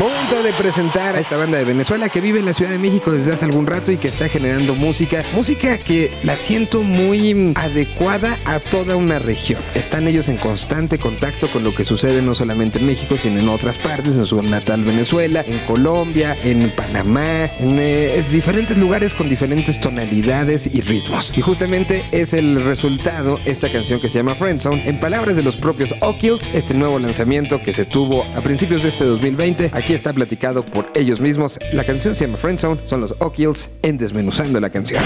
Momento 0.00 0.42
de 0.42 0.54
presentar 0.54 1.14
a 1.14 1.20
esta 1.20 1.36
banda 1.36 1.58
de 1.58 1.64
Venezuela 1.64 2.08
que 2.08 2.22
vive 2.22 2.38
en 2.38 2.46
la 2.46 2.54
Ciudad 2.54 2.70
de 2.70 2.78
México 2.78 3.12
desde 3.12 3.34
hace 3.34 3.44
algún 3.44 3.66
rato 3.66 3.92
y 3.92 3.98
que 3.98 4.08
está 4.08 4.30
generando 4.30 4.74
música. 4.74 5.22
Música 5.34 5.76
que 5.76 6.10
la 6.22 6.36
siento 6.36 6.82
muy 6.82 7.52
adecuada 7.54 8.38
a 8.46 8.60
toda 8.60 8.96
una 8.96 9.18
región. 9.18 9.60
Están 9.74 10.08
ellos 10.08 10.28
en 10.28 10.38
constante 10.38 10.96
contacto 10.96 11.48
con 11.48 11.64
lo 11.64 11.74
que 11.74 11.84
sucede 11.84 12.22
no 12.22 12.34
solamente 12.34 12.78
en 12.78 12.86
México, 12.86 13.18
sino 13.18 13.40
en 13.40 13.50
otras 13.50 13.76
partes, 13.76 14.16
en 14.16 14.24
su 14.24 14.40
natal 14.40 14.84
Venezuela, 14.84 15.44
en 15.46 15.58
Colombia, 15.66 16.34
en 16.44 16.70
Panamá, 16.70 17.44
en 17.58 17.78
eh, 17.78 18.24
diferentes 18.32 18.78
lugares 18.78 19.12
con 19.12 19.28
diferentes 19.28 19.82
tonalidades 19.82 20.66
y 20.74 20.80
ritmos. 20.80 21.36
Y 21.36 21.42
justamente 21.42 22.06
es 22.10 22.32
el 22.32 22.64
resultado 22.64 23.38
esta 23.44 23.70
canción 23.70 24.00
que 24.00 24.08
se 24.08 24.14
llama 24.14 24.34
Friendzone. 24.34 24.88
En 24.88 24.98
palabras 24.98 25.36
de 25.36 25.42
los 25.42 25.58
propios 25.58 25.92
O'Kills, 26.00 26.48
este 26.54 26.72
nuevo 26.72 26.98
lanzamiento 26.98 27.60
que 27.60 27.74
se 27.74 27.84
tuvo 27.84 28.24
a 28.34 28.40
principios 28.40 28.82
de 28.82 28.88
este 28.88 29.04
2020, 29.04 29.68
aquí 29.74 29.89
está 29.94 30.12
platicado 30.12 30.64
por 30.64 30.90
ellos 30.94 31.20
mismos. 31.20 31.58
La 31.72 31.84
canción 31.84 32.14
se 32.14 32.26
llama 32.26 32.38
Friendzone, 32.38 32.80
son 32.86 33.00
los 33.00 33.14
O'Kills 33.18 33.70
en 33.82 33.98
Desmenuzando 33.98 34.60
la 34.60 34.70
canción. 34.70 35.02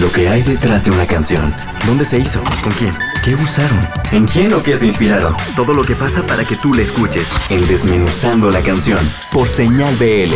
Lo 0.00 0.10
que 0.10 0.28
hay 0.28 0.42
detrás 0.42 0.84
de 0.84 0.90
una 0.90 1.06
canción. 1.06 1.54
¿Dónde 1.86 2.04
se 2.04 2.18
hizo? 2.18 2.40
¿Con 2.62 2.72
quién? 2.72 2.92
¿Qué 3.24 3.34
usaron? 3.34 3.80
¿En 4.10 4.26
quién 4.26 4.52
o 4.52 4.62
qué 4.62 4.76
se 4.76 4.86
inspiraron? 4.86 5.34
Todo 5.54 5.72
lo 5.72 5.82
que 5.82 5.94
pasa 5.94 6.26
para 6.26 6.44
que 6.44 6.56
tú 6.56 6.74
la 6.74 6.82
escuches. 6.82 7.28
En 7.48 7.66
Desmenuzando 7.68 8.50
la 8.50 8.60
canción. 8.60 8.98
Por 9.32 9.48
señal 9.48 9.94
BL. 9.96 10.34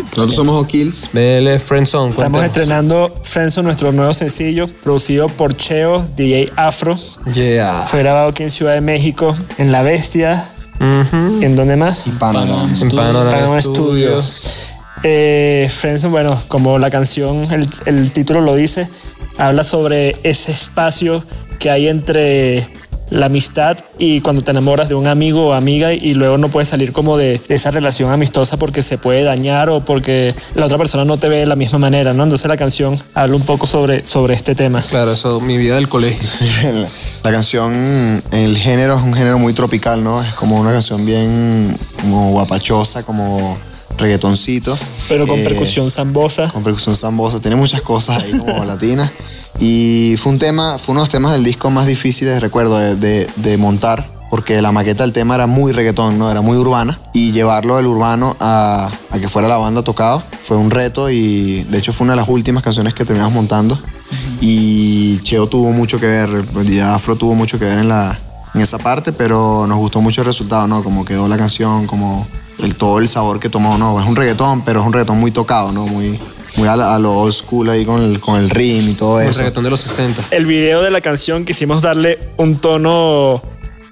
Nosotros 0.00 0.34
somos 0.36 0.62
O'Kills. 0.62 1.10
BL 1.12 1.58
Friendzone. 1.58 2.10
Estamos 2.10 2.44
estrenando 2.44 3.12
Friendzone, 3.24 3.66
nuestro 3.66 3.90
nuevo 3.90 4.14
sencillo, 4.14 4.66
producido 4.82 5.28
por 5.28 5.56
Cheo, 5.56 6.06
DJ 6.16 6.52
Afro. 6.54 6.94
Yeah. 7.34 7.82
Fue 7.88 8.00
grabado 8.00 8.28
aquí 8.28 8.44
en 8.44 8.50
Ciudad 8.50 8.74
de 8.74 8.80
México, 8.80 9.36
en 9.58 9.72
La 9.72 9.82
Bestia. 9.82 10.48
¿En 10.80 11.56
dónde 11.56 11.76
más? 11.76 12.06
En 12.06 12.18
Panorama. 12.18 12.68
En 12.80 12.90
Panorama 12.90 13.30
Panorama 13.30 13.60
Studios. 13.60 14.26
Studios. 14.26 14.72
Eh, 15.02 15.68
Friendzone, 15.70 16.12
bueno, 16.12 16.42
como 16.48 16.78
la 16.78 16.90
canción, 16.90 17.44
el, 17.52 17.68
el 17.86 18.10
título 18.12 18.40
lo 18.40 18.54
dice, 18.54 18.88
habla 19.38 19.62
sobre 19.62 20.16
ese 20.22 20.52
espacio 20.52 21.22
que 21.58 21.70
hay 21.70 21.88
entre 21.88 22.68
la 23.10 23.26
amistad 23.26 23.76
y 23.98 24.20
cuando 24.20 24.42
te 24.42 24.52
enamoras 24.52 24.88
de 24.88 24.94
un 24.94 25.06
amigo 25.08 25.48
o 25.48 25.52
amiga 25.52 25.92
y 25.92 26.14
luego 26.14 26.38
no 26.38 26.48
puedes 26.48 26.68
salir 26.68 26.92
como 26.92 27.16
de, 27.16 27.40
de 27.46 27.54
esa 27.54 27.70
relación 27.70 28.10
amistosa 28.12 28.56
porque 28.56 28.82
se 28.82 28.98
puede 28.98 29.24
dañar 29.24 29.68
o 29.68 29.80
porque 29.80 30.34
la 30.54 30.66
otra 30.66 30.78
persona 30.78 31.04
no 31.04 31.16
te 31.18 31.28
ve 31.28 31.38
de 31.38 31.46
la 31.46 31.56
misma 31.56 31.78
manera, 31.78 32.12
¿no? 32.12 32.22
Entonces 32.22 32.46
la 32.48 32.56
canción 32.56 32.96
habla 33.14 33.36
un 33.36 33.42
poco 33.42 33.66
sobre, 33.66 34.06
sobre 34.06 34.34
este 34.34 34.54
tema. 34.54 34.80
Claro, 34.90 35.12
eso, 35.12 35.40
mi 35.40 35.56
vida 35.58 35.74
del 35.74 35.88
colegio. 35.88 36.20
La 37.24 37.30
canción, 37.32 38.22
el 38.32 38.56
género 38.56 38.94
es 38.96 39.02
un 39.02 39.14
género 39.14 39.38
muy 39.38 39.52
tropical, 39.52 40.02
¿no? 40.04 40.22
Es 40.22 40.34
como 40.34 40.58
una 40.60 40.72
canción 40.72 41.04
bien 41.04 41.76
como 42.00 42.30
guapachosa, 42.30 43.02
como 43.02 43.58
reggaetoncito. 43.98 44.78
Pero 45.08 45.26
con 45.26 45.38
Eh, 45.40 45.44
percusión 45.44 45.90
zambosa. 45.90 46.48
Con 46.50 46.62
percusión 46.62 46.96
zambosa. 46.96 47.38
Tiene 47.40 47.56
muchas 47.56 47.82
cosas 47.82 48.22
ahí 48.22 48.38
como 48.38 48.64
latinas. 48.64 49.10
Y 49.58 50.14
fue 50.18 50.32
un 50.32 50.38
tema, 50.38 50.78
fue 50.78 50.92
uno 50.92 51.00
de 51.00 51.06
los 51.06 51.10
temas 51.10 51.32
del 51.32 51.44
disco 51.44 51.70
más 51.70 51.86
difíciles, 51.86 52.40
recuerdo, 52.40 52.78
de, 52.78 52.96
de- 52.96 53.28
de 53.36 53.56
montar. 53.58 54.06
Porque 54.30 54.62
la 54.62 54.70
maqueta 54.70 55.02
del 55.02 55.12
tema 55.12 55.34
era 55.34 55.48
muy 55.48 55.72
reggaetón, 55.72 56.16
¿no? 56.16 56.30
Era 56.30 56.40
muy 56.40 56.56
urbana. 56.56 57.00
Y 57.12 57.32
llevarlo 57.32 57.76
del 57.76 57.86
urbano 57.88 58.36
a, 58.38 58.88
a 59.10 59.18
que 59.18 59.28
fuera 59.28 59.48
la 59.48 59.56
banda 59.56 59.82
tocado 59.82 60.22
fue 60.40 60.56
un 60.56 60.70
reto. 60.70 61.10
Y 61.10 61.64
de 61.64 61.78
hecho 61.78 61.92
fue 61.92 62.04
una 62.04 62.12
de 62.12 62.20
las 62.20 62.28
últimas 62.28 62.62
canciones 62.62 62.94
que 62.94 63.04
terminamos 63.04 63.34
montando. 63.34 63.76
Y 64.40 65.18
Cheo 65.22 65.48
tuvo 65.48 65.72
mucho 65.72 65.98
que 65.98 66.06
ver, 66.06 66.44
y 66.64 66.78
Afro 66.78 67.16
tuvo 67.16 67.34
mucho 67.34 67.58
que 67.58 67.64
ver 67.64 67.78
en, 67.78 67.88
la, 67.88 68.16
en 68.54 68.60
esa 68.60 68.78
parte, 68.78 69.12
pero 69.12 69.66
nos 69.66 69.78
gustó 69.78 70.00
mucho 70.00 70.20
el 70.22 70.26
resultado, 70.28 70.66
¿no? 70.68 70.82
Como 70.84 71.04
quedó 71.04 71.26
la 71.28 71.36
canción, 71.36 71.86
como 71.86 72.26
el, 72.58 72.74
todo 72.76 72.98
el 72.98 73.08
sabor 73.08 73.40
que 73.40 73.48
tomó, 73.50 73.78
¿no? 73.78 74.00
Es 74.00 74.06
un 74.06 74.16
reggaetón, 74.16 74.62
pero 74.62 74.80
es 74.80 74.86
un 74.86 74.92
reggaetón 74.92 75.18
muy 75.18 75.30
tocado, 75.32 75.72
¿no? 75.72 75.86
Muy, 75.86 76.18
muy 76.56 76.68
a, 76.68 76.76
la- 76.76 76.94
a 76.94 76.98
lo 76.98 77.12
old 77.16 77.32
school 77.32 77.68
ahí 77.70 77.84
con 77.84 78.02
el, 78.02 78.20
con 78.20 78.38
el 78.40 78.50
ritmo 78.50 78.90
y 78.90 78.94
todo 78.94 79.20
El 79.20 79.28
eso. 79.28 79.38
reggaetón 79.38 79.64
de 79.64 79.70
los 79.70 79.80
60. 79.80 80.24
El 80.30 80.46
video 80.46 80.82
de 80.82 80.90
la 80.90 81.00
canción 81.00 81.44
quisimos 81.44 81.82
darle 81.82 82.18
un 82.36 82.56
tono 82.58 83.42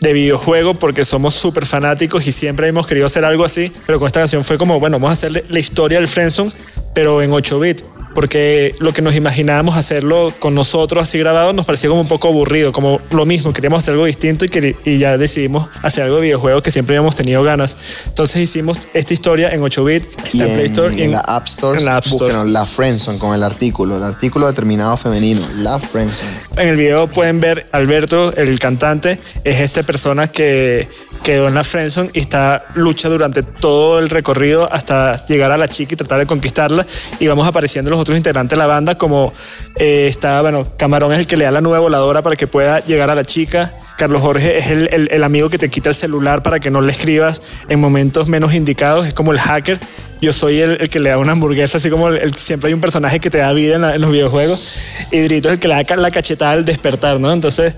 de 0.01 0.13
videojuego 0.13 0.75
porque 0.75 1.05
somos 1.05 1.35
súper 1.35 1.67
fanáticos 1.67 2.27
y 2.27 2.33
siempre 2.33 2.69
hemos 2.69 2.87
querido 2.87 3.07
hacer 3.07 3.25
algo 3.25 3.45
así, 3.45 3.73
pero 3.87 3.99
con 3.99 4.07
esta 4.07 4.21
canción 4.21 4.45
fue 4.45 4.57
como, 4.59 4.79
bueno, 4.79 4.97
vamos 4.99 5.11
a 5.11 5.13
hacerle 5.15 5.45
la 5.49 5.59
historia 5.59 5.99
del 5.99 6.07
Friendzone, 6.09 6.53
pero 6.95 7.21
en 7.23 7.33
8 7.33 7.59
bits. 7.61 7.85
Porque 8.19 8.75
lo 8.81 8.93
que 8.93 9.01
nos 9.01 9.15
imaginábamos 9.15 9.77
hacerlo 9.77 10.35
con 10.41 10.53
nosotros 10.53 11.05
así 11.05 11.21
grabado 11.21 11.53
nos 11.53 11.65
parecía 11.67 11.89
como 11.89 12.01
un 12.01 12.09
poco 12.09 12.27
aburrido, 12.27 12.73
como 12.73 13.01
lo 13.13 13.25
mismo, 13.25 13.53
queríamos 13.53 13.79
hacer 13.79 13.93
algo 13.95 14.07
distinto 14.07 14.45
y, 14.45 14.49
queri- 14.49 14.75
y 14.85 14.99
ya 14.99 15.17
decidimos 15.17 15.69
hacer 15.85 16.03
algo 16.03 16.17
de 16.17 16.23
videojuego 16.23 16.61
que 16.61 16.73
siempre 16.73 16.97
habíamos 16.97 17.15
tenido 17.15 17.45
ganas. 17.45 17.77
Entonces 18.09 18.43
hicimos 18.43 18.81
esta 18.93 19.15
historia 19.15 19.51
en 19.53 19.63
8 19.63 19.85
bits, 19.85 20.09
Y 20.33 20.43
está 20.43 20.47
en 20.47 20.51
en, 20.51 20.57
Play 20.57 20.67
Store 20.67 20.97
y 20.97 21.03
en 21.03 21.13
la 21.13 21.21
App 21.21 21.47
Store, 21.47 21.79
en 21.79 21.85
la 21.85 21.97
App 21.99 22.07
Store. 22.07 22.35
la 22.51 22.67
Friendzone 22.67 23.19
con 23.21 23.37
el 23.37 23.45
artículo, 23.45 23.97
el 23.99 24.03
artículo 24.03 24.49
determinado 24.49 24.97
femenino, 24.97 25.47
la 25.59 25.79
Friendzone. 25.79 26.33
En 26.57 26.71
el 26.71 26.77
video 26.77 27.07
pueden 27.07 27.39
ver 27.39 27.69
Alberto, 27.71 28.35
el 28.35 28.59
cantante, 28.59 29.21
es 29.45 29.61
esta 29.61 29.85
persona 29.85 30.27
que 30.27 30.89
quedó 31.23 31.49
en 31.49 31.55
la 31.55 31.65
friendzone 31.65 32.11
y 32.13 32.21
está 32.21 32.67
lucha 32.75 33.09
durante 33.09 33.43
todo 33.43 33.99
el 33.99 34.09
recorrido 34.09 34.73
hasta 34.73 35.25
llegar 35.27 35.51
a 35.53 35.57
la 35.59 35.69
chica 35.69 35.95
y 35.95 35.97
tratar 35.97 36.19
de 36.19 36.27
conquistarla 36.27 36.87
y 37.21 37.27
vamos 37.27 37.47
apareciendo 37.47 37.91
los 37.91 38.01
otros 38.01 38.17
integrantes 38.17 38.51
de 38.51 38.57
la 38.57 38.67
banda 38.67 38.97
como 38.97 39.33
eh, 39.77 40.07
está, 40.09 40.41
bueno, 40.43 40.67
Camarón 40.79 41.13
es 41.13 41.21
el 41.21 41.27
que 41.27 41.37
le 41.37 41.45
da 41.45 41.51
la 41.51 41.61
nube 41.61 41.79
voladora 41.79 42.23
para 42.23 42.37
que 42.37 42.47
pueda 42.47 42.81
llegar 42.81 43.11
a 43.11 43.15
la 43.15 43.25
chica 43.25 43.75
Carlos 43.99 44.23
Jorge 44.23 44.59
es 44.59 44.69
el, 44.69 45.09
el- 45.11 45.25
amigo 45.25 45.51
que 45.51 45.59
te 45.59 45.69
quita 45.69 45.89
el 45.89 45.95
celular 45.97 46.41
para 46.45 46.61
que 46.61 46.71
no 46.71 46.81
le 46.81 46.93
escribas 46.93 47.43
en 47.69 47.81
momentos 47.81 48.29
menos 48.29 48.55
indicados, 48.55 49.09
es 49.09 49.13
como 49.13 49.33
el 49.33 49.41
hacker. 49.41 49.81
Yo 50.21 50.33
soy 50.33 50.61
el, 50.61 50.81
el 50.81 50.89
que 50.89 51.01
le 51.01 51.11
da 51.11 51.19
una 51.19 51.33
hamburguesa, 51.33 51.79
así 51.79 51.91
como 51.91 52.09
siempre 52.37 52.69
hay 52.69 52.75
un 52.75 52.81
personaje 52.81 53.19
que 53.19 53.29
te 53.29 53.39
da 53.39 53.53
vida 53.53 53.75
en, 53.75 54.01
los 54.01 54.13
videojuegos. 54.13 54.83
Y 55.11 55.19
Drito 55.19 55.49
es 55.49 55.55
el 55.55 55.59
que 55.59 55.67
le 55.67 55.83
da 55.83 55.97
la 55.97 56.13
cachetada 56.13 56.53
al 56.53 56.65
despertar, 56.65 57.19
¿no? 57.19 57.33
Entonces, 57.33 57.75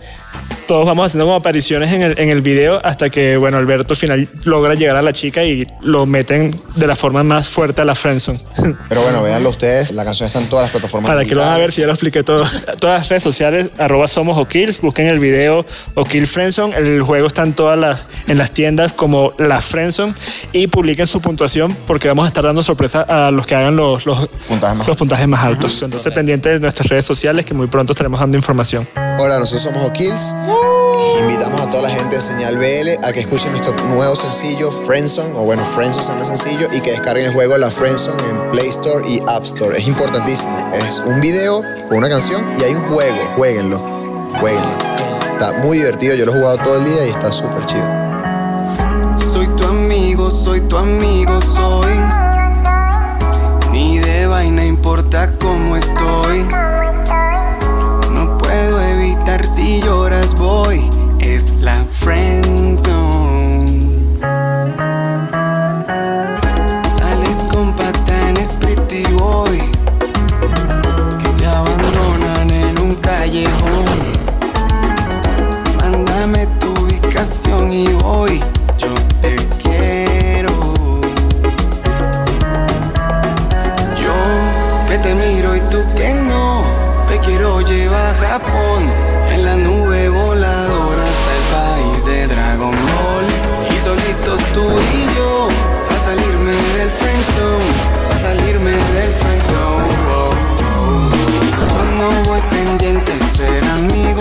todos 0.70 0.86
vamos 0.86 1.06
haciendo 1.06 1.24
como 1.24 1.34
apariciones 1.34 1.92
en 1.92 2.02
el, 2.02 2.16
en 2.16 2.28
el 2.28 2.42
video 2.42 2.80
hasta 2.84 3.10
que, 3.10 3.36
bueno, 3.36 3.56
Alberto 3.56 3.94
al 3.94 3.96
final 3.96 4.28
logra 4.44 4.74
llegar 4.76 4.94
a 4.94 5.02
la 5.02 5.12
chica 5.12 5.42
y 5.44 5.66
lo 5.82 6.06
meten 6.06 6.54
de 6.76 6.86
la 6.86 6.94
forma 6.94 7.24
más 7.24 7.48
fuerte 7.48 7.82
a 7.82 7.84
la 7.84 7.96
friendzone. 7.96 8.38
Pero 8.88 9.02
bueno, 9.02 9.20
véanlo 9.20 9.50
ustedes. 9.50 9.90
La 9.90 10.04
canción 10.04 10.28
está 10.28 10.38
en 10.38 10.48
todas 10.48 10.66
las 10.66 10.70
plataformas. 10.70 11.10
Para 11.10 11.24
que 11.24 11.34
lo 11.34 11.40
van 11.40 11.48
a 11.48 11.56
digitales. 11.56 11.66
ver, 11.66 11.72
si 11.72 11.80
ya 11.80 11.86
lo 11.88 11.92
expliqué 11.94 12.22
todo. 12.22 12.44
Todas 12.78 13.00
las 13.00 13.08
redes 13.08 13.24
sociales, 13.24 13.70
arroba 13.78 14.06
somos 14.06 14.38
O'Kills, 14.38 14.80
busquen 14.80 15.08
el 15.08 15.18
video 15.18 15.66
O'Kill 15.96 16.28
Friendzone. 16.28 16.76
El 16.76 17.02
juego 17.02 17.26
está 17.26 17.42
en 17.42 17.54
todas 17.54 17.76
las, 17.76 18.04
en 18.28 18.38
las 18.38 18.52
tiendas 18.52 18.92
como 18.92 19.34
la 19.38 19.60
Friendzone 19.60 20.14
y 20.52 20.68
publiquen 20.68 21.08
su 21.08 21.20
puntuación 21.20 21.76
porque 21.88 22.06
vamos 22.06 22.26
a 22.26 22.28
estar 22.28 22.44
dando 22.44 22.62
sorpresa 22.62 23.02
a 23.08 23.32
los 23.32 23.44
que 23.44 23.56
hagan 23.56 23.74
los, 23.74 24.06
los, 24.06 24.28
los 24.86 24.96
puntajes 24.96 25.26
más 25.26 25.44
altos. 25.44 25.82
Entonces, 25.82 26.12
pendiente 26.12 26.48
de 26.50 26.60
nuestras 26.60 26.88
redes 26.88 27.04
sociales 27.04 27.44
que 27.44 27.54
muy 27.54 27.66
pronto 27.66 27.92
estaremos 27.92 28.20
dando 28.20 28.36
información. 28.36 28.86
Hola, 29.18 29.38
nosotros 29.38 29.62
somos 29.62 29.84
O'Kills. 29.84 30.34
Invitamos 31.20 31.60
a 31.60 31.70
toda 31.70 31.84
la 31.84 31.90
gente 31.90 32.16
de 32.16 32.22
Señal 32.22 32.56
BL 32.56 33.04
a 33.04 33.12
que 33.12 33.20
escuchen 33.20 33.50
nuestro 33.50 33.74
nuevo 33.84 34.16
sencillo 34.16 34.70
Friendzone, 34.70 35.32
o 35.36 35.44
bueno, 35.44 35.64
Friendzone 35.64 36.04
se 36.04 36.12
llama 36.12 36.24
sencillo, 36.24 36.68
y 36.72 36.80
que 36.80 36.92
descarguen 36.92 37.26
el 37.26 37.32
juego 37.32 37.56
La 37.58 37.70
Friendzone 37.70 38.22
en 38.28 38.50
Play 38.50 38.68
Store 38.68 39.06
y 39.08 39.20
App 39.26 39.44
Store. 39.44 39.76
Es 39.78 39.86
importantísimo. 39.86 40.70
Es 40.72 41.00
un 41.00 41.20
video 41.20 41.62
con 41.88 41.98
una 41.98 42.08
canción 42.08 42.54
y 42.58 42.62
hay 42.62 42.74
un 42.74 42.82
juego. 42.82 43.16
Jueguenlo. 43.36 43.78
Jueguenlo. 44.40 44.78
Está 45.32 45.52
muy 45.64 45.78
divertido. 45.78 46.14
Yo 46.14 46.26
lo 46.26 46.32
he 46.32 46.36
jugado 46.36 46.58
todo 46.58 46.76
el 46.78 46.84
día 46.84 47.06
y 47.06 47.10
está 47.10 47.32
súper 47.32 47.64
chido. 47.66 47.88
Soy 49.32 49.46
tu 49.56 49.64
amigo, 49.64 50.30
soy 50.30 50.60
tu 50.62 50.76
amigo, 50.76 51.40
soy. 51.40 51.88
Ni 53.72 53.98
de 53.98 54.26
vaina 54.26 54.64
importa 54.64 55.32
cómo 55.38 55.76
estoy. 55.76 56.46
Si 59.46 59.80
lloras, 59.80 60.34
voy. 60.34 60.88
Es 61.18 61.52
la 61.60 61.84
friend 61.90 62.78
zone. 62.78 64.18
Sales 66.98 67.44
con 67.50 67.72
patanes 67.72 68.54
pretty 68.60 69.04
boy. 69.14 69.58
Que 71.18 71.28
te 71.38 71.46
abandonan 71.46 72.50
en 72.50 72.78
un 72.78 72.94
callejón. 72.96 73.84
Mándame 75.80 76.46
tu 76.58 76.72
ubicación 76.72 77.72
y 77.72 77.88
voy. 77.94 78.40
Yo 78.78 78.94
te 79.22 79.36
quiero. 79.62 80.52
Yo 84.02 84.14
que 84.88 84.98
te 84.98 85.14
miro 85.14 85.56
y 85.56 85.60
tú 85.70 85.78
que 85.96 86.14
no. 86.14 86.62
Te 87.08 87.18
quiero 87.20 87.60
llevar 87.62 88.14
a 88.14 88.28
Japón. 88.28 88.99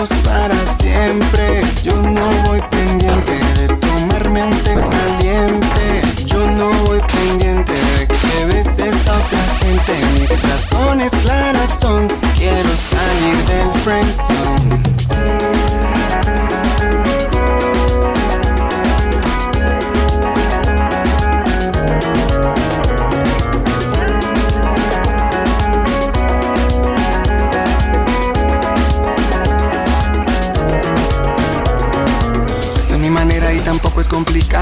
Para 0.08 0.56
siempre. 0.78 1.62
Yo 1.82 1.94
no 2.00 2.26
voy 2.46 2.62
pendiente 2.70 3.38
de 3.60 3.68
tomarme 3.68 4.44
un 4.44 4.50
té 4.62 4.74
caliente. 4.74 6.24
Yo 6.24 6.46
no 6.46 6.70
voy 6.84 7.00
pendiente 7.00 7.72
de 7.72 8.06
que 8.08 8.46
beses 8.46 9.06
a 9.06 9.18
otra 9.18 9.44
gente. 9.60 9.92
Mis 10.18 10.30
razones 10.48 11.10
claras 11.22 11.80
son 11.80 12.08
quiero 12.34 12.70
salir 12.90 13.36
del 13.46 13.72
friendzone. 13.82 14.79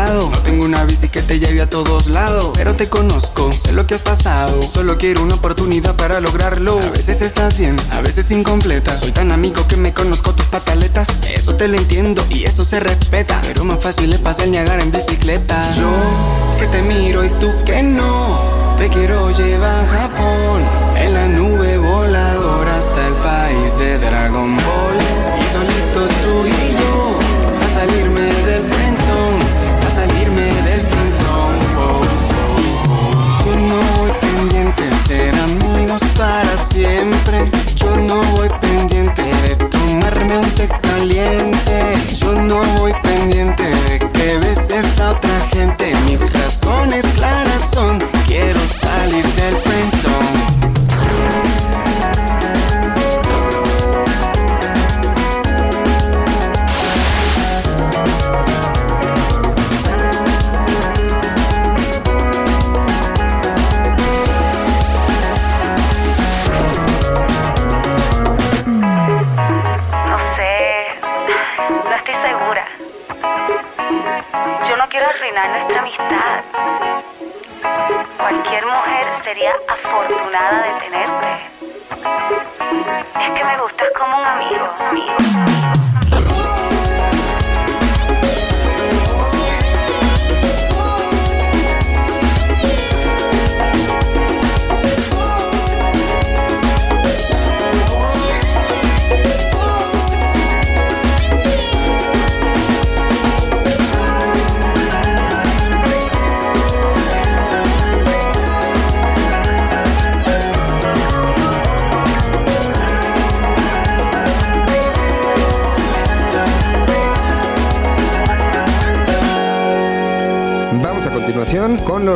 No 0.09 0.31
tengo 0.43 0.65
una 0.65 0.85
bici 0.85 1.11
que 1.11 1.21
te 1.21 1.39
lleve 1.39 1.61
a 1.61 1.69
todos 1.69 2.07
lados, 2.07 2.53
pero 2.55 2.75
te 2.75 2.89
conozco, 2.89 3.53
sé 3.53 3.73
lo 3.73 3.87
que 3.87 3.95
has 3.95 4.01
pasado. 4.01 4.63
Solo 4.63 4.97
quiero 4.97 5.23
una 5.23 5.35
oportunidad 5.35 5.97
para 5.97 6.19
lograrlo. 6.21 6.81
A 6.81 6.91
veces 6.91 7.21
estás 7.21 7.59
bien, 7.59 7.77
a 7.91 8.01
veces 8.01 8.31
incompleta. 8.31 8.97
Soy 8.97 9.13
tan 9.13 9.33
amigo 9.33 9.69
que 9.69 9.77
me 9.77 9.93
conozco 9.93 10.35
tus 10.35 10.47
pataletas. 10.47 11.09
Eso 11.29 11.57
te 11.57 11.69
lo 11.69 11.77
entiendo 11.77 12.25
y 12.31 12.45
eso 12.45 12.65
se 12.65 12.81
respeta. 12.81 13.39
Pero 13.43 13.65
más 13.65 13.81
fácil 13.81 14.11
es 14.11 14.21
pasar 14.21 14.49
Niagara 14.49 14.83
en 14.83 14.91
bicicleta. 14.91 15.75
Yo 15.75 15.91
que 16.59 16.67
te 16.69 16.81
miro 16.81 17.23
y 17.23 17.29
tú 17.41 17.53
que 17.67 17.83
no. 17.83 18.77
Te 18.79 18.89
quiero 18.89 19.31
llevar 19.37 19.85
a 19.85 19.89
Japón 19.89 20.63
en 20.97 21.13
la 21.13 21.27
nube 21.27 21.77
voladora 21.77 22.79
hasta 22.79 23.07
el 23.09 23.15
país 23.15 23.79
de 23.79 23.99
Dragon 23.99 24.57
Ball. 24.57 24.97
Y 25.45 25.53
solitos 25.53 26.11
tú 26.23 26.28
Yo 42.17 42.33
no 42.33 42.61
voy 42.79 42.93
pendiente 43.05 43.63
de 43.63 43.99
que 44.01 44.37
beses 44.39 44.99
a 45.01 45.13
otra. 45.13 45.58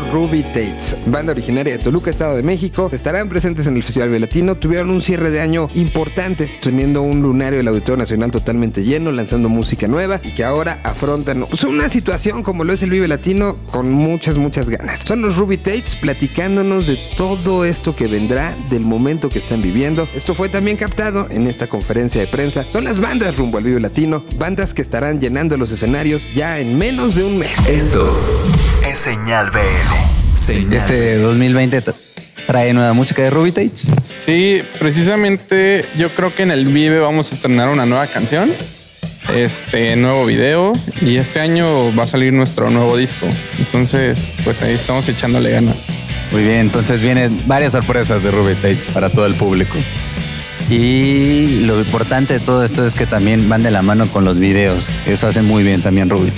Ruby 0.01 0.43
Tates, 0.43 0.97
banda 1.07 1.33
originaria 1.33 1.77
de 1.77 1.83
Toluca, 1.83 2.11
Estado 2.11 2.37
de 2.37 2.43
México. 2.43 2.89
Estarán 2.93 3.29
presentes 3.29 3.67
en 3.67 3.77
el 3.77 3.83
Festival 3.83 4.09
Vive 4.09 4.21
Latino. 4.21 4.57
Tuvieron 4.57 4.91
un 4.91 5.03
cierre 5.03 5.31
de 5.31 5.41
año 5.41 5.69
importante, 5.75 6.51
teniendo 6.61 7.03
un 7.03 7.23
lunario 7.23 7.59
del 7.59 7.69
Auditorio 7.69 7.99
Nacional 7.99 8.31
totalmente 8.31 8.83
lleno, 8.85 9.13
lanzando 9.13 9.49
música 9.49 9.89
nueva 9.89 10.21
y 10.23 10.33
que 10.33 10.45
ahora 10.45 10.81
afrontan 10.85 11.47
pues, 11.49 11.65
una 11.65 11.89
situación 11.89 12.43
como 12.43 12.65
lo 12.65 12.73
es 12.73 12.83
el 12.83 12.91
Vive 12.91 13.09
Latino 13.09 13.57
con 13.71 13.91
muchas, 13.91 14.37
muchas 14.39 14.69
ganas. 14.69 15.01
Son 15.01 15.21
los 15.21 15.37
Ruby 15.37 15.59
Tates 15.59 15.97
platicándonos 15.97 16.87
de 16.87 16.99
todo 17.17 17.65
esto 17.65 17.95
que 17.95 18.07
vendrá, 18.07 18.57
del 18.71 18.85
momento 18.85 19.29
que 19.29 19.39
están 19.39 19.63
viviendo. 19.63 20.09
Esto 20.15 20.35
fue 20.35 20.49
también 20.49 20.77
captado 20.77 21.27
en 21.31 21.47
esta 21.47 21.67
conferencia 21.67 22.21
de 22.21 22.29
prensa. 22.29 22.65
Son 22.69 22.85
las 22.85 23.01
bandas 23.01 23.37
rumbo 23.37 23.59
al 23.59 23.65
Vive 23.65 23.81
Latino, 23.81 24.25
bandas 24.37 24.75
que 24.75 24.83
estarán 24.83 25.21
llenando 25.21 25.57
los 25.57 25.71
escenarios 25.73 26.29
ya 26.35 26.59
en 26.59 26.79
menos 26.79 27.15
de 27.15 27.25
un 27.25 27.39
mes. 27.39 27.69
Esto 27.69 28.09
es 28.87 28.99
Señal 28.99 29.51
BL. 29.51 29.82
Señal 30.35 30.73
Este 30.75 31.19
2020 31.19 31.83
tra- 31.85 31.95
trae 32.47 32.73
nueva 32.73 32.93
música 32.93 33.23
de 33.23 33.31
Ruby 33.31 33.53
Tates. 33.53 33.93
Sí, 34.05 34.63
precisamente 34.79 35.85
yo 35.97 36.09
creo 36.11 36.35
que 36.35 36.43
en 36.43 36.51
el 36.51 36.67
Vive 36.67 36.99
vamos 36.99 37.31
a 37.31 37.35
estrenar 37.35 37.69
una 37.69 37.87
nueva 37.87 38.07
canción, 38.07 38.51
este 39.35 39.95
nuevo 39.97 40.27
video 40.27 40.73
y 41.01 41.17
este 41.17 41.41
año 41.41 41.95
va 41.95 42.05
a 42.05 42.07
salir 42.07 42.33
nuestro 42.33 42.71
nuevo 42.71 42.97
disco. 42.97 43.27
Entonces, 43.59 44.33
pues 44.45 44.63
ahí 44.63 44.75
estamos 44.75 45.09
echándole 45.09 45.51
ganas. 45.51 45.77
Muy 46.33 46.43
bien, 46.43 46.61
entonces 46.61 47.01
vienen 47.03 47.43
varias 47.47 47.73
sorpresas 47.73 48.23
de 48.23 48.31
Ruby 48.31 48.55
Tates 48.55 48.89
para 48.89 49.11
todo 49.11 49.27
el 49.27 49.35
público. 49.35 49.77
Y 50.71 51.61
lo 51.67 51.79
importante 51.79 52.35
de 52.35 52.41
todo 52.41 52.65
esto 52.65 52.87
es 52.87 52.95
que 52.95 53.05
también 53.07 53.49
van 53.49 53.63
de 53.63 53.71
la 53.71 53.83
mano 53.83 54.07
con 54.07 54.25
los 54.25 54.39
videos. 54.39 54.89
Eso 55.07 55.29
hace 55.29 55.43
muy 55.43 55.63
bien 55.63 55.83
también 55.83 56.09
Ruby. 56.09 56.33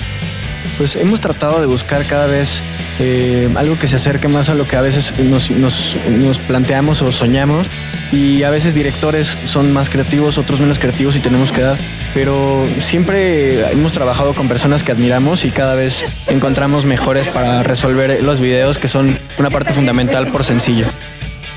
Pues 0.76 0.97
hemos 0.97 1.20
tratado 1.20 1.61
de 1.61 1.66
buscar 1.66 2.05
cada 2.07 2.26
vez 2.26 2.61
eh, 3.01 3.49
algo 3.57 3.78
que 3.78 3.86
se 3.86 3.97
acerque 3.97 4.28
más 4.28 4.49
a 4.49 4.55
lo 4.55 4.66
que 4.68 4.76
a 4.76 4.80
veces 4.80 5.12
nos, 5.18 5.51
nos- 5.51 5.97
nos 6.11 6.38
planteamos 6.38 7.03
o 7.03 7.11
soñamos. 7.12 7.66
Y 8.12 8.42
a 8.45 8.51
veces 8.51 8.74
directores 8.74 9.26
son 9.47 9.72
más 9.72 9.88
creativos, 9.88 10.38
otros 10.38 10.61
menos 10.61 10.78
creativos 10.78 11.16
y 11.16 11.20
tenemos 11.20 11.51
que 11.51 11.62
dar. 11.62 11.76
Pero 12.12 12.64
siempre 12.78 13.68
hemos 13.72 13.92
trabajado 13.92 14.34
con 14.34 14.47
personas 14.47 14.84
que 14.84 14.92
admiramos 14.92 15.45
y 15.45 15.51
cada 15.51 15.74
vez 15.74 16.05
encontramos 16.28 16.84
mejores 16.84 17.26
para 17.28 17.62
resolver 17.64 18.22
los 18.22 18.40
videos 18.40 18.78
que 18.78 18.86
son 18.86 19.18
una 19.38 19.51
parte 19.51 19.72
fundamental 19.72 20.28
por 20.30 20.45
sencillo. 20.45 20.86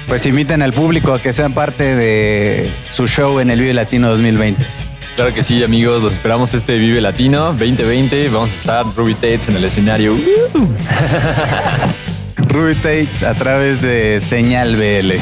Pues 0.08 0.26
inviten 0.26 0.62
al 0.62 0.74
público 0.74 1.14
a 1.14 1.22
que 1.22 1.34
sean 1.34 1.54
parte 1.54 1.96
de 1.96 2.72
su 2.90 3.08
show 3.08 3.40
en 3.40 3.52
el 3.52 3.60
Vive 3.60 3.74
Latino 3.74 4.10
2020. 4.10 4.66
Claro 5.18 5.34
que 5.34 5.42
sí, 5.42 5.64
amigos, 5.64 6.04
los 6.04 6.14
esperamos 6.14 6.54
este 6.54 6.78
Vive 6.78 7.02
Latino 7.02 7.46
2020. 7.46 8.30
Vamos 8.30 8.52
a 8.52 8.54
estar 8.54 8.86
Ruby 8.96 9.16
Tates 9.16 9.50
en 9.50 9.56
el 9.56 9.64
escenario. 9.64 10.14
Ruby 12.38 12.76
Tates 12.76 13.24
a 13.24 13.34
través 13.34 13.82
de 13.82 14.22
Señal 14.22 14.76
BL. 14.76 15.14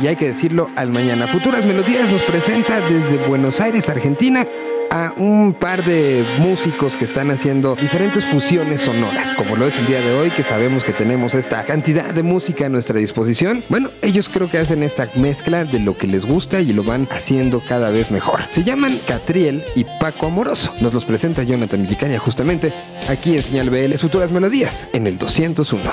Y 0.00 0.06
hay 0.06 0.16
que 0.16 0.28
decirlo 0.28 0.68
al 0.76 0.90
mañana. 0.90 1.26
Futuras 1.26 1.64
Melodías 1.66 2.10
nos 2.10 2.22
presenta 2.22 2.80
desde 2.80 3.26
Buenos 3.26 3.60
Aires, 3.60 3.88
Argentina, 3.88 4.46
a 4.90 5.12
un 5.16 5.54
par 5.54 5.84
de 5.84 6.24
músicos 6.38 6.96
que 6.96 7.04
están 7.04 7.30
haciendo 7.30 7.74
diferentes 7.74 8.24
fusiones 8.24 8.80
sonoras, 8.82 9.34
como 9.34 9.56
lo 9.56 9.66
es 9.66 9.76
el 9.76 9.86
día 9.86 10.00
de 10.00 10.12
hoy, 10.12 10.30
que 10.30 10.44
sabemos 10.44 10.84
que 10.84 10.92
tenemos 10.92 11.34
esta 11.34 11.64
cantidad 11.64 12.14
de 12.14 12.22
música 12.22 12.66
a 12.66 12.68
nuestra 12.68 12.98
disposición. 12.98 13.64
Bueno, 13.68 13.90
ellos 14.02 14.28
creo 14.28 14.48
que 14.48 14.58
hacen 14.58 14.82
esta 14.82 15.08
mezcla 15.16 15.64
de 15.64 15.80
lo 15.80 15.96
que 15.96 16.06
les 16.06 16.24
gusta 16.24 16.60
y 16.60 16.72
lo 16.72 16.84
van 16.84 17.08
haciendo 17.10 17.60
cada 17.66 17.90
vez 17.90 18.12
mejor. 18.12 18.40
Se 18.50 18.62
llaman 18.62 18.96
Catriel 19.06 19.64
y 19.74 19.84
Paco 19.98 20.26
Amoroso. 20.26 20.72
Nos 20.80 20.94
los 20.94 21.04
presenta 21.04 21.42
Jonathan 21.42 21.82
Villicaña 21.82 22.18
justamente 22.18 22.72
aquí 23.08 23.34
en 23.36 23.42
Señal 23.42 23.70
BL 23.70 23.94
Futuras 23.94 24.30
Melodías 24.30 24.88
en 24.92 25.06
el 25.06 25.18
201. 25.18 25.90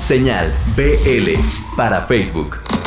Señal 0.00 0.52
BL 0.76 1.30
para 1.76 2.00
Facebook. 2.02 2.77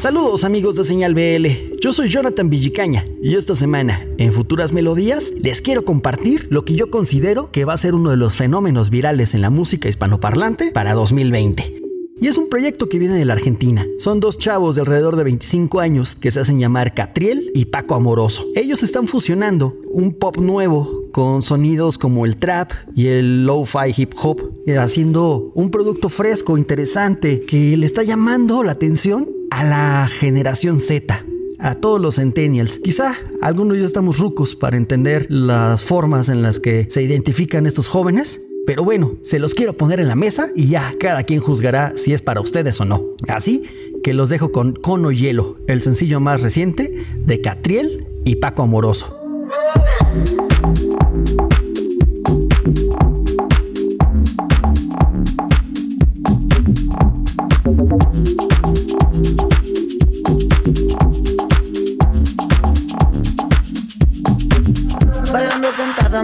Saludos 0.00 0.44
amigos 0.44 0.76
de 0.76 0.84
Señal 0.84 1.12
BL, 1.12 1.76
yo 1.78 1.92
soy 1.92 2.08
Jonathan 2.08 2.48
Villicaña 2.48 3.04
y 3.22 3.34
esta 3.34 3.54
semana 3.54 4.08
en 4.16 4.32
Futuras 4.32 4.72
Melodías 4.72 5.30
les 5.42 5.60
quiero 5.60 5.84
compartir 5.84 6.48
lo 6.48 6.64
que 6.64 6.74
yo 6.74 6.90
considero 6.90 7.50
que 7.52 7.66
va 7.66 7.74
a 7.74 7.76
ser 7.76 7.94
uno 7.94 8.08
de 8.08 8.16
los 8.16 8.34
fenómenos 8.34 8.88
virales 8.88 9.34
en 9.34 9.42
la 9.42 9.50
música 9.50 9.90
hispanoparlante 9.90 10.70
para 10.70 10.94
2020. 10.94 11.82
Y 12.18 12.28
es 12.28 12.38
un 12.38 12.48
proyecto 12.48 12.88
que 12.88 12.98
viene 12.98 13.18
de 13.18 13.26
la 13.26 13.34
Argentina. 13.34 13.86
Son 13.98 14.20
dos 14.20 14.38
chavos 14.38 14.74
de 14.74 14.80
alrededor 14.80 15.16
de 15.16 15.24
25 15.24 15.80
años 15.80 16.14
que 16.14 16.30
se 16.30 16.40
hacen 16.40 16.58
llamar 16.58 16.94
Catriel 16.94 17.50
y 17.54 17.66
Paco 17.66 17.94
Amoroso. 17.94 18.46
Ellos 18.54 18.82
están 18.82 19.06
fusionando 19.06 19.76
un 19.92 20.14
pop 20.14 20.38
nuevo 20.38 21.08
con 21.12 21.42
sonidos 21.42 21.98
como 21.98 22.24
el 22.24 22.36
trap 22.36 22.72
y 22.96 23.08
el 23.08 23.44
lo-fi 23.44 23.92
hip 23.94 24.14
hop, 24.22 24.50
eh, 24.64 24.78
haciendo 24.78 25.52
un 25.54 25.70
producto 25.70 26.08
fresco, 26.08 26.56
interesante, 26.56 27.40
que 27.40 27.76
le 27.76 27.84
está 27.84 28.02
llamando 28.02 28.62
la 28.62 28.72
atención 28.72 29.28
a 29.50 29.64
la 29.64 30.08
generación 30.08 30.80
Z. 30.80 31.24
A 31.58 31.74
todos 31.74 32.00
los 32.00 32.16
centennials. 32.16 32.78
Quizá 32.78 33.14
algunos 33.42 33.76
ya 33.76 33.84
estamos 33.84 34.18
rucos 34.18 34.56
para 34.56 34.78
entender 34.78 35.26
las 35.28 35.84
formas 35.84 36.30
en 36.30 36.40
las 36.40 36.58
que 36.58 36.86
se 36.88 37.02
identifican 37.02 37.66
estos 37.66 37.86
jóvenes, 37.86 38.40
pero 38.66 38.82
bueno, 38.82 39.16
se 39.22 39.38
los 39.38 39.54
quiero 39.54 39.76
poner 39.76 40.00
en 40.00 40.08
la 40.08 40.14
mesa 40.14 40.48
y 40.56 40.68
ya 40.68 40.94
cada 40.98 41.22
quien 41.22 41.40
juzgará 41.40 41.92
si 41.96 42.14
es 42.14 42.22
para 42.22 42.40
ustedes 42.40 42.80
o 42.80 42.86
no. 42.86 43.04
Así 43.28 43.64
que 44.02 44.14
los 44.14 44.30
dejo 44.30 44.52
con 44.52 44.72
Cono 44.72 45.12
Hielo, 45.12 45.56
el 45.66 45.82
sencillo 45.82 46.18
más 46.18 46.40
reciente 46.40 47.04
de 47.26 47.40
Catriel 47.42 48.06
y 48.24 48.36
Paco 48.36 48.62
Amoroso. 48.62 49.18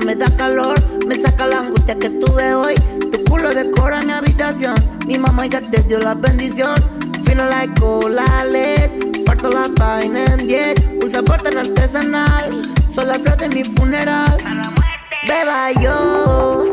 Me 0.00 0.14
da 0.14 0.26
calor, 0.36 0.76
me 1.06 1.16
saca 1.20 1.46
la 1.46 1.60
angustia 1.60 1.98
que 1.98 2.10
tuve 2.10 2.54
hoy. 2.54 2.74
Tu 3.10 3.24
culo 3.24 3.54
decora 3.54 4.02
mi 4.02 4.12
habitación, 4.12 4.74
mi 5.06 5.18
mamá 5.18 5.46
ya 5.46 5.60
te 5.60 5.82
dio 5.82 6.00
la 6.00 6.14
bendición. 6.14 6.74
Fino 7.24 7.44
like 7.46 7.80
colales, 7.80 8.96
parto 9.24 9.50
la 9.50 9.68
vaina 9.68 10.24
en 10.26 10.46
10. 10.46 10.84
Un 11.02 11.10
sabor 11.10 11.42
tan 11.42 11.58
artesanal, 11.58 12.62
son 12.88 13.08
la 13.08 13.14
flor 13.14 13.36
de 13.36 13.48
mi 13.48 13.64
funeral. 13.64 14.36
Beba 15.26 15.72
yo, 15.82 16.65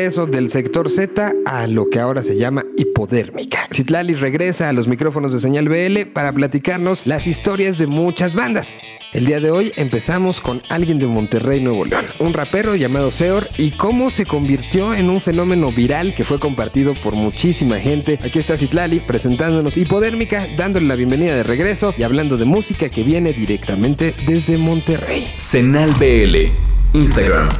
del 0.00 0.48
sector 0.48 0.88
Z 0.88 1.34
a 1.44 1.66
lo 1.66 1.90
que 1.90 2.00
ahora 2.00 2.22
se 2.22 2.38
llama 2.38 2.64
hipodérmica. 2.78 3.68
Citlali 3.70 4.14
regresa 4.14 4.70
a 4.70 4.72
los 4.72 4.88
micrófonos 4.88 5.30
de 5.30 5.40
señal 5.40 5.68
BL 5.68 6.06
para 6.14 6.32
platicarnos 6.32 7.06
las 7.06 7.26
historias 7.26 7.76
de 7.76 7.86
muchas 7.86 8.34
bandas. 8.34 8.74
El 9.12 9.26
día 9.26 9.40
de 9.40 9.50
hoy 9.50 9.72
empezamos 9.76 10.40
con 10.40 10.62
alguien 10.70 10.98
de 10.98 11.06
Monterrey, 11.06 11.62
Nuevo 11.62 11.84
León, 11.84 12.06
un 12.18 12.32
rapero 12.32 12.76
llamado 12.76 13.10
Seor 13.10 13.46
y 13.58 13.72
cómo 13.72 14.08
se 14.08 14.24
convirtió 14.24 14.94
en 14.94 15.10
un 15.10 15.20
fenómeno 15.20 15.70
viral 15.70 16.14
que 16.14 16.24
fue 16.24 16.38
compartido 16.38 16.94
por 16.94 17.14
muchísima 17.14 17.76
gente. 17.76 18.18
Aquí 18.24 18.38
está 18.38 18.56
Citlali 18.56 19.00
presentándonos 19.00 19.76
Hipodérmica, 19.76 20.48
dándole 20.56 20.86
la 20.86 20.96
bienvenida 20.96 21.36
de 21.36 21.42
regreso 21.42 21.92
y 21.98 22.04
hablando 22.04 22.38
de 22.38 22.46
música 22.46 22.88
que 22.88 23.02
viene 23.02 23.34
directamente 23.34 24.14
desde 24.26 24.56
Monterrey. 24.56 25.28
Senal 25.36 25.90
BL. 25.98 26.98
Instagram. 26.98 27.50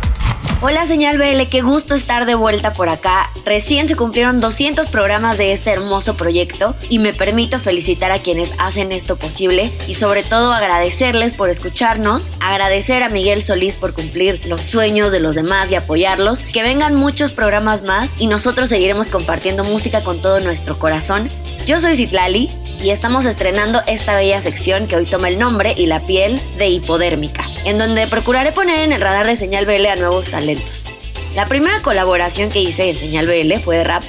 Hola 0.63 0.85
señal 0.85 1.17
BL, 1.17 1.49
qué 1.49 1.63
gusto 1.63 1.95
estar 1.95 2.27
de 2.27 2.35
vuelta 2.35 2.75
por 2.75 2.91
acá. 2.91 3.31
Recién 3.47 3.89
se 3.89 3.97
cumplieron 3.97 4.41
200 4.41 4.89
programas 4.89 5.39
de 5.39 5.55
este 5.55 5.71
hermoso 5.71 6.19
proyecto 6.19 6.77
y 6.91 6.99
me 6.99 7.15
permito 7.15 7.59
felicitar 7.59 8.13
a 8.13 8.19
quienes 8.19 8.53
hacen 8.59 8.93
esto 8.93 9.17
posible 9.17 9.73
y 9.89 9.95
sobre 9.95 10.23
todo 10.23 10.53
agradecerles 10.53 11.33
por 11.33 11.49
escucharnos, 11.49 12.29
agradecer 12.41 13.03
a 13.03 13.09
Miguel 13.09 13.43
Solís 13.43 13.75
por 13.75 13.95
cumplir 13.95 14.45
los 14.49 14.61
sueños 14.61 15.13
de 15.13 15.21
los 15.21 15.35
demás 15.35 15.71
y 15.71 15.77
apoyarlos, 15.77 16.43
que 16.43 16.63
vengan 16.63 16.95
muchos 16.95 17.33
programas 17.33 17.81
más 17.81 18.17
y 18.19 18.27
nosotros 18.27 18.69
seguiremos 18.69 19.09
compartiendo 19.09 19.65
música 19.65 20.05
con 20.05 20.21
todo 20.21 20.41
nuestro 20.41 20.79
corazón. 20.79 21.31
Yo 21.65 21.81
soy 21.81 21.97
Citlali 21.97 22.51
y 22.83 22.91
estamos 22.91 23.27
estrenando 23.27 23.81
esta 23.87 24.17
bella 24.17 24.41
sección 24.41 24.87
que 24.87 24.97
hoy 24.97 25.05
toma 25.05 25.29
el 25.29 25.39
nombre 25.39 25.75
y 25.77 25.87
la 25.87 26.01
piel 26.01 26.41
de 26.57 26.69
hipodérmica, 26.69 27.45
en 27.65 27.79
donde 27.79 28.07
procuraré 28.07 28.53
poner 28.53 28.81
en 28.81 28.93
el 28.93 29.01
radar 29.01 29.27
de 29.27 29.37
señal 29.37 29.67
BL 29.67 29.87
a 29.87 29.97
nuevos 29.97 30.31
talentos. 30.31 30.91
La 31.35 31.47
primera 31.47 31.81
colaboración 31.83 32.51
que 32.51 32.61
hice 32.61 32.89
en 32.89 32.97
señal 32.97 33.27
BL 33.27 33.55
fue 33.59 33.77
de 33.77 33.85
rap 33.85 34.03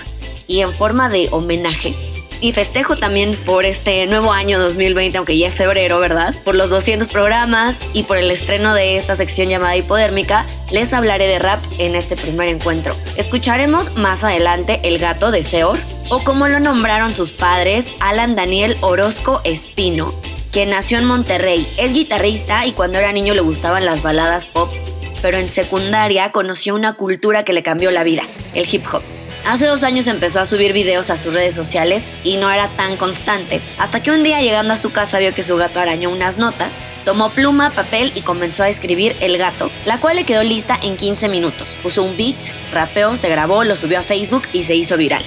y 0.48 0.62
en 0.62 0.72
forma 0.72 1.10
de 1.10 1.28
homenaje 1.32 1.94
y 2.42 2.54
festejo 2.54 2.98
también 2.98 3.34
por 3.46 3.66
este 3.66 4.06
nuevo 4.08 4.34
año 4.34 4.60
2020, 4.60 5.18
aunque 5.18 5.38
ya 5.38 5.48
es 5.48 5.56
febrero, 5.56 6.00
¿verdad? 6.00 6.34
Por 6.44 6.56
los 6.56 6.72
200 6.72 7.08
programas 7.08 7.80
y 7.94 8.04
por 8.04 8.18
el 8.18 8.30
estreno 8.32 8.74
de 8.74 8.98
esta 8.98 9.16
sección 9.16 9.48
llamada 9.48 9.78
Hipodérmica, 9.78 10.46
les 10.72 10.92
hablaré 10.94 11.28
de 11.28 11.40
rap 11.40 11.64
en 11.78 11.96
este 11.96 12.16
primer 12.16 12.50
encuentro. 12.50 12.96
Escucharemos 13.16 13.96
más 13.96 14.24
adelante 14.24 14.80
El 14.84 14.98
gato 14.98 15.32
de 15.32 15.44
Seor, 15.44 15.78
o 16.10 16.20
como 16.20 16.48
lo 16.48 16.60
nombraron 16.60 17.14
sus 17.14 17.32
padres, 17.32 17.92
Alan 18.00 18.36
Daniel 18.36 18.76
Orozco 18.82 19.42
Espino, 19.44 20.14
quien 20.52 20.72
nació 20.72 20.98
en 20.98 21.06
Monterrey. 21.06 21.66
Es 21.78 21.94
guitarrista 21.94 22.66
y 22.66 22.72
cuando 22.72 22.98
era 22.98 23.14
niño 23.14 23.34
le 23.36 23.42
gustaban 23.42 23.86
las 23.86 24.02
baladas 24.02 24.48
pop, 24.48 24.70
pero 25.22 25.38
en 25.38 25.50
secundaria 25.50 26.32
conoció 26.32 26.74
una 26.74 26.96
cultura 26.96 27.46
que 27.46 27.54
le 27.54 27.64
cambió 27.64 27.92
la 27.92 28.04
vida, 28.04 28.24
el 28.56 28.68
hip 28.70 28.84
hop. 28.92 29.21
Hace 29.46 29.66
dos 29.66 29.84
años 29.84 30.06
empezó 30.06 30.40
a 30.40 30.46
subir 30.46 30.72
videos 30.72 31.10
a 31.10 31.18
sus 31.18 31.34
redes 31.34 31.56
sociales 31.56 32.10
y 32.24 32.38
no 32.38 32.52
era 32.52 32.70
tan 32.78 32.96
constante, 32.96 33.60
hasta 33.80 34.04
que 34.04 34.12
un 34.12 34.24
día 34.24 34.40
llegando 34.42 34.74
a 34.74 34.78
su 34.78 34.92
casa 34.92 35.18
vio 35.18 35.34
que 35.34 35.42
su 35.42 35.58
gato 35.58 35.80
arañó 35.80 36.12
unas 36.12 36.38
notas, 36.38 36.84
tomó 37.06 37.32
pluma, 37.32 37.72
papel 37.72 38.12
y 38.14 38.22
comenzó 38.22 38.64
a 38.64 38.70
escribir 38.70 39.16
El 39.20 39.38
gato, 39.40 39.72
la 39.86 40.00
cual 40.00 40.18
le 40.18 40.26
quedó 40.26 40.44
lista 40.44 40.78
en 40.82 40.96
15 40.96 41.28
minutos. 41.28 41.76
Puso 41.82 42.04
un 42.04 42.16
beat, 42.18 42.38
rapeó, 42.72 43.16
se 43.16 43.30
grabó, 43.30 43.64
lo 43.64 43.76
subió 43.76 44.00
a 44.00 44.04
Facebook 44.04 44.44
y 44.54 44.64
se 44.64 44.76
hizo 44.76 44.96
viral. 44.96 45.24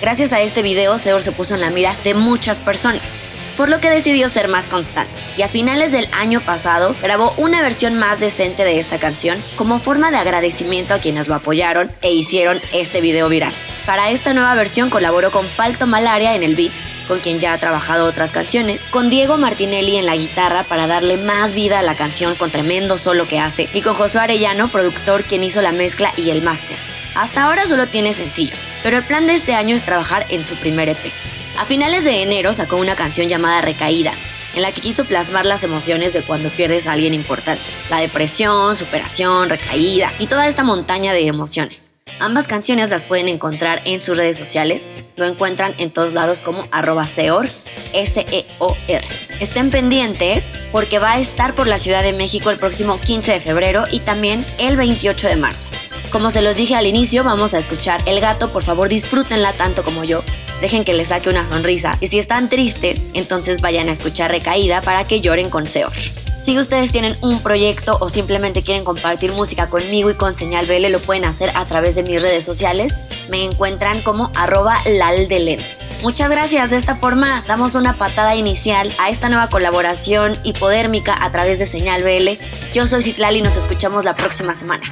Gracias 0.00 0.32
a 0.32 0.40
este 0.40 0.62
video, 0.62 0.96
Seor 0.98 1.22
se 1.22 1.32
puso 1.32 1.54
en 1.54 1.60
la 1.60 1.70
mira 1.70 1.96
de 2.04 2.14
muchas 2.14 2.60
personas 2.60 3.20
por 3.56 3.68
lo 3.68 3.80
que 3.80 3.90
decidió 3.90 4.28
ser 4.28 4.48
más 4.48 4.68
constante. 4.68 5.18
Y 5.36 5.42
a 5.42 5.48
finales 5.48 5.92
del 5.92 6.08
año 6.12 6.40
pasado 6.40 6.94
grabó 7.02 7.34
una 7.36 7.62
versión 7.62 7.94
más 7.96 8.20
decente 8.20 8.64
de 8.64 8.78
esta 8.78 8.98
canción 8.98 9.42
como 9.56 9.78
forma 9.78 10.10
de 10.10 10.18
agradecimiento 10.18 10.94
a 10.94 10.98
quienes 10.98 11.28
lo 11.28 11.34
apoyaron 11.34 11.90
e 12.02 12.12
hicieron 12.12 12.60
este 12.72 13.00
video 13.00 13.28
viral. 13.28 13.52
Para 13.86 14.10
esta 14.10 14.34
nueva 14.34 14.54
versión 14.54 14.90
colaboró 14.90 15.30
con 15.30 15.46
Palto 15.56 15.86
Malaria 15.86 16.34
en 16.34 16.42
el 16.42 16.56
beat, 16.56 16.72
con 17.06 17.20
quien 17.20 17.38
ya 17.38 17.52
ha 17.52 17.58
trabajado 17.58 18.06
otras 18.06 18.32
canciones, 18.32 18.84
con 18.86 19.10
Diego 19.10 19.36
Martinelli 19.36 19.96
en 19.96 20.06
la 20.06 20.16
guitarra 20.16 20.64
para 20.64 20.88
darle 20.88 21.16
más 21.18 21.52
vida 21.52 21.78
a 21.78 21.82
la 21.82 21.94
canción 21.94 22.34
con 22.34 22.50
tremendo 22.50 22.98
solo 22.98 23.28
que 23.28 23.38
hace, 23.38 23.68
y 23.72 23.82
con 23.82 23.94
Josué 23.94 24.22
Arellano, 24.22 24.72
productor 24.72 25.24
quien 25.24 25.44
hizo 25.44 25.62
la 25.62 25.70
mezcla 25.70 26.12
y 26.16 26.30
el 26.30 26.42
máster. 26.42 26.76
Hasta 27.14 27.44
ahora 27.44 27.64
solo 27.66 27.86
tiene 27.86 28.12
sencillos, 28.12 28.68
pero 28.82 28.98
el 28.98 29.04
plan 29.04 29.26
de 29.26 29.34
este 29.34 29.54
año 29.54 29.76
es 29.76 29.84
trabajar 29.84 30.26
en 30.28 30.44
su 30.44 30.56
primer 30.56 30.88
EP. 30.88 31.12
A 31.58 31.64
finales 31.64 32.04
de 32.04 32.22
enero 32.22 32.52
sacó 32.52 32.76
una 32.76 32.96
canción 32.96 33.28
llamada 33.28 33.62
Recaída, 33.62 34.12
en 34.54 34.60
la 34.60 34.72
que 34.72 34.82
quiso 34.82 35.06
plasmar 35.06 35.46
las 35.46 35.64
emociones 35.64 36.12
de 36.12 36.22
cuando 36.22 36.50
pierdes 36.50 36.86
a 36.86 36.92
alguien 36.92 37.14
importante. 37.14 37.62
La 37.88 37.98
depresión, 37.98 38.76
superación, 38.76 39.48
recaída 39.48 40.12
y 40.18 40.26
toda 40.26 40.48
esta 40.48 40.64
montaña 40.64 41.14
de 41.14 41.26
emociones. 41.26 41.92
Ambas 42.18 42.46
canciones 42.46 42.90
las 42.90 43.04
pueden 43.04 43.28
encontrar 43.28 43.80
en 43.86 44.02
sus 44.02 44.18
redes 44.18 44.36
sociales. 44.36 44.86
Lo 45.16 45.24
encuentran 45.24 45.74
en 45.78 45.90
todos 45.90 46.12
lados 46.12 46.42
como 46.42 46.68
arroba 46.72 47.06
seor, 47.06 47.48
S-E-O-R. 47.94 49.04
Estén 49.40 49.70
pendientes 49.70 50.60
porque 50.72 50.98
va 50.98 51.12
a 51.12 51.18
estar 51.18 51.54
por 51.54 51.66
la 51.66 51.78
Ciudad 51.78 52.02
de 52.02 52.12
México 52.12 52.50
el 52.50 52.58
próximo 52.58 53.00
15 53.00 53.32
de 53.32 53.40
febrero 53.40 53.84
y 53.90 54.00
también 54.00 54.44
el 54.58 54.76
28 54.76 55.28
de 55.28 55.36
marzo. 55.36 55.70
Como 56.10 56.30
se 56.30 56.42
los 56.42 56.56
dije 56.56 56.76
al 56.76 56.86
inicio, 56.86 57.24
vamos 57.24 57.54
a 57.54 57.58
escuchar 57.58 58.00
El 58.06 58.20
Gato, 58.20 58.52
por 58.52 58.62
favor 58.62 58.88
disfrútenla 58.88 59.52
tanto 59.54 59.82
como 59.84 60.04
yo. 60.04 60.22
Dejen 60.60 60.84
que 60.84 60.94
les 60.94 61.08
saque 61.08 61.28
una 61.28 61.44
sonrisa 61.44 61.98
y 62.00 62.06
si 62.06 62.18
están 62.18 62.48
tristes, 62.48 63.06
entonces 63.14 63.60
vayan 63.60 63.88
a 63.88 63.92
escuchar 63.92 64.30
Recaída 64.30 64.80
para 64.80 65.04
que 65.06 65.20
lloren 65.20 65.50
con 65.50 65.66
Seor. 65.66 65.92
Si 66.38 66.58
ustedes 66.58 66.92
tienen 66.92 67.16
un 67.22 67.40
proyecto 67.40 67.96
o 68.00 68.10
simplemente 68.10 68.62
quieren 68.62 68.84
compartir 68.84 69.32
música 69.32 69.68
conmigo 69.68 70.10
y 70.10 70.14
con 70.14 70.34
Señal 70.34 70.66
BL, 70.66 70.90
lo 70.90 71.00
pueden 71.00 71.24
hacer 71.24 71.50
a 71.54 71.64
través 71.64 71.94
de 71.94 72.02
mis 72.02 72.22
redes 72.22 72.44
sociales. 72.44 72.94
Me 73.30 73.44
encuentran 73.44 74.02
como 74.02 74.30
arroba 74.34 74.78
laldelen. 74.86 75.58
Muchas 76.02 76.30
gracias, 76.30 76.70
de 76.70 76.76
esta 76.76 76.94
forma 76.94 77.42
damos 77.46 77.74
una 77.74 77.94
patada 77.94 78.36
inicial 78.36 78.92
a 78.98 79.08
esta 79.08 79.30
nueva 79.30 79.48
colaboración 79.48 80.38
hipodérmica 80.44 81.16
a 81.18 81.32
través 81.32 81.58
de 81.58 81.64
Señal 81.64 82.02
BL. 82.02 82.38
Yo 82.74 82.86
soy 82.86 83.02
Citlal 83.02 83.36
y 83.36 83.42
nos 83.42 83.56
escuchamos 83.56 84.04
la 84.04 84.14
próxima 84.14 84.54
semana. 84.54 84.84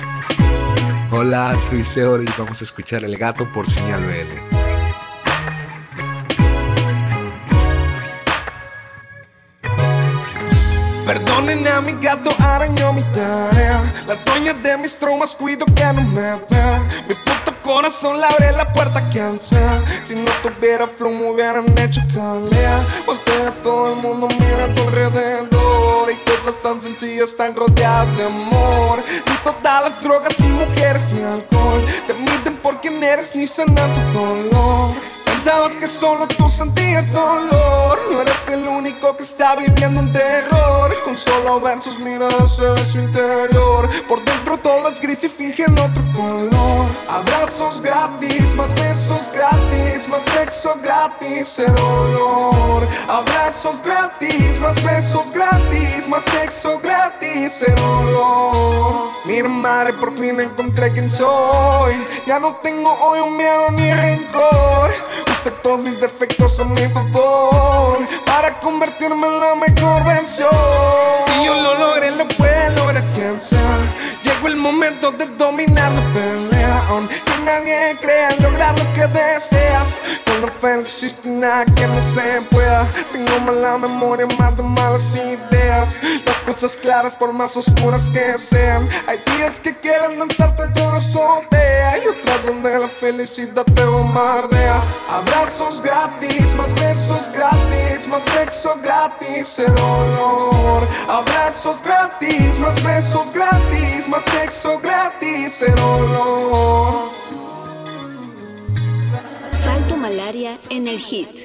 Hola, 1.10 1.56
soy 1.56 1.84
Seor 1.84 2.22
y 2.22 2.32
vamos 2.38 2.60
a 2.62 2.64
escuchar 2.64 3.04
El 3.04 3.16
Gato 3.18 3.50
por 3.52 3.70
Señal 3.70 4.02
BL. 4.04 4.73
De 14.52 14.76
mis 14.76 14.94
traumas, 14.98 15.34
cuido 15.34 15.64
que 15.74 15.84
no 15.94 16.02
me 16.02 16.20
vea 16.50 16.84
Mi 17.08 17.14
puto 17.14 17.54
corazón 17.62 18.20
le 18.20 18.26
abre 18.26 18.52
la 18.52 18.70
puerta 18.74 19.08
que 19.08 19.20
ansea 19.20 19.82
Si 20.04 20.14
no 20.14 20.30
tuviera 20.42 20.86
flow 20.86 21.12
me 21.12 21.30
hubieran 21.30 21.66
hecho 21.78 22.02
calea. 22.12 22.84
Voltea 23.06 23.50
todo 23.62 23.94
el 23.94 23.96
mundo, 24.00 24.28
mira 24.38 24.64
a 24.64 24.74
tu 24.74 24.82
alrededor. 24.82 26.10
Y 26.10 26.16
cosas 26.30 26.60
tan 26.62 26.82
sencillas, 26.82 27.34
tan 27.36 27.54
rodeadas 27.54 28.16
de 28.16 28.24
amor. 28.24 29.02
Ni 29.26 29.36
todas 29.38 29.82
las 29.82 30.02
drogas, 30.02 30.38
ni 30.38 30.48
mujeres, 30.48 31.08
ni 31.10 31.22
alcohol. 31.22 31.84
Te 32.06 32.14
miden 32.14 32.56
por 32.62 32.80
quién 32.80 33.02
eres, 33.02 33.34
ni 33.34 33.46
sanan 33.46 33.90
tu 33.94 34.18
dolor 34.18 35.13
Pensabas 35.44 35.76
que 35.76 35.86
solo 35.86 36.26
tú 36.26 36.48
sentías 36.48 37.12
dolor. 37.12 37.98
No 38.10 38.22
eres 38.22 38.48
el 38.48 38.66
único 38.66 39.14
que 39.14 39.24
está 39.24 39.54
viviendo 39.54 40.00
un 40.00 40.10
terror. 40.10 40.90
Con 41.04 41.18
solo 41.18 41.60
ver 41.60 41.82
sus 41.82 41.98
miradas 41.98 42.56
se 42.56 42.62
ve 42.62 42.82
su 42.82 42.98
interior. 42.98 43.90
Por 44.08 44.24
dentro 44.24 44.56
todo 44.56 44.88
es 44.88 44.98
gris 44.98 45.22
y 45.22 45.28
fingen 45.28 45.78
otro 45.78 46.02
color. 46.14 46.86
Abrazos 47.10 47.82
gratis, 47.82 48.54
más 48.54 48.74
besos 48.74 49.30
gratis 49.32 50.08
Más 50.08 50.22
sexo 50.22 50.74
gratis, 50.82 51.52
cero 51.54 51.74
olor 51.78 52.88
Abrazos 53.06 53.82
gratis, 53.82 54.58
más 54.58 54.74
besos 54.82 55.30
gratis 55.32 56.08
Más 56.08 56.22
sexo 56.24 56.80
gratis, 56.82 57.52
cero 57.58 58.00
olor 58.00 59.10
Mira 59.24 59.48
madre, 59.48 59.92
por 59.94 60.14
fin 60.18 60.38
encontré 60.38 60.92
quién 60.92 61.08
soy. 61.08 61.94
Ya 62.26 62.38
no 62.38 62.56
tengo 62.56 62.92
hoy 62.92 63.20
un 63.20 63.36
miedo 63.38 63.70
ni 63.70 63.90
rencor 63.94 64.63
todos 65.64 65.80
mis 65.80 65.98
defectos 65.98 66.60
a 66.60 66.64
mi 66.64 66.86
favor 66.90 67.98
Para 68.26 68.60
convertirme 68.60 69.26
en 69.26 69.40
la 69.40 69.54
mejor 69.54 70.04
versión. 70.04 70.50
Si 71.26 71.44
yo 71.44 71.54
lo 71.54 71.78
logré, 71.78 72.10
lo 72.10 72.28
puede 72.28 72.70
lograr 72.76 73.02
quien 73.14 73.40
sea. 73.40 73.78
Llegó 74.22 74.48
el 74.48 74.56
momento 74.56 75.10
de 75.12 75.26
dominar 75.26 75.90
la 75.90 76.02
pelea. 76.12 76.84
Aunque 76.90 77.16
nadie 77.44 77.96
crea 78.00 78.28
lograr 78.42 78.78
lo 78.78 78.92
que 78.92 79.06
deseas 79.06 80.02
No 80.64 80.80
existe 80.80 81.28
nada 81.28 81.66
que 81.66 81.86
no 81.86 82.02
se 82.02 82.40
pueda 82.50 82.86
Tengo 83.12 83.38
mala 83.40 83.76
memoria, 83.76 84.26
más 84.38 84.56
de 84.56 84.62
malas 84.62 85.14
ideas 85.14 86.00
Las 86.24 86.36
cosas 86.46 86.74
claras 86.74 87.14
por 87.14 87.34
más 87.34 87.54
oscuras 87.54 88.08
que 88.08 88.38
sean 88.38 88.88
Hay 89.06 89.18
días 89.36 89.60
que 89.60 89.76
quieren 89.76 90.18
lanzarte 90.18 90.66
de 90.68 90.86
una 90.86 90.96
azotea 90.96 91.98
Y 91.98 92.08
otras 92.08 92.46
donde 92.46 92.78
la 92.78 92.88
felicidad 92.88 93.66
te 93.74 93.84
bombardea 93.84 94.80
Abrazos 95.10 95.82
gratis, 95.82 96.54
más 96.54 96.74
besos 96.76 97.30
gratis 97.30 98.08
Más 98.08 98.22
sexo 98.22 98.74
gratis, 98.82 99.52
cero 99.56 99.74
olor 99.76 100.88
Abrazos 101.10 101.82
gratis, 101.82 102.58
más 102.58 102.82
besos 102.82 103.30
gratis 103.34 104.08
Más 104.08 104.22
sexo 104.32 104.80
gratis, 104.82 105.56
cero 105.58 107.12
malaria 110.24 110.58
en 110.70 110.88
el. 110.88 111.44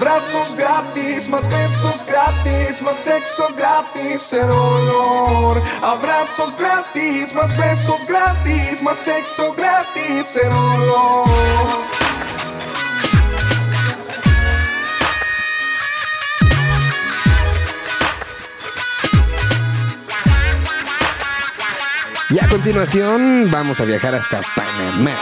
Abrazos 0.00 0.54
gratis, 0.54 1.28
más 1.28 1.48
besos 1.48 2.06
gratis, 2.06 2.80
más 2.82 2.94
sexo 2.94 3.48
gratis, 3.56 4.24
cero 4.30 4.54
olor. 4.54 5.60
Abrazos 5.82 6.56
gratis, 6.56 7.34
más 7.34 7.56
besos 7.56 8.06
gratis, 8.06 8.80
más 8.80 8.94
sexo 8.94 9.52
gratis, 9.54 10.24
cero 10.32 10.56
olor. 10.76 12.07
Y 22.30 22.38
a 22.40 22.48
continuación 22.48 23.48
vamos 23.50 23.80
a 23.80 23.86
viajar 23.86 24.14
hasta 24.14 24.42
Panamá. 24.54 25.16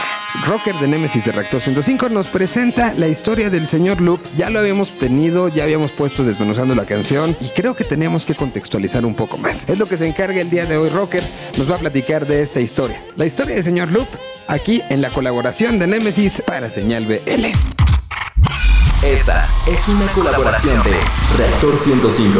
Rocker 0.45 0.75
de 0.75 0.89
Nemesis 0.89 1.23
de 1.23 1.31
Reactor 1.31 1.61
105 1.61 2.09
nos 2.09 2.27
presenta 2.27 2.93
la 2.93 3.07
historia 3.07 3.49
del 3.49 3.65
señor 3.65 4.01
Loop. 4.01 4.19
Ya 4.35 4.49
lo 4.49 4.59
habíamos 4.59 4.97
tenido, 4.99 5.47
ya 5.47 5.63
habíamos 5.63 5.93
puesto 5.93 6.25
desmenuzando 6.25 6.75
la 6.75 6.85
canción 6.85 7.33
y 7.39 7.47
creo 7.49 7.77
que 7.77 7.85
tenemos 7.85 8.25
que 8.25 8.35
contextualizar 8.35 9.05
un 9.05 9.15
poco 9.15 9.37
más. 9.37 9.69
Es 9.69 9.77
lo 9.77 9.85
que 9.85 9.97
se 9.97 10.05
encarga 10.05 10.41
el 10.41 10.49
día 10.49 10.65
de 10.65 10.75
hoy 10.75 10.89
Rocker. 10.89 11.23
Nos 11.57 11.71
va 11.71 11.75
a 11.75 11.79
platicar 11.79 12.27
de 12.27 12.41
esta 12.41 12.59
historia. 12.59 13.01
La 13.15 13.25
historia 13.25 13.55
del 13.55 13.63
señor 13.63 13.89
Loop 13.89 14.09
aquí 14.49 14.81
en 14.89 15.01
la 15.01 15.09
colaboración 15.09 15.79
de 15.79 15.87
Nemesis 15.87 16.43
para 16.45 16.69
Señal 16.69 17.05
BL. 17.05 17.45
Esta 19.05 19.47
es 19.65 19.87
una 19.87 20.07
colaboración 20.07 20.83
de 20.83 20.91
Reactor 21.37 21.77
105 21.77 22.39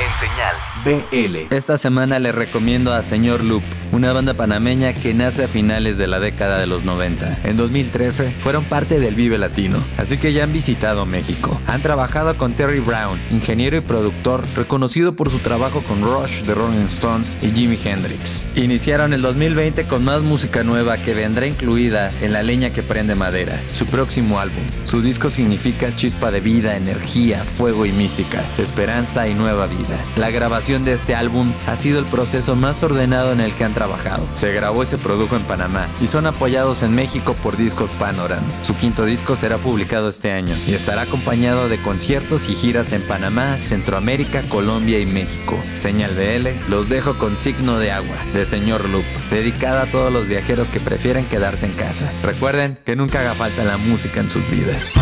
en 0.00 0.03
Señal 0.24 0.54
BL. 0.84 1.54
Esta 1.54 1.78
semana 1.78 2.18
les 2.18 2.34
recomiendo 2.34 2.92
a 2.92 3.02
Señor 3.02 3.42
Loop, 3.42 3.62
una 3.92 4.12
banda 4.12 4.34
panameña 4.34 4.92
que 4.92 5.14
nace 5.14 5.44
a 5.44 5.48
finales 5.48 5.98
de 5.98 6.06
la 6.06 6.20
década 6.20 6.58
de 6.58 6.66
los 6.66 6.84
90. 6.84 7.40
En 7.44 7.56
2013 7.56 8.36
fueron 8.40 8.64
parte 8.64 9.00
del 9.00 9.14
Vive 9.14 9.38
Latino, 9.38 9.78
así 9.96 10.18
que 10.18 10.32
ya 10.32 10.44
han 10.44 10.52
visitado 10.52 11.06
México. 11.06 11.60
Han 11.66 11.80
trabajado 11.80 12.36
con 12.36 12.54
Terry 12.54 12.80
Brown, 12.80 13.20
ingeniero 13.30 13.76
y 13.76 13.80
productor 13.80 14.44
reconocido 14.56 15.14
por 15.14 15.30
su 15.30 15.38
trabajo 15.38 15.82
con 15.82 16.02
Rush 16.02 16.42
de 16.42 16.54
Rolling 16.54 16.86
Stones 16.86 17.38
y 17.42 17.50
Jimi 17.50 17.78
Hendrix. 17.82 18.44
Iniciaron 18.56 19.12
el 19.12 19.22
2020 19.22 19.84
con 19.84 20.04
más 20.04 20.22
música 20.22 20.64
nueva 20.64 20.98
que 20.98 21.14
vendrá 21.14 21.46
incluida 21.46 22.10
en 22.20 22.32
La 22.32 22.42
leña 22.42 22.70
que 22.70 22.82
prende 22.82 23.14
madera, 23.14 23.58
su 23.72 23.86
próximo 23.86 24.38
álbum. 24.38 24.64
Su 24.84 25.02
disco 25.02 25.30
significa 25.30 25.94
chispa 25.94 26.30
de 26.30 26.40
vida, 26.40 26.76
energía, 26.76 27.44
fuego 27.44 27.86
y 27.86 27.92
mística, 27.92 28.42
esperanza 28.58 29.28
y 29.28 29.34
nueva 29.34 29.66
vida. 29.66 29.98
La 30.16 30.30
grabación 30.30 30.84
de 30.84 30.92
este 30.92 31.16
álbum 31.16 31.52
ha 31.66 31.74
sido 31.76 31.98
el 31.98 32.04
proceso 32.04 32.54
más 32.54 32.84
ordenado 32.84 33.32
en 33.32 33.40
el 33.40 33.52
que 33.52 33.64
han 33.64 33.74
trabajado. 33.74 34.28
Se 34.34 34.52
grabó 34.52 34.84
y 34.84 34.86
se 34.86 34.96
produjo 34.96 35.34
en 35.34 35.42
Panamá 35.42 35.88
y 36.00 36.06
son 36.06 36.26
apoyados 36.26 36.82
en 36.84 36.94
México 36.94 37.34
por 37.42 37.56
Discos 37.56 37.94
Panoram. 37.94 38.44
Su 38.62 38.76
quinto 38.76 39.04
disco 39.04 39.34
será 39.34 39.58
publicado 39.58 40.08
este 40.08 40.30
año 40.30 40.54
y 40.68 40.74
estará 40.74 41.02
acompañado 41.02 41.68
de 41.68 41.82
conciertos 41.82 42.48
y 42.48 42.54
giras 42.54 42.92
en 42.92 43.02
Panamá, 43.02 43.58
Centroamérica, 43.58 44.42
Colombia 44.42 45.00
y 45.00 45.06
México. 45.06 45.60
Señal 45.74 46.14
BL, 46.14 46.70
los 46.70 46.88
dejo 46.88 47.18
con 47.18 47.36
Signo 47.36 47.78
de 47.80 47.90
Agua, 47.90 48.16
de 48.32 48.44
Señor 48.44 48.88
Loop, 48.88 49.04
dedicada 49.30 49.82
a 49.82 49.86
todos 49.86 50.12
los 50.12 50.28
viajeros 50.28 50.70
que 50.70 50.78
prefieren 50.78 51.26
quedarse 51.26 51.66
en 51.66 51.72
casa. 51.72 52.08
Recuerden 52.22 52.78
que 52.84 52.94
nunca 52.94 53.20
haga 53.20 53.34
falta 53.34 53.64
la 53.64 53.78
música 53.78 54.20
en 54.20 54.28
sus 54.28 54.48
vidas. 54.48 54.94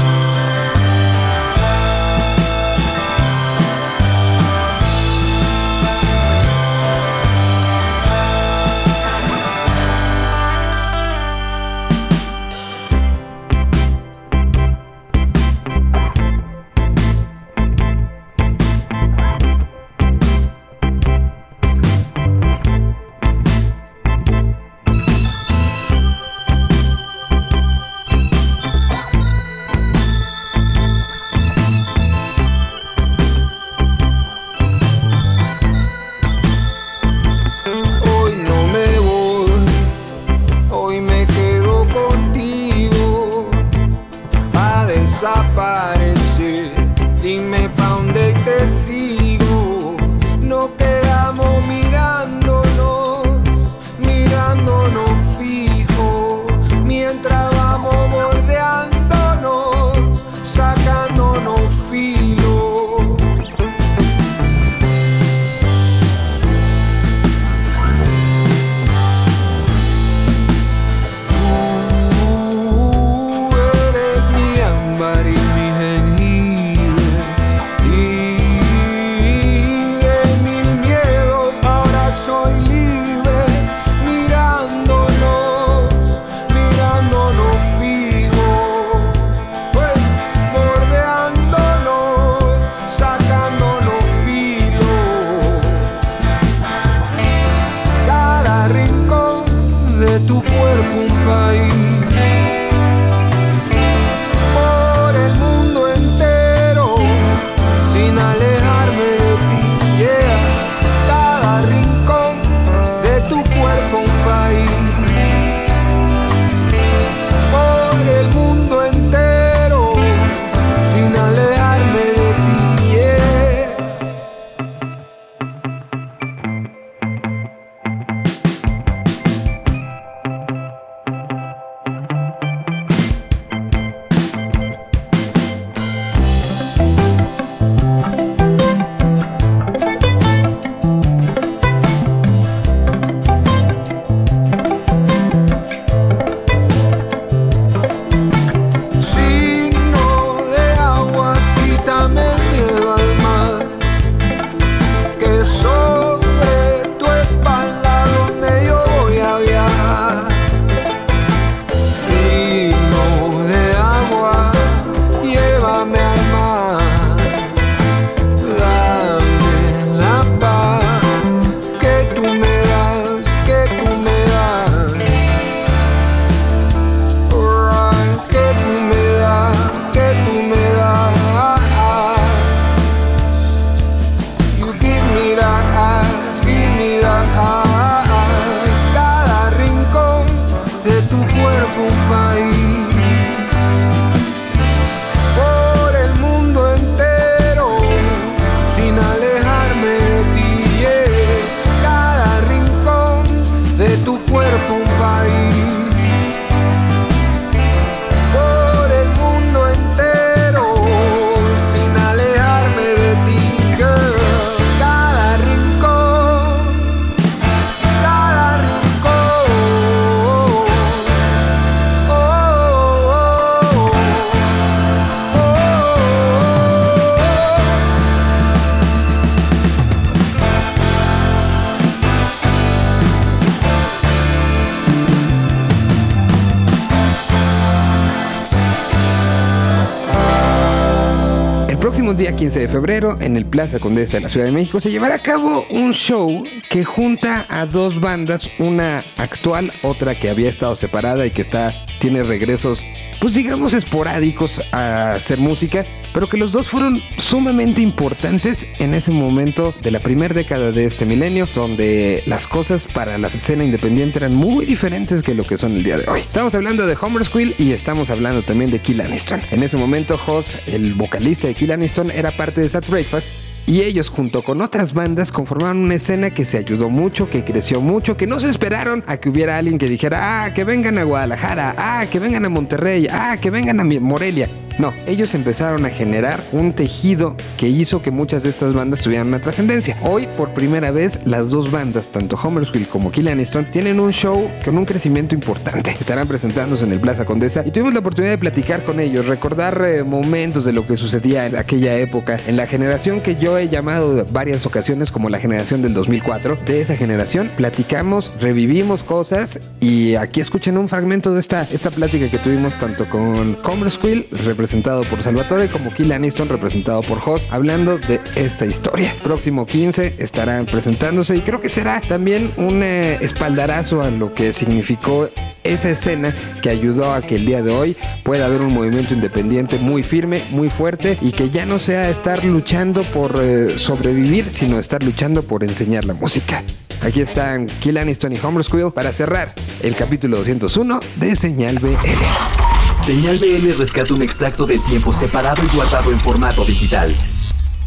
Día 242.23 242.37
15 242.37 242.61
de 242.61 242.69
febrero, 242.69 243.17
en 243.21 243.37
el 243.37 243.45
Plaza 243.45 243.81
Condesa 243.81 244.19
de 244.19 244.21
la 244.21 244.29
Ciudad 244.29 244.47
de 244.47 244.53
México, 244.53 244.79
se 244.79 244.93
llevará 244.93 245.17
a 245.17 245.23
cabo 245.23 245.67
un 245.71 245.93
show 245.93 246.45
que 246.71 246.85
junta 246.85 247.47
a 247.49 247.67
dos 247.67 248.01
bandas, 248.01 248.49
una 248.61 249.03
actual, 249.17 249.73
otra 249.83 250.15
que 250.15 250.31
había 250.31 250.49
estado 250.49 250.77
separada 250.77 251.27
y 251.27 251.33
que 251.33 251.43
está, 251.43 251.75
tiene 251.99 252.23
regresos, 252.23 252.85
pues 253.19 253.35
digamos, 253.35 253.75
esporádicos 253.75 254.73
a 254.73 255.15
hacer 255.15 255.41
música, 255.41 255.85
pero 256.13 256.29
que 256.29 256.37
los 256.37 256.53
dos 256.53 256.69
fueron 256.69 257.03
sumamente 257.19 257.81
importantes 257.81 258.67
en 258.79 258.95
ese 258.95 259.11
momento 259.11 259.75
de 259.83 259.91
la 259.91 260.01
primera 260.01 260.35
década 260.35 260.73
de 260.73 260.85
este 260.85 261.07
milenio, 261.07 261.47
donde 261.55 262.23
las 262.27 262.47
cosas 262.47 262.87
para 262.87 263.19
la 263.19 263.29
escena 263.29 263.65
independiente 263.65 264.19
eran 264.19 264.35
muy 264.35 264.67
diferentes 264.67 265.23
que 265.23 265.35
lo 265.35 265.45
que 265.45 265.59
son 265.59 265.77
el 265.77 265.85
día 265.85 265.99
de 265.99 266.09
hoy. 266.09 266.21
Estamos 266.21 266.55
hablando 266.55 266.87
de 266.87 266.97
Homer 267.01 267.25
Squill 267.25 267.55
y 267.59 267.73
estamos 267.73 268.11
hablando 268.11 268.43
también 268.43 268.71
de 268.71 268.79
Kill 268.79 269.01
Aniston. 269.01 269.41
En 269.51 269.63
ese 269.63 269.77
momento, 269.77 270.19
Hoss, 270.27 270.69
el 270.69 270.95
vocalista 270.95 271.47
de 271.47 271.55
Kill 271.55 271.73
Aniston, 271.73 272.11
era 272.11 272.31
parte 272.31 272.61
de 272.61 272.69
Sat 272.69 272.89
Breakfast 272.89 273.29
y 273.67 273.83
ellos 273.83 274.09
junto 274.09 274.43
con 274.43 274.61
otras 274.61 274.93
bandas 274.93 275.31
conformaron 275.31 275.79
una 275.79 275.95
escena 275.95 276.31
que 276.31 276.45
se 276.45 276.59
ayudó 276.59 276.89
mucho, 276.89 277.31
que 277.31 277.45
creció 277.45 277.81
mucho, 277.81 278.17
que 278.17 278.27
no 278.27 278.41
se 278.41 278.49
esperaron 278.49 279.05
a 279.07 279.19
que 279.19 279.29
hubiera 279.29 279.57
alguien 279.57 279.79
que 279.79 279.89
dijera, 279.89 280.45
ah, 280.45 280.55
que 280.55 280.65
vengan 280.65 280.99
a 280.99 281.05
Guadalajara, 281.05 281.75
ah, 281.79 282.05
que 282.11 282.19
vengan 282.19 282.45
a 282.45 282.49
Monterrey, 282.49 283.07
ah, 283.11 283.37
que 283.41 283.51
vengan 283.51 283.79
a 283.79 283.85
Morelia. 283.85 284.49
No, 284.79 284.93
ellos 285.07 285.35
empezaron 285.35 285.85
a 285.85 285.91
generar 285.91 286.43
un 286.53 286.73
tejido 286.73 287.37
que 287.57 287.69
hizo 287.69 288.03
que 288.03 288.11
muchas 288.11 288.43
de 288.43 288.51
estas 288.51 288.75
bandas 288.75 289.01
tuvieran 289.01 289.29
una 289.29 289.41
trascendencia. 289.41 289.97
Hoy, 290.03 290.27
por 290.37 290.55
primera 290.55 290.91
vez, 290.91 291.21
las 291.25 291.51
dos 291.51 291.71
bandas, 291.71 292.09
tanto 292.09 292.37
Homersville 292.37 292.87
como 292.87 293.11
Kill 293.11 293.29
Aniston, 293.29 293.71
tienen 293.71 294.01
un 294.01 294.13
show 294.13 294.51
con 294.65 294.79
un 294.79 294.85
crecimiento 294.85 295.35
importante. 295.35 295.95
Estarán 296.01 296.27
presentándose 296.27 296.85
en 296.85 296.93
el 296.93 297.01
Plaza 297.01 297.25
Condesa 297.25 297.63
y 297.67 297.71
tuvimos 297.71 297.95
la 297.95 298.01
oportunidad 298.01 298.33
de 298.33 298.39
platicar 298.39 298.85
con 298.85 299.01
ellos, 299.01 299.27
recordar 299.27 299.83
eh, 299.85 300.03
momentos 300.03 300.65
de 300.65 300.73
lo 300.73 300.87
que 300.87 300.97
sucedía 300.97 301.47
en 301.47 301.57
aquella 301.57 301.97
época, 301.97 302.39
en 302.47 302.57
la 302.57 302.67
generación 302.67 303.21
que 303.21 303.37
yo 303.37 303.59
he 303.59 303.69
llamado 303.69 304.25
varias 304.33 304.67
ocasiones 304.67 305.11
como 305.11 305.29
la 305.29 305.39
generación 305.39 305.83
del 305.83 305.95
2004. 305.95 306.59
De 306.67 306.81
esa 306.81 306.97
generación 306.97 307.51
platicamos, 307.57 308.35
revivimos 308.41 309.03
cosas 309.03 309.61
y 309.81 310.15
aquí 310.15 310.41
escuchen 310.41 310.79
un 310.79 310.89
fragmento 310.89 311.35
de 311.35 311.41
esta, 311.41 311.63
esta 311.71 311.91
plática 311.91 312.29
que 312.29 312.39
tuvimos 312.39 312.79
tanto 312.79 313.09
con 313.09 313.59
Homersville, 313.65 314.29
representado 314.63 315.03
por 315.03 315.25
Salvatore, 315.25 315.67
como 315.67 315.93
Kill 315.93 316.13
Aniston, 316.13 316.49
representado 316.49 317.03
por 317.03 317.19
Hoss, 317.27 317.49
hablando 317.51 317.99
de 317.99 318.21
esta 318.37 318.65
historia. 318.65 319.13
Próximo 319.25 319.67
15 319.67 320.15
estarán 320.19 320.67
presentándose 320.67 321.35
y 321.35 321.41
creo 321.41 321.61
que 321.61 321.69
será 321.69 322.01
también 322.01 322.49
un 322.57 322.81
eh, 322.85 323.19
espaldarazo 323.21 324.03
a 324.03 324.11
lo 324.11 324.35
que 324.35 324.53
significó 324.53 325.29
esa 325.65 325.91
escena 325.91 326.33
que 326.63 326.71
ayudó 326.71 327.13
a 327.13 327.23
que 327.23 327.35
el 327.37 327.47
día 327.47 327.61
de 327.61 327.73
hoy 327.73 327.97
pueda 328.23 328.47
haber 328.47 328.61
un 328.61 328.73
movimiento 328.73 329.15
independiente 329.15 329.79
muy 329.79 330.05
firme, 330.05 330.41
muy 330.51 330.71
fuerte 330.71 331.19
y 331.21 331.33
que 331.33 331.51
ya 331.51 331.67
no 331.67 331.81
sea 331.81 332.09
estar 332.09 332.45
luchando 332.45 333.03
por 333.03 333.35
eh, 333.43 333.81
sobrevivir, 333.81 334.45
sino 334.49 334.79
estar 334.79 335.03
luchando 335.03 335.43
por 335.43 335.65
enseñar 335.65 336.05
la 336.05 336.15
música. 336.15 336.63
Aquí 337.03 337.21
están 337.21 337.67
Kill 337.67 337.99
Aniston 337.99 338.33
y 338.33 338.39
Homer 338.39 338.65
para 338.95 339.11
cerrar 339.11 339.53
el 339.83 339.97
capítulo 339.97 340.37
201 340.37 341.01
de 341.17 341.35
Señal 341.35 341.81
BL. 341.81 342.62
Señal 343.05 343.37
BL 343.37 343.77
rescata 343.77 344.15
un 344.15 344.23
extracto 344.23 344.65
del 344.65 344.81
tiempo 344.85 345.13
separado 345.13 345.61
y 345.65 345.75
guardado 345.75 346.13
en 346.13 346.21
formato 346.21 346.65
digital. 346.65 347.13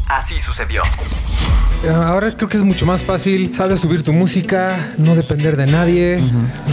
Así 0.07 0.39
sucedió. 0.39 0.83
Ahora 1.93 2.35
creo 2.35 2.49
que 2.49 2.57
es 2.57 2.63
mucho 2.63 2.85
más 2.87 3.03
fácil, 3.03 3.53
sabes, 3.53 3.79
subir 3.81 4.01
tu 4.01 4.11
música, 4.11 4.93
no 4.97 5.13
depender 5.13 5.55
de 5.55 5.67
nadie. 5.67 6.23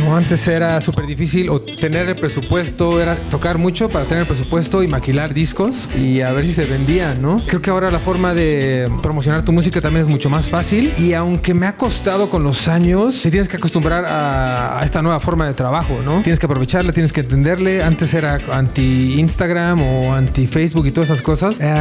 No, 0.03 0.17
antes 0.17 0.47
era 0.49 0.81
súper 0.81 1.07
difícil 1.07 1.51
o 1.51 1.61
tener 1.61 2.09
el 2.09 2.17
presupuesto, 2.17 2.99
era 3.01 3.17
tocar 3.17 3.59
mucho 3.59 3.91
para 3.91 4.07
tener 4.07 4.23
el 4.23 4.27
presupuesto 4.27 4.83
y 4.83 4.89
maquilar 4.89 5.35
discos 5.35 5.87
y 5.99 6.23
a 6.23 6.33
ver 6.33 6.47
si 6.47 6.55
se 6.55 6.65
vendían, 6.65 7.21
¿no? 7.21 7.43
Creo 7.47 7.61
que 7.61 7.69
ahora 7.69 7.91
la 7.91 7.99
forma 7.99 8.33
de 8.33 8.91
promocionar 9.03 9.45
tu 9.45 9.53
música 9.53 9.83
también 9.83 10.03
es 10.03 10.09
mucho 10.09 10.31
más 10.31 10.49
fácil 10.49 10.95
y 10.99 11.13
aunque 11.13 11.53
me 11.53 11.67
ha 11.67 11.77
costado 11.77 12.31
con 12.31 12.43
los 12.43 12.67
años, 12.69 13.21
te 13.21 13.31
tienes 13.31 13.49
que 13.49 13.59
acostumbrar 13.59 14.07
a, 14.07 14.79
a 14.81 14.85
esta 14.85 15.03
nueva 15.03 15.21
forma 15.21 15.47
de 15.47 15.53
trabajo, 15.53 16.01
¿no? 16.03 16.23
Tienes 16.23 16.39
que 16.39 16.47
aprovecharla, 16.47 16.93
tienes 16.95 17.13
que 17.13 17.21
entenderle. 17.21 17.83
Antes 17.83 18.15
era 18.15 18.39
anti 18.51 19.21
Instagram 19.21 19.83
o 19.83 20.15
anti 20.15 20.47
Facebook 20.47 20.87
y 20.87 20.93
todas 20.93 21.11
esas 21.11 21.21
cosas. 21.21 21.59
Eh, 21.61 21.75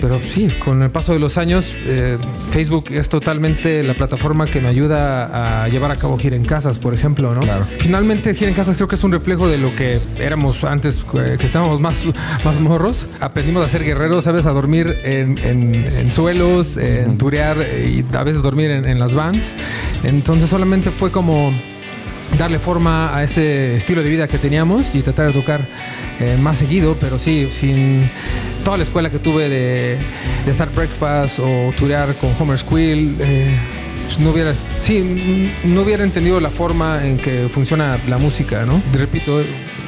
pero 0.00 0.20
sí, 0.20 0.48
con 0.64 0.82
el 0.84 0.90
paso 0.96 1.12
de 1.12 1.18
los 1.18 1.36
años, 1.36 1.74
eh, 1.84 2.16
Facebook 2.52 2.86
es 2.90 3.10
totalmente 3.10 3.82
la 3.82 3.92
plataforma 3.92 4.46
que 4.46 4.62
me 4.62 4.68
ayuda 4.68 5.64
a 5.64 5.68
llevar 5.68 5.90
a 5.90 5.96
cabo 5.96 6.16
Gira 6.16 6.36
en 6.36 6.44
Casas, 6.46 6.78
por 6.78 6.94
ejemplo, 6.94 7.34
¿no? 7.34 7.42
Finalmente, 7.76 8.34
Gira 8.34 8.48
en 8.48 8.54
Casas 8.56 8.76
creo 8.76 8.88
que 8.88 8.94
es 8.94 9.04
un 9.04 9.12
reflejo 9.12 9.46
de 9.46 9.58
lo 9.58 9.76
que 9.76 10.00
éramos 10.18 10.64
antes, 10.64 11.04
eh, 11.22 11.36
que 11.38 11.44
estábamos 11.44 11.80
más, 11.82 12.04
más 12.46 12.58
morros. 12.60 13.06
Aprendimos 13.20 13.62
a 13.62 13.68
ser 13.68 13.84
guerreros, 13.84 14.24
¿sabes? 14.24 14.46
A 14.46 14.52
dormir 14.52 14.96
en, 15.04 15.36
en- 15.44 15.74
en 15.74 16.10
suelos, 16.10 16.78
en 16.78 17.18
turear 17.18 17.58
y 17.58 18.02
a 18.16 18.22
veces 18.24 18.40
dormir 18.40 18.70
en, 18.70 18.88
en 18.88 18.98
las 18.98 19.12
vans. 19.12 19.54
Entonces 20.02 20.48
solamente 20.48 20.90
fue 20.90 21.10
como 21.12 21.52
darle 22.38 22.58
forma 22.58 23.14
a 23.14 23.22
ese 23.22 23.76
estilo 23.76 24.02
de 24.02 24.08
vida 24.08 24.28
que 24.28 24.38
teníamos 24.38 24.94
y 24.94 25.02
tratar 25.02 25.26
de 25.26 25.34
tocar 25.34 25.60
eh, 26.20 26.38
más 26.40 26.56
seguido, 26.56 26.96
pero 26.98 27.18
sí, 27.18 27.50
sin 27.52 28.08
toda 28.66 28.78
la 28.78 28.82
escuela 28.82 29.10
que 29.10 29.20
tuve 29.20 29.48
de, 29.48 29.96
de 30.44 30.64
Breakfast 30.74 31.38
o 31.38 31.72
turear 31.78 32.16
con 32.16 32.32
Homer 32.36 32.58
Squill, 32.58 33.14
eh, 33.20 33.56
pues 34.06 34.18
no 34.18 34.30
hubiera, 34.30 34.54
sí, 34.80 35.52
no 35.62 35.82
hubiera 35.82 36.02
entendido 36.02 36.40
la 36.40 36.50
forma 36.50 37.06
en 37.06 37.16
que 37.16 37.48
funciona 37.48 37.96
la 38.08 38.18
música, 38.18 38.64
¿no? 38.66 38.82
Repito, 38.92 39.40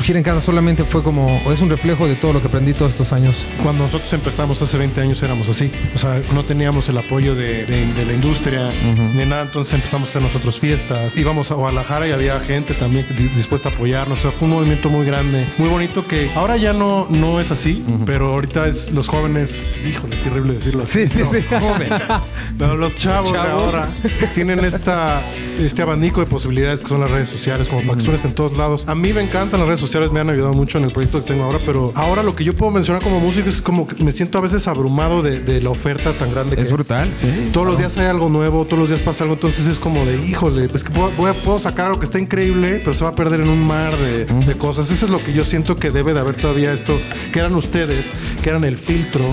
Gira 0.03 0.18
en 0.18 0.24
Casa 0.24 0.40
solamente 0.40 0.84
fue 0.84 1.03
como, 1.03 1.40
es 1.53 1.61
un 1.61 1.68
reflejo 1.68 2.07
de 2.07 2.14
todo 2.14 2.32
lo 2.32 2.40
que 2.40 2.49
aprendí 2.49 2.72
todos 2.72 2.92
estos 2.92 3.12
años. 3.12 3.44
Cuando 3.62 3.84
nosotros 3.84 4.11
empezamos 4.12 4.61
hace 4.62 4.78
20 4.78 5.01
años 5.01 5.22
éramos 5.22 5.49
así. 5.49 5.70
O 5.94 5.99
sea, 5.99 6.22
no 6.32 6.44
teníamos 6.44 6.88
el 6.88 6.96
apoyo 6.99 7.34
de, 7.34 7.64
de- 7.66 7.92
de 7.92 8.05
la 8.07 8.12
industria 8.14 8.70
ni 9.14 9.24
nada. 9.26 9.42
Entonces 9.42 9.74
empezamos 9.74 10.09
a 10.09 10.11
hacer 10.11 10.22
nosotros 10.22 10.59
fiestas. 10.61 11.16
Íbamos 11.16 11.51
a 11.51 11.55
Guadalajara 11.55 12.07
y 12.09 12.12
había 12.12 12.38
gente 12.40 12.74
también 12.74 13.05
di- 13.16 13.28
dispuesta 13.28 13.68
a 13.68 13.72
apoyarnos. 13.72 14.18
O 14.20 14.22
sea, 14.22 14.30
fue 14.30 14.49
un 14.49 14.55
movimiento 14.55 14.88
muy 14.88 15.05
grande, 15.05 15.44
muy 15.59 15.68
bonito 15.68 16.07
que 16.07 16.30
ahora 16.34 16.57
ya 16.57 16.72
no, 16.72 17.07
no 17.11 17.40
es 17.40 17.51
así. 17.51 17.84
Pero 18.07 18.28
ahorita 18.28 18.66
es 18.66 18.92
los 18.92 19.09
jóvenes, 19.09 19.62
híjole, 19.86 20.16
qué 20.22 20.30
horrible 20.30 20.55
decirlo 20.55 20.84
así. 20.84 21.07
Sí, 21.09 21.24
sí, 21.24 21.40
sí. 21.40 21.46
Los 21.51 21.62
jóvenes. 21.62 21.90
No, 22.59 22.74
los 22.76 22.96
chavos, 22.96 23.32
de 23.32 23.38
Chavos. 23.38 23.62
ahora 23.74 23.88
tienen 24.34 24.64
esta, 24.64 25.20
este 25.59 25.82
abanico 25.82 26.20
de 26.20 26.26
posibilidades 26.26 26.80
que 26.82 26.88
son 26.88 27.00
las 27.00 27.11
redes 27.11 27.28
sociales, 27.28 27.68
como 27.68 27.98
suenes 28.00 28.24
en 28.24 28.32
todos 28.34 28.56
lados. 28.56 28.84
A 28.86 28.94
mí 28.94 29.12
me 29.12 29.20
encantan 29.20 29.61
las 29.61 29.68
redes 29.68 29.80
sociales, 29.80 30.11
me 30.12 30.20
han 30.20 30.30
ayudado 30.30 30.52
mucho 30.52 30.78
en 30.78 30.84
el 30.84 30.90
proyecto 30.92 31.20
que 31.22 31.28
tengo 31.28 31.44
ahora, 31.44 31.59
pero 31.64 31.90
ahora 31.94 32.22
lo 32.22 32.34
que 32.36 32.44
yo 32.44 32.54
puedo 32.54 32.70
mencionar 32.72 33.02
como 33.02 33.20
músico 33.20 33.48
es 33.48 33.61
como 33.61 33.86
que 33.86 34.02
me 34.04 34.12
siento 34.12 34.38
a 34.38 34.40
veces 34.40 34.66
abrumado 34.68 35.22
de, 35.22 35.40
de 35.40 35.61
la 35.61 35.70
oferta 35.70 36.12
tan 36.12 36.30
grande 36.32 36.56
que 36.56 36.62
es. 36.62 36.70
brutal, 36.72 37.11
sí. 37.18 37.50
Todos 37.52 37.66
los 37.66 37.78
días 37.78 37.96
hay 37.98 38.06
algo 38.06 38.28
nuevo, 38.28 38.64
todos 38.64 38.78
los 38.78 38.88
días 38.88 39.02
pasa 39.02 39.24
algo, 39.24 39.34
entonces 39.34 39.66
es 39.68 39.78
como 39.78 40.04
de, 40.04 40.24
híjole, 40.26 40.68
pues 40.68 40.84
que 40.84 40.90
puedo, 40.90 41.11
voy 41.16 41.30
a- 41.30 41.42
puedo 41.42 41.59
sacar 41.59 41.86
algo 41.86 41.98
que 41.98 42.06
está 42.06 42.18
increíble, 42.18 42.78
pero 42.80 42.94
se 42.94 43.04
va 43.04 43.11
a 43.11 43.14
perder 43.14 43.40
en 43.40 43.48
un 43.48 43.66
mar 43.66 43.96
de, 43.96 44.24
de 44.26 44.54
cosas. 44.56 44.90
Eso 44.90 45.06
es 45.06 45.12
lo 45.12 45.22
que 45.22 45.32
yo 45.32 45.44
siento 45.44 45.76
que 45.76 45.90
debe 45.90 46.14
de 46.14 46.20
haber 46.20 46.36
todavía 46.36 46.72
esto, 46.72 46.98
que 47.32 47.38
eran 47.40 47.54
ustedes, 47.54 48.06
que 48.42 48.50
eran 48.50 48.64
el 48.64 48.76
filtro 48.76 49.24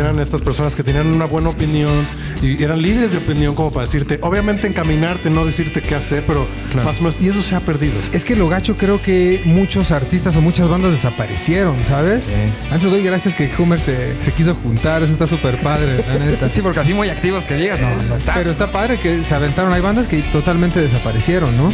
que 0.00 0.06
eran 0.06 0.18
estas 0.18 0.40
personas 0.40 0.74
que 0.74 0.82
tenían 0.82 1.08
una 1.08 1.26
buena 1.26 1.50
opinión 1.50 2.06
y 2.42 2.62
eran 2.62 2.80
líderes 2.80 3.12
de 3.12 3.18
opinión 3.18 3.54
como 3.54 3.70
para 3.70 3.84
decirte, 3.84 4.18
obviamente 4.22 4.66
encaminarte, 4.66 5.28
no 5.28 5.44
decirte 5.44 5.82
qué 5.82 5.94
hacer, 5.94 6.24
pero 6.26 6.46
más 6.84 6.98
o 6.98 7.02
menos, 7.02 7.20
y 7.20 7.28
eso 7.28 7.42
se 7.42 7.54
ha 7.54 7.60
perdido. 7.60 7.94
Es 8.12 8.24
que 8.24 8.34
lo 8.34 8.48
gacho 8.48 8.76
creo 8.76 9.02
que 9.02 9.42
muchos 9.44 9.90
artistas 9.90 10.36
o 10.36 10.40
muchas 10.40 10.68
bandas 10.68 10.92
desaparecieron, 10.92 11.76
¿sabes? 11.86 12.24
Antes 12.70 12.90
doy 12.90 13.02
gracias 13.02 13.34
que 13.34 13.50
Homer 13.58 13.78
se, 13.78 14.16
se 14.22 14.32
quiso 14.32 14.54
juntar, 14.54 15.02
eso 15.02 15.12
está 15.12 15.26
súper 15.26 15.56
padre, 15.56 16.02
la 16.06 16.18
neta. 16.18 16.50
Sí, 16.60 16.62
porque 16.62 16.80
así 16.80 16.94
muy 16.94 17.08
activos 17.08 17.46
que 17.46 17.54
digas, 17.54 17.80
no, 17.80 18.02
no 18.02 18.16
está. 18.16 18.34
Pero 18.34 18.50
está 18.50 18.72
padre 18.72 18.96
que 18.98 19.22
se 19.22 19.34
aventaron, 19.34 19.72
hay 19.72 19.80
bandas 19.80 20.08
que 20.08 20.20
totalmente 20.22 20.80
desaparecieron, 20.80 21.56
¿no? 21.56 21.70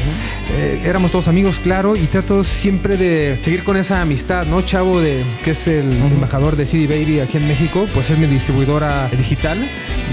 Eh, 0.53 0.83
éramos 0.85 1.11
todos 1.11 1.29
amigos, 1.29 1.59
claro, 1.61 1.97
y 1.97 2.07
trato 2.07 2.45
siempre 2.45 2.97
de 2.97 3.39
seguir 3.41 3.64
con 3.64 3.77
esa 3.77 4.03
amistad, 4.03 4.47
¿no? 4.47 4.62
Chavo, 4.62 5.01
de, 5.01 5.24
que 5.45 5.53
es 5.53 5.66
el 5.66 5.93
embajador 5.93 6.57
de 6.57 6.66
CD 6.66 6.87
Baby 6.87 7.20
aquí 7.20 7.39
en 7.39 7.49
México, 7.49 7.87
pues 7.95 8.11
es 8.11 8.16
mi 8.19 8.27
distribuidora 8.27 9.09
digital. 9.09 9.69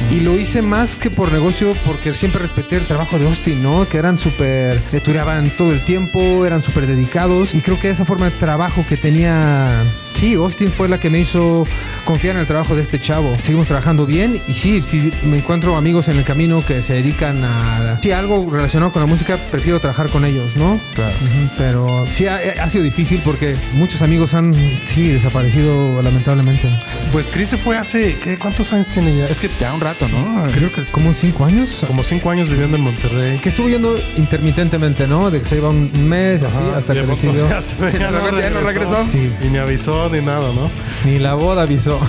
Y 0.09 0.21
lo 0.21 0.39
hice 0.39 0.61
más 0.61 0.95
que 0.95 1.09
por 1.09 1.31
negocio, 1.31 1.73
porque 1.85 2.13
siempre 2.13 2.41
respeté 2.41 2.77
el 2.77 2.85
trabajo 2.85 3.19
de 3.19 3.27
Austin, 3.27 3.61
¿no? 3.61 3.87
Que 3.87 3.97
eran 3.97 4.17
súper, 4.17 4.81
eh, 4.91 4.99
tureaban 4.99 5.49
todo 5.57 5.71
el 5.71 5.83
tiempo, 5.85 6.45
eran 6.45 6.61
súper 6.61 6.87
dedicados. 6.87 7.53
Y 7.53 7.61
creo 7.61 7.79
que 7.79 7.89
esa 7.89 8.05
forma 8.05 8.25
de 8.25 8.31
trabajo 8.31 8.85
que 8.87 8.97
tenía 8.97 9.83
Sí, 10.13 10.35
Austin 10.35 10.71
fue 10.71 10.87
la 10.87 10.99
que 10.99 11.09
me 11.09 11.19
hizo 11.19 11.65
confiar 12.05 12.35
en 12.35 12.41
el 12.41 12.47
trabajo 12.47 12.75
de 12.75 12.81
este 12.81 12.99
chavo. 12.99 13.35
Seguimos 13.43 13.67
trabajando 13.67 14.05
bien 14.05 14.39
y 14.47 14.53
sí, 14.53 14.81
si 14.81 15.11
me 15.23 15.37
encuentro 15.37 15.75
amigos 15.75 16.07
en 16.07 16.17
el 16.17 16.23
camino 16.23 16.63
que 16.65 16.83
se 16.83 16.93
dedican 16.93 17.43
a 17.43 17.99
sí, 18.01 18.11
algo 18.11 18.47
relacionado 18.49 18.91
con 18.91 19.01
la 19.01 19.07
música, 19.07 19.37
prefiero 19.51 19.79
trabajar 19.79 20.09
con 20.09 20.25
ellos, 20.25 20.55
¿no? 20.55 20.79
Claro. 20.93 21.13
pero 21.57 22.05
sí 22.11 22.27
ha, 22.27 22.39
ha 22.61 22.69
sido 22.69 22.83
difícil 22.83 23.21
porque 23.23 23.55
muchos 23.73 24.01
amigos 24.01 24.33
han 24.33 24.53
sí 24.85 25.09
desaparecido 25.09 26.01
lamentablemente. 26.01 26.69
Pues 27.11 27.27
Chris 27.27 27.49
se 27.49 27.57
fue 27.57 27.77
hace, 27.77 28.17
¿qué? 28.19 28.37
¿cuántos 28.37 28.71
años 28.73 28.87
tiene 28.87 29.17
ya? 29.17 29.27
Es 29.27 29.39
que 29.39 29.49
ya 29.59 29.73
un 29.73 29.81
rato, 29.81 30.07
¿no? 30.07 30.51
Creo 30.51 30.71
que 30.71 30.83
como 30.91 31.13
cinco 31.13 31.45
años. 31.45 31.83
Como 31.87 32.03
cinco 32.03 32.29
años 32.29 32.49
viviendo 32.49 32.77
en 32.77 32.83
Monterrey. 32.83 33.39
Que 33.39 33.49
estuvo 33.49 33.69
yendo 33.69 33.95
intermitentemente, 34.17 35.07
¿no? 35.07 35.31
De 35.31 35.41
que 35.41 35.47
se 35.47 35.57
iba 35.57 35.69
un 35.69 35.91
mes 36.07 36.41
así 36.43 36.63
hasta 36.75 36.93
que 36.93 37.03
decidió. 37.03 37.47
ya 37.99 38.49
no 38.49 38.61
regresó. 38.61 39.05
Sí. 39.05 39.29
Y 39.41 39.47
me 39.47 39.59
avisó 39.59 40.02
avisó 40.03 40.15
ni 40.15 40.25
nada, 40.25 40.53
¿no? 40.53 40.69
Ni 41.05 41.19
la 41.19 41.33
boda 41.33 41.63
avisó. 41.63 41.99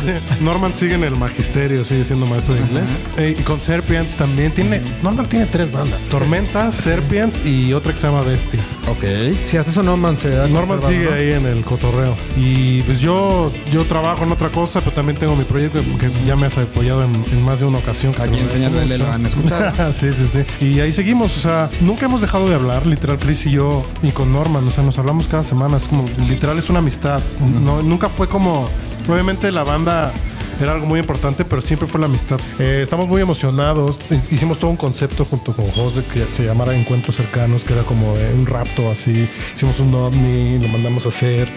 Sí, 0.00 0.10
Norman 0.44 0.74
sigue 0.74 0.94
en 0.94 1.04
el 1.04 1.16
magisterio, 1.16 1.84
sigue 1.84 2.04
siendo 2.04 2.26
maestro 2.26 2.54
de 2.54 2.60
inglés. 2.60 2.84
Eh, 3.16 3.36
y 3.38 3.42
con 3.42 3.60
Serpians 3.60 4.16
también 4.16 4.52
tiene. 4.52 4.80
Norman 5.02 5.26
tiene 5.26 5.46
tres 5.46 5.72
bandas: 5.72 6.00
Tormenta, 6.10 6.70
Serpians 6.72 7.44
y 7.44 7.72
otra 7.72 7.92
que 7.92 7.98
se 7.98 8.06
llama 8.06 8.22
Bestia. 8.22 8.60
Ok. 8.88 9.04
Sí, 9.44 9.56
hasta 9.56 9.70
eso 9.70 9.82
Norman 9.82 10.18
se 10.18 10.30
da. 10.30 10.46
Norman 10.46 10.82
sigue 10.82 11.04
¿no? 11.04 11.12
ahí 11.14 11.32
en 11.32 11.46
el 11.46 11.64
cotorreo. 11.64 12.16
Y 12.36 12.82
pues 12.82 13.00
yo, 13.00 13.52
yo 13.70 13.86
trabajo 13.86 14.24
en 14.24 14.32
otra 14.32 14.48
cosa, 14.48 14.80
pero 14.80 14.92
también 14.92 15.18
tengo 15.18 15.36
mi 15.36 15.44
proyecto 15.44 15.80
que 15.98 16.12
ya 16.26 16.36
me 16.36 16.46
has 16.46 16.58
apoyado 16.58 17.02
en, 17.02 17.24
en 17.32 17.44
más 17.44 17.60
de 17.60 17.66
una 17.66 17.78
ocasión. 17.78 18.12
que 18.12 18.22
Aquí 18.22 18.38
en 18.38 18.44
agradezco 18.44 18.76
Señal 18.76 18.86
BL 18.86 18.98
lo 18.98 19.12
han 19.12 19.26
escuchado. 19.26 19.92
sí, 19.92 20.12
sí, 20.12 20.26
sí. 20.32 20.64
Y 20.64 20.80
ahí 20.80 20.92
seguimos, 20.92 21.36
o 21.36 21.40
sea, 21.40 21.70
nunca 21.80 22.06
hemos 22.06 22.20
dejado 22.20 22.48
de 22.48 22.54
hablar, 22.54 22.86
literal, 22.86 23.18
Chris 23.18 23.46
y 23.46 23.52
yo, 23.52 23.84
y 24.02 24.10
con 24.10 24.32
Norman, 24.32 24.66
o 24.66 24.70
sea, 24.70 24.84
nos 24.84 24.98
hablamos 24.98 25.28
cada 25.28 25.44
semana, 25.44 25.76
es 25.76 25.88
como, 25.88 26.04
literal, 26.28 26.58
es 26.58 26.68
una 26.70 26.80
amistad. 26.80 27.20
No, 27.44 27.82
nunca 27.82 28.08
fue 28.08 28.28
como, 28.28 28.68
obviamente 29.08 29.50
la 29.52 29.64
banda 29.64 30.12
era 30.60 30.72
algo 30.72 30.86
muy 30.86 31.00
importante, 31.00 31.44
pero 31.44 31.60
siempre 31.62 31.88
fue 31.88 32.00
la 32.00 32.06
amistad. 32.06 32.38
Eh, 32.58 32.80
estamos 32.82 33.08
muy 33.08 33.20
emocionados. 33.22 33.98
Hic- 34.10 34.32
Hicimos 34.32 34.58
todo 34.58 34.70
un 34.70 34.76
concepto 34.76 35.24
junto 35.24 35.52
con 35.54 35.70
José 35.70 36.02
que 36.04 36.26
se 36.26 36.44
llamara 36.44 36.74
Encuentros 36.74 37.16
Cercanos, 37.16 37.64
que 37.64 37.72
era 37.72 37.82
como 37.82 38.16
de 38.16 38.32
un 38.34 38.46
rapto 38.46 38.90
así. 38.90 39.28
Hicimos 39.54 39.78
un 39.80 39.94
ovni, 39.94 40.58
lo 40.58 40.68
mandamos 40.68 41.06
a 41.06 41.08
hacer. 41.08 41.48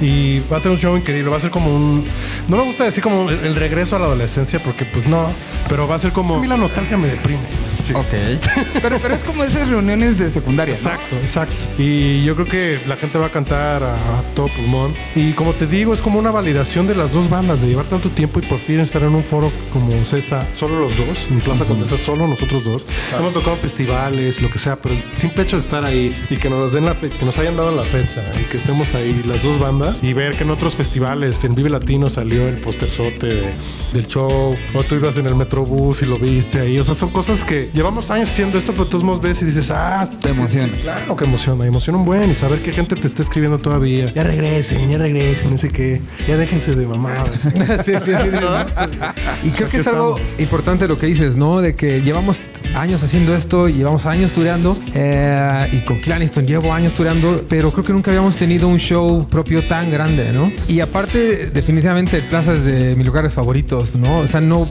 Y 0.00 0.40
va 0.52 0.56
a 0.56 0.60
ser 0.60 0.72
un 0.72 0.78
show 0.78 0.96
increíble. 0.96 1.30
Va 1.30 1.36
a 1.36 1.40
ser 1.40 1.50
como 1.50 1.74
un. 1.74 2.04
No 2.48 2.56
me 2.56 2.62
gusta 2.64 2.84
decir 2.84 3.02
como 3.02 3.28
el, 3.30 3.38
el 3.44 3.54
regreso 3.56 3.96
a 3.96 3.98
la 3.98 4.06
adolescencia, 4.06 4.60
porque 4.62 4.84
pues 4.84 5.06
no. 5.06 5.32
Pero 5.68 5.86
va 5.88 5.94
a 5.96 5.98
ser 5.98 6.12
como. 6.12 6.36
A 6.36 6.40
mí 6.40 6.46
la 6.46 6.56
nostalgia 6.56 6.96
me 6.96 7.08
deprime. 7.08 7.40
Ok. 7.94 8.40
Pero, 8.82 8.98
pero 9.00 9.14
es 9.14 9.24
como 9.24 9.42
esas 9.42 9.68
reuniones 9.68 10.18
de 10.18 10.30
secundaria. 10.30 10.72
¿no? 10.74 10.78
Exacto, 10.78 11.16
exacto. 11.16 11.64
Y 11.76 12.22
yo 12.24 12.34
creo 12.36 12.46
que 12.46 12.80
la 12.86 12.96
gente 12.96 13.18
va 13.18 13.26
a 13.26 13.32
cantar 13.32 13.82
a, 13.82 13.94
a 13.94 14.22
todo 14.34 14.46
pulmón. 14.48 14.94
Y 15.16 15.32
como 15.32 15.52
te 15.54 15.66
digo, 15.66 15.92
es 15.92 16.00
como 16.00 16.18
una 16.18 16.30
validación 16.30 16.86
de 16.86 16.94
las 16.94 17.12
dos 17.12 17.28
bandas, 17.28 17.62
de 17.62 17.68
llevar 17.68 17.86
tanto 17.86 18.08
tiempo 18.10 18.39
y 18.42 18.46
por 18.46 18.58
fin 18.58 18.80
estar 18.80 19.02
en 19.02 19.14
un 19.14 19.22
foro 19.24 19.50
como 19.72 19.92
Cesa, 20.04 20.46
solo 20.56 20.80
los 20.80 20.96
dos, 20.96 21.18
en 21.30 21.40
Plaza 21.40 21.64
Condesa, 21.64 21.96
solo 21.98 22.26
nosotros 22.26 22.64
dos. 22.64 22.86
Hemos 23.18 23.32
tocado 23.32 23.56
festivales, 23.56 24.40
lo 24.42 24.50
que 24.50 24.58
sea, 24.58 24.76
pero 24.76 24.94
el 24.94 25.02
simple 25.16 25.42
hecho 25.44 25.56
de 25.56 25.62
estar 25.62 25.84
ahí 25.84 26.14
y 26.30 26.36
que 26.36 26.48
nos 26.50 26.72
den 26.72 26.84
la 26.86 26.94
fecha, 26.94 27.18
que 27.18 27.24
nos 27.26 27.38
hayan 27.38 27.56
dado 27.56 27.74
la 27.74 27.82
fecha 27.84 28.22
y 28.40 28.44
que 28.50 28.56
estemos 28.56 28.94
ahí 28.94 29.22
las 29.26 29.42
dos 29.42 29.58
bandas 29.58 30.02
y 30.02 30.12
ver 30.12 30.36
que 30.36 30.44
en 30.44 30.50
otros 30.50 30.76
festivales, 30.76 31.42
en 31.44 31.54
Vive 31.54 31.70
Latino 31.70 32.08
salió 32.08 32.46
el 32.48 32.56
posterzote 32.56 33.26
de- 33.26 33.50
del 33.92 34.06
show, 34.06 34.56
o 34.74 34.82
tú 34.84 34.94
ibas 34.96 35.16
en 35.16 35.26
el 35.26 35.34
Metrobús 35.34 36.02
y 36.02 36.06
lo 36.06 36.16
viste 36.18 36.60
ahí. 36.60 36.78
O 36.78 36.84
sea, 36.84 36.94
son 36.94 37.10
cosas 37.10 37.44
que 37.44 37.70
llevamos 37.74 38.10
años 38.10 38.30
haciendo 38.30 38.58
esto, 38.58 38.72
pero 38.72 38.86
tú 38.86 39.02
nos 39.04 39.20
ves 39.20 39.42
y 39.42 39.44
dices, 39.44 39.70
ah, 39.70 40.08
Te 40.22 40.30
emociona. 40.30 40.72
Claro 40.80 41.16
que 41.16 41.24
emociona, 41.24 41.66
emociona 41.66 41.98
un 41.98 42.04
buen 42.04 42.30
y 42.30 42.34
saber 42.34 42.60
que 42.60 42.72
gente 42.72 42.94
te 42.96 43.06
está 43.06 43.22
escribiendo 43.22 43.58
todavía. 43.58 44.08
Ya 44.14 44.22
regresen, 44.22 44.90
ya 44.90 44.98
regresen, 44.98 45.50
no 45.50 45.58
sé 45.58 45.70
qué. 45.70 46.00
Ya 46.28 46.36
déjense 46.36 46.74
de 46.74 46.86
mamar. 46.86 47.28
Sí, 47.84 47.92
sí, 48.04 48.12
sí, 48.22 48.29
Y 49.42 49.50
creo 49.50 49.68
que 49.68 49.78
es 49.78 49.86
algo 49.86 50.18
importante 50.38 50.86
lo 50.88 50.98
que 50.98 51.06
dices, 51.06 51.36
¿no? 51.36 51.60
De 51.60 51.74
que 51.74 52.02
llevamos 52.02 52.38
años 52.74 53.02
haciendo 53.02 53.34
esto, 53.34 53.68
llevamos 53.68 54.06
años 54.06 54.32
tureando 54.32 54.76
eh, 54.94 55.68
y 55.72 55.78
con 55.84 55.98
Claniston 55.98 56.46
llevo 56.46 56.72
años 56.72 56.94
tureando, 56.94 57.42
pero 57.48 57.72
creo 57.72 57.84
que 57.84 57.92
nunca 57.92 58.10
habíamos 58.10 58.36
tenido 58.36 58.68
un 58.68 58.78
show 58.78 59.26
propio 59.28 59.66
tan 59.66 59.90
grande, 59.90 60.32
¿no? 60.32 60.50
Y 60.68 60.80
aparte, 60.80 61.50
definitivamente 61.50 62.20
Plaza 62.22 62.54
es 62.54 62.64
de 62.64 62.94
mis 62.96 63.06
lugares 63.06 63.34
favoritos, 63.34 63.96
¿no? 63.96 64.18
O 64.18 64.26
sea, 64.26 64.40
no 64.40 64.66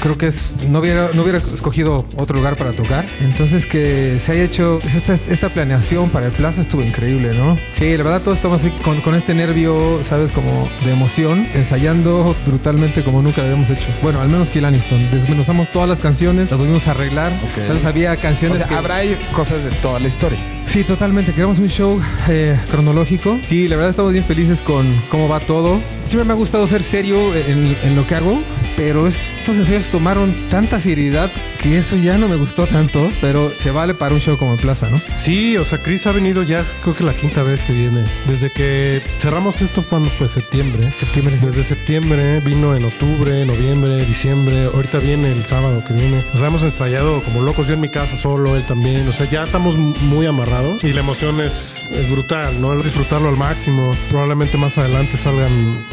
creo 0.00 0.18
que 0.18 0.26
es 0.26 0.54
no 0.68 0.80
hubiera 0.80 1.10
no 1.14 1.22
hubiera 1.22 1.38
escogido 1.38 2.06
otro 2.16 2.36
lugar 2.36 2.56
para 2.56 2.72
tocar, 2.72 3.04
entonces 3.22 3.66
que 3.66 4.18
se 4.20 4.32
haya 4.32 4.42
hecho 4.42 4.78
esta, 4.84 5.14
esta 5.14 5.48
planeación 5.48 6.10
para 6.10 6.26
el 6.26 6.32
Plaza 6.32 6.60
estuvo 6.60 6.82
increíble, 6.82 7.34
¿no? 7.34 7.56
Sí, 7.72 7.96
la 7.96 8.02
verdad 8.02 8.22
todos 8.22 8.38
estamos 8.38 8.60
así 8.60 8.70
con, 8.82 9.00
con 9.00 9.14
este 9.14 9.34
nervio, 9.34 10.00
sabes, 10.08 10.30
como 10.32 10.68
de 10.84 10.92
emoción, 10.92 11.46
ensayando 11.54 12.36
brutalmente 12.46 13.02
como 13.02 13.22
nunca 13.22 13.42
lo 13.42 13.48
habíamos 13.48 13.70
hecho. 13.70 13.86
Bueno, 14.02 14.20
al 14.20 14.28
menos 14.28 14.50
Kill 14.50 14.64
Aniston, 14.64 15.10
desmenuzamos 15.10 15.70
todas 15.72 15.88
las 15.88 15.98
canciones, 16.00 16.50
las 16.50 16.58
volvimos 16.58 16.86
a 16.88 16.92
arreglar, 16.92 17.32
Ok. 17.42 17.66
¿sabes? 17.66 17.84
Había 17.84 18.16
canciones 18.16 18.56
O 18.56 18.58
sea, 18.58 18.68
que- 18.68 18.74
habrá 18.74 19.00
cosas 19.32 19.64
de 19.64 19.70
toda 19.70 19.98
la 20.00 20.08
historia. 20.08 20.38
Sí, 20.74 20.82
totalmente. 20.82 21.32
Queremos 21.32 21.60
un 21.60 21.68
show 21.68 22.02
eh, 22.28 22.58
cronológico. 22.68 23.38
Sí, 23.42 23.68
la 23.68 23.76
verdad 23.76 23.90
estamos 23.90 24.10
bien 24.10 24.24
felices 24.24 24.60
con 24.60 24.84
cómo 25.08 25.28
va 25.28 25.38
todo. 25.38 25.80
Siempre 26.02 26.24
me 26.24 26.32
ha 26.32 26.36
gustado 26.36 26.66
ser 26.66 26.82
serio 26.82 27.32
en, 27.32 27.76
en 27.84 27.94
lo 27.94 28.04
que 28.04 28.16
hago, 28.16 28.42
pero 28.76 29.06
estos 29.06 29.54
ensayos 29.54 29.84
tomaron 29.84 30.34
tanta 30.50 30.80
seriedad 30.80 31.30
que 31.62 31.78
eso 31.78 31.96
ya 31.96 32.18
no 32.18 32.28
me 32.28 32.36
gustó 32.36 32.66
tanto, 32.66 33.08
pero 33.20 33.50
se 33.50 33.70
vale 33.70 33.94
para 33.94 34.14
un 34.14 34.20
show 34.20 34.36
como 34.36 34.52
en 34.52 34.58
Plaza, 34.58 34.90
¿no? 34.90 35.00
Sí, 35.16 35.56
o 35.56 35.64
sea, 35.64 35.80
Chris 35.80 36.06
ha 36.06 36.12
venido 36.12 36.42
ya, 36.42 36.62
creo 36.82 36.94
que 36.94 37.04
la 37.04 37.14
quinta 37.14 37.42
vez 37.42 37.62
que 37.62 37.72
viene. 37.72 38.04
Desde 38.28 38.50
que 38.50 39.00
cerramos 39.20 39.62
esto, 39.62 39.82
cuando 39.88 40.10
fue? 40.10 40.28
Septiembre. 40.28 40.92
Septiembre. 40.98 41.38
Desde 41.40 41.62
septiembre, 41.62 42.40
vino 42.40 42.74
en 42.74 42.84
octubre, 42.84 43.46
noviembre, 43.46 44.04
diciembre. 44.04 44.64
Ahorita 44.74 44.98
viene 44.98 45.30
el 45.32 45.44
sábado 45.44 45.82
que 45.86 45.94
viene. 45.94 46.20
O 46.34 46.38
sea, 46.38 46.48
hemos 46.48 46.64
ensayado 46.64 47.22
como 47.22 47.42
locos. 47.42 47.68
Yo 47.68 47.74
en 47.74 47.80
mi 47.80 47.88
casa 47.88 48.16
solo, 48.16 48.56
él 48.56 48.66
también. 48.66 49.08
O 49.08 49.12
sea, 49.12 49.30
ya 49.30 49.44
estamos 49.44 49.76
muy 49.76 50.26
amarrados 50.26 50.63
y 50.82 50.92
la 50.92 51.00
emoción 51.00 51.40
es, 51.40 51.82
es 51.90 52.10
brutal, 52.10 52.60
¿no? 52.60 52.78
Es 52.78 52.84
disfrutarlo 52.84 53.28
al 53.28 53.36
máximo. 53.36 53.94
Probablemente 54.10 54.56
más 54.56 54.76
adelante 54.78 55.16
salgan 55.16 55.52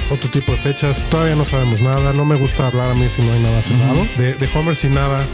otro 0.10 0.30
tipo 0.30 0.52
de 0.52 0.58
fechas. 0.58 1.04
Todavía 1.10 1.36
no 1.36 1.46
sabemos 1.46 1.82
nada. 1.82 2.14
No 2.14 2.26
me 2.26 2.36
gusta 2.36 2.68
hablar 2.68 2.92
a 2.92 2.94
mí 2.94 3.08
si 3.10 3.22
no 3.22 3.32
hay 3.34 3.42
nada 3.42 3.62
cerrado. 3.62 4.06
de, 4.18 4.34
de 4.34 4.50
Homer 4.54 4.76
sin 4.76 4.94
nada. 4.94 5.26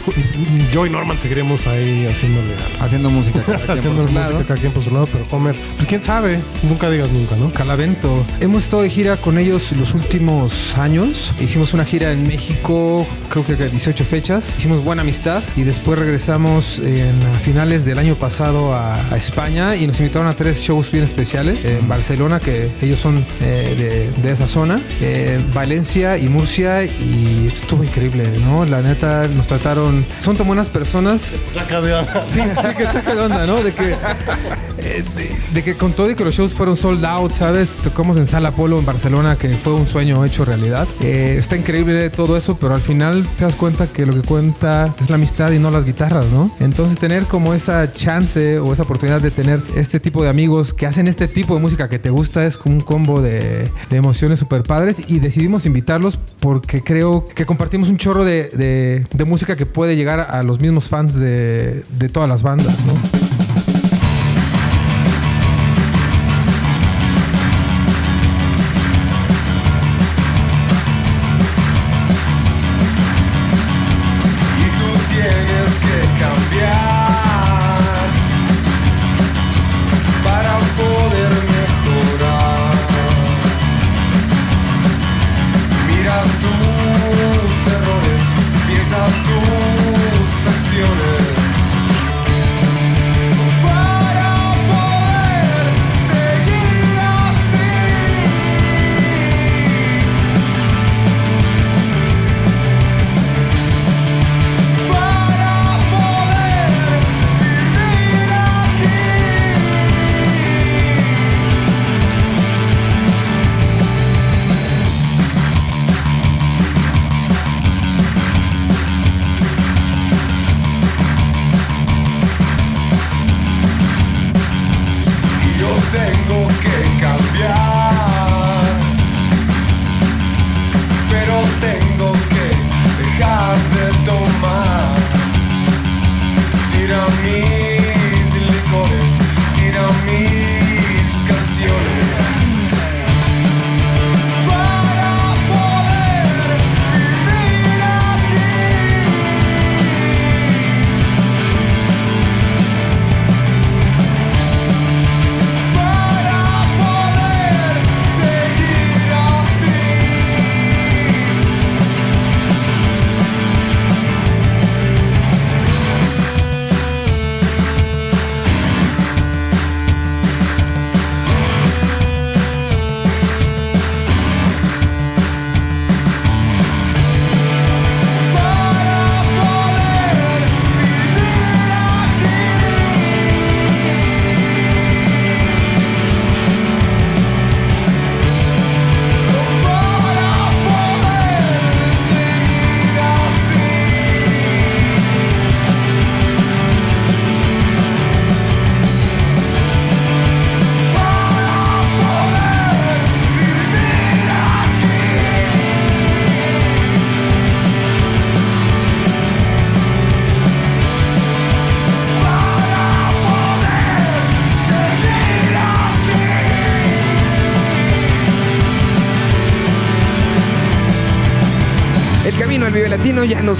Yo 0.72 0.86
y 0.86 0.90
Norman 0.90 1.18
seguiremos 1.18 1.66
ahí 1.66 2.06
haciéndole 2.06 2.54
Haciendo 2.80 3.10
música. 3.10 3.40
haciendo 3.68 4.02
música 4.02 4.20
lado. 4.20 4.44
cada 4.46 4.60
quien 4.60 4.72
por 4.72 4.82
su 4.84 4.90
lado, 4.90 5.06
pero 5.10 5.24
Homer, 5.30 5.56
pues 5.76 5.88
quién 5.88 6.02
sabe, 6.02 6.40
nunca 6.62 6.90
digas 6.90 7.10
nunca, 7.10 7.36
¿no? 7.36 7.52
Calavento. 7.52 8.24
Hemos 8.40 8.64
estado 8.64 8.82
de 8.82 8.90
gira 8.90 9.16
con 9.16 9.38
ellos 9.38 9.72
los 9.72 9.94
últimos 9.94 10.76
años. 10.78 11.32
Hicimos 11.40 11.74
una 11.74 11.84
gira 11.84 12.12
en 12.12 12.26
México, 12.26 13.06
creo 13.28 13.44
que 13.44 13.56
18 13.56 14.04
fechas. 14.04 14.54
Hicimos 14.58 14.84
buena 14.84 15.02
amistad 15.02 15.42
y 15.56 15.62
después 15.62 15.98
regresamos 15.98 16.78
en 16.78 17.22
a 17.22 17.38
finales 17.40 17.84
del 17.84 17.98
año 17.98 18.14
pasado 18.14 18.74
a, 18.74 18.94
a 18.94 19.16
España 19.28 19.76
y 19.76 19.86
nos 19.86 19.98
invitaron 20.00 20.26
a 20.28 20.34
tres 20.34 20.58
shows 20.58 20.90
bien 20.90 21.04
especiales. 21.04 21.64
En 21.64 21.86
Barcelona, 21.88 22.40
que 22.40 22.70
ellos 22.80 22.98
son 22.98 23.24
eh, 23.42 24.10
de, 24.16 24.22
de 24.22 24.32
esa 24.32 24.48
zona, 24.48 24.80
eh, 25.00 25.38
Valencia 25.54 26.16
y 26.18 26.28
Murcia 26.28 26.84
y 26.84 27.50
estuvo 27.52 27.84
increíble, 27.84 28.24
¿no? 28.44 28.64
La 28.64 28.80
neta, 28.80 29.28
nos 29.28 29.46
trataron... 29.46 30.04
Son 30.18 30.36
tan 30.36 30.46
buenas 30.46 30.68
personas. 30.68 31.32
Saca 31.52 31.80
de 31.80 31.92
onda. 31.94 32.22
Sí, 32.28 32.40
sí 32.40 32.68
que 32.76 32.84
saca 32.84 33.14
de 33.14 33.20
onda, 33.20 33.46
¿no? 33.46 33.62
De 33.62 33.72
que, 33.72 33.92
eh, 33.92 35.04
de, 35.16 35.36
de 35.52 35.64
que 35.64 35.76
con 35.76 35.92
todo 35.92 36.10
y 36.10 36.14
que 36.14 36.24
los 36.24 36.34
shows 36.34 36.52
fueron 36.52 36.76
sold 36.76 37.04
out, 37.04 37.32
¿sabes? 37.32 37.68
Tocamos 37.82 38.16
en 38.16 38.26
Sala 38.26 38.50
Polo 38.50 38.78
en 38.78 38.86
Barcelona, 38.86 39.36
que 39.36 39.48
fue 39.56 39.72
un 39.74 39.86
sueño 39.86 40.24
hecho 40.24 40.44
realidad. 40.44 40.86
Eh, 41.00 41.36
está 41.38 41.56
increíble 41.56 42.10
todo 42.10 42.36
eso, 42.36 42.56
pero 42.58 42.74
al 42.74 42.80
final 42.82 43.26
te 43.38 43.44
das 43.44 43.54
cuenta 43.54 43.86
que 43.86 44.04
lo 44.06 44.14
que 44.14 44.22
cuenta 44.22 44.94
es 45.00 45.08
la 45.10 45.16
amistad 45.16 45.50
y 45.52 45.58
no 45.58 45.70
las 45.70 45.84
guitarras, 45.84 46.26
¿no? 46.26 46.50
Entonces 46.60 46.98
tener 46.98 47.24
como 47.24 47.54
esa 47.54 47.92
chance 47.92 48.58
o 48.58 48.72
esa 48.72 48.82
oportunidad 48.82 49.07
de 49.16 49.30
tener 49.30 49.60
este 49.74 50.00
tipo 50.00 50.22
de 50.22 50.28
amigos 50.28 50.74
que 50.74 50.86
hacen 50.86 51.08
este 51.08 51.28
tipo 51.28 51.54
de 51.54 51.60
música 51.62 51.88
que 51.88 51.98
te 51.98 52.10
gusta 52.10 52.44
es 52.46 52.58
como 52.58 52.74
un 52.74 52.80
combo 52.82 53.22
de, 53.22 53.70
emociones 53.90 54.38
super 54.38 54.62
padres 54.62 55.00
y 55.08 55.18
decidimos 55.18 55.64
invitarlos 55.64 56.20
porque 56.40 56.82
creo 56.84 57.24
que 57.24 57.46
compartimos 57.46 57.88
un 57.88 57.96
chorro 57.96 58.24
de, 58.24 58.50
de- 58.50 59.24
música 59.24 59.56
que 59.56 59.66
puede 59.66 59.96
llegar 59.96 60.20
a 60.20 60.42
los 60.42 60.60
mismos 60.60 60.88
fans 60.88 61.14
de, 61.14 61.84
todas 62.12 62.28
las 62.28 62.42
bandas. 62.42 62.78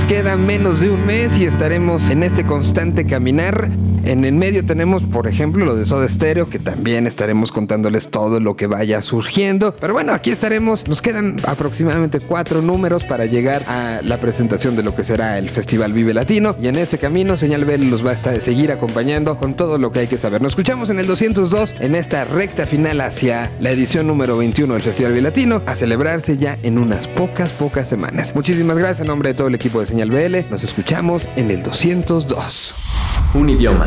Queda 0.04 0.36
menos 0.36 0.80
de 0.80 0.90
un 0.90 1.06
mes 1.06 1.36
y 1.38 1.44
estaremos 1.44 2.10
en 2.10 2.22
este 2.22 2.44
constante 2.44 3.06
caminar. 3.06 3.70
En 4.08 4.24
el 4.24 4.32
medio 4.32 4.64
tenemos, 4.64 5.02
por 5.02 5.26
ejemplo, 5.26 5.66
lo 5.66 5.76
de 5.76 5.84
Soda 5.84 6.08
Stereo, 6.08 6.48
que 6.48 6.58
también 6.58 7.06
estaremos 7.06 7.52
contándoles 7.52 8.10
todo 8.10 8.40
lo 8.40 8.56
que 8.56 8.66
vaya 8.66 9.02
surgiendo. 9.02 9.76
Pero 9.78 9.92
bueno, 9.92 10.14
aquí 10.14 10.30
estaremos. 10.30 10.88
Nos 10.88 11.02
quedan 11.02 11.36
aproximadamente 11.46 12.18
cuatro 12.20 12.62
números 12.62 13.04
para 13.04 13.26
llegar 13.26 13.64
a 13.68 14.00
la 14.02 14.16
presentación 14.18 14.76
de 14.76 14.82
lo 14.82 14.94
que 14.94 15.04
será 15.04 15.36
el 15.36 15.50
Festival 15.50 15.92
Vive 15.92 16.14
Latino. 16.14 16.56
Y 16.58 16.68
en 16.68 16.76
ese 16.76 16.96
camino, 16.96 17.36
Señal 17.36 17.66
BL 17.66 17.90
los 17.90 18.02
va 18.04 18.12
a 18.12 18.14
estar, 18.14 18.40
seguir 18.40 18.72
acompañando 18.72 19.36
con 19.36 19.52
todo 19.52 19.76
lo 19.76 19.92
que 19.92 19.98
hay 20.00 20.06
que 20.06 20.16
saber. 20.16 20.40
Nos 20.40 20.52
escuchamos 20.52 20.88
en 20.88 21.00
el 21.00 21.06
202, 21.06 21.74
en 21.78 21.94
esta 21.94 22.24
recta 22.24 22.64
final 22.64 23.02
hacia 23.02 23.50
la 23.60 23.72
edición 23.72 24.06
número 24.06 24.38
21 24.38 24.72
del 24.72 24.82
Festival 24.82 25.12
Vive 25.12 25.22
Latino, 25.24 25.60
a 25.66 25.76
celebrarse 25.76 26.38
ya 26.38 26.58
en 26.62 26.78
unas 26.78 27.06
pocas, 27.08 27.50
pocas 27.50 27.86
semanas. 27.86 28.34
Muchísimas 28.34 28.78
gracias 28.78 29.02
en 29.02 29.08
nombre 29.08 29.28
de 29.28 29.34
todo 29.34 29.48
el 29.48 29.54
equipo 29.54 29.80
de 29.80 29.86
Señal 29.86 30.08
BL. 30.08 30.50
Nos 30.50 30.64
escuchamos 30.64 31.28
en 31.36 31.50
el 31.50 31.62
202. 31.62 32.87
Un 33.34 33.50
idioma. 33.50 33.86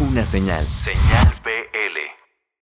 Una 0.00 0.24
señal. 0.24 0.66
Señal 0.74 1.34
BL. 1.44 2.27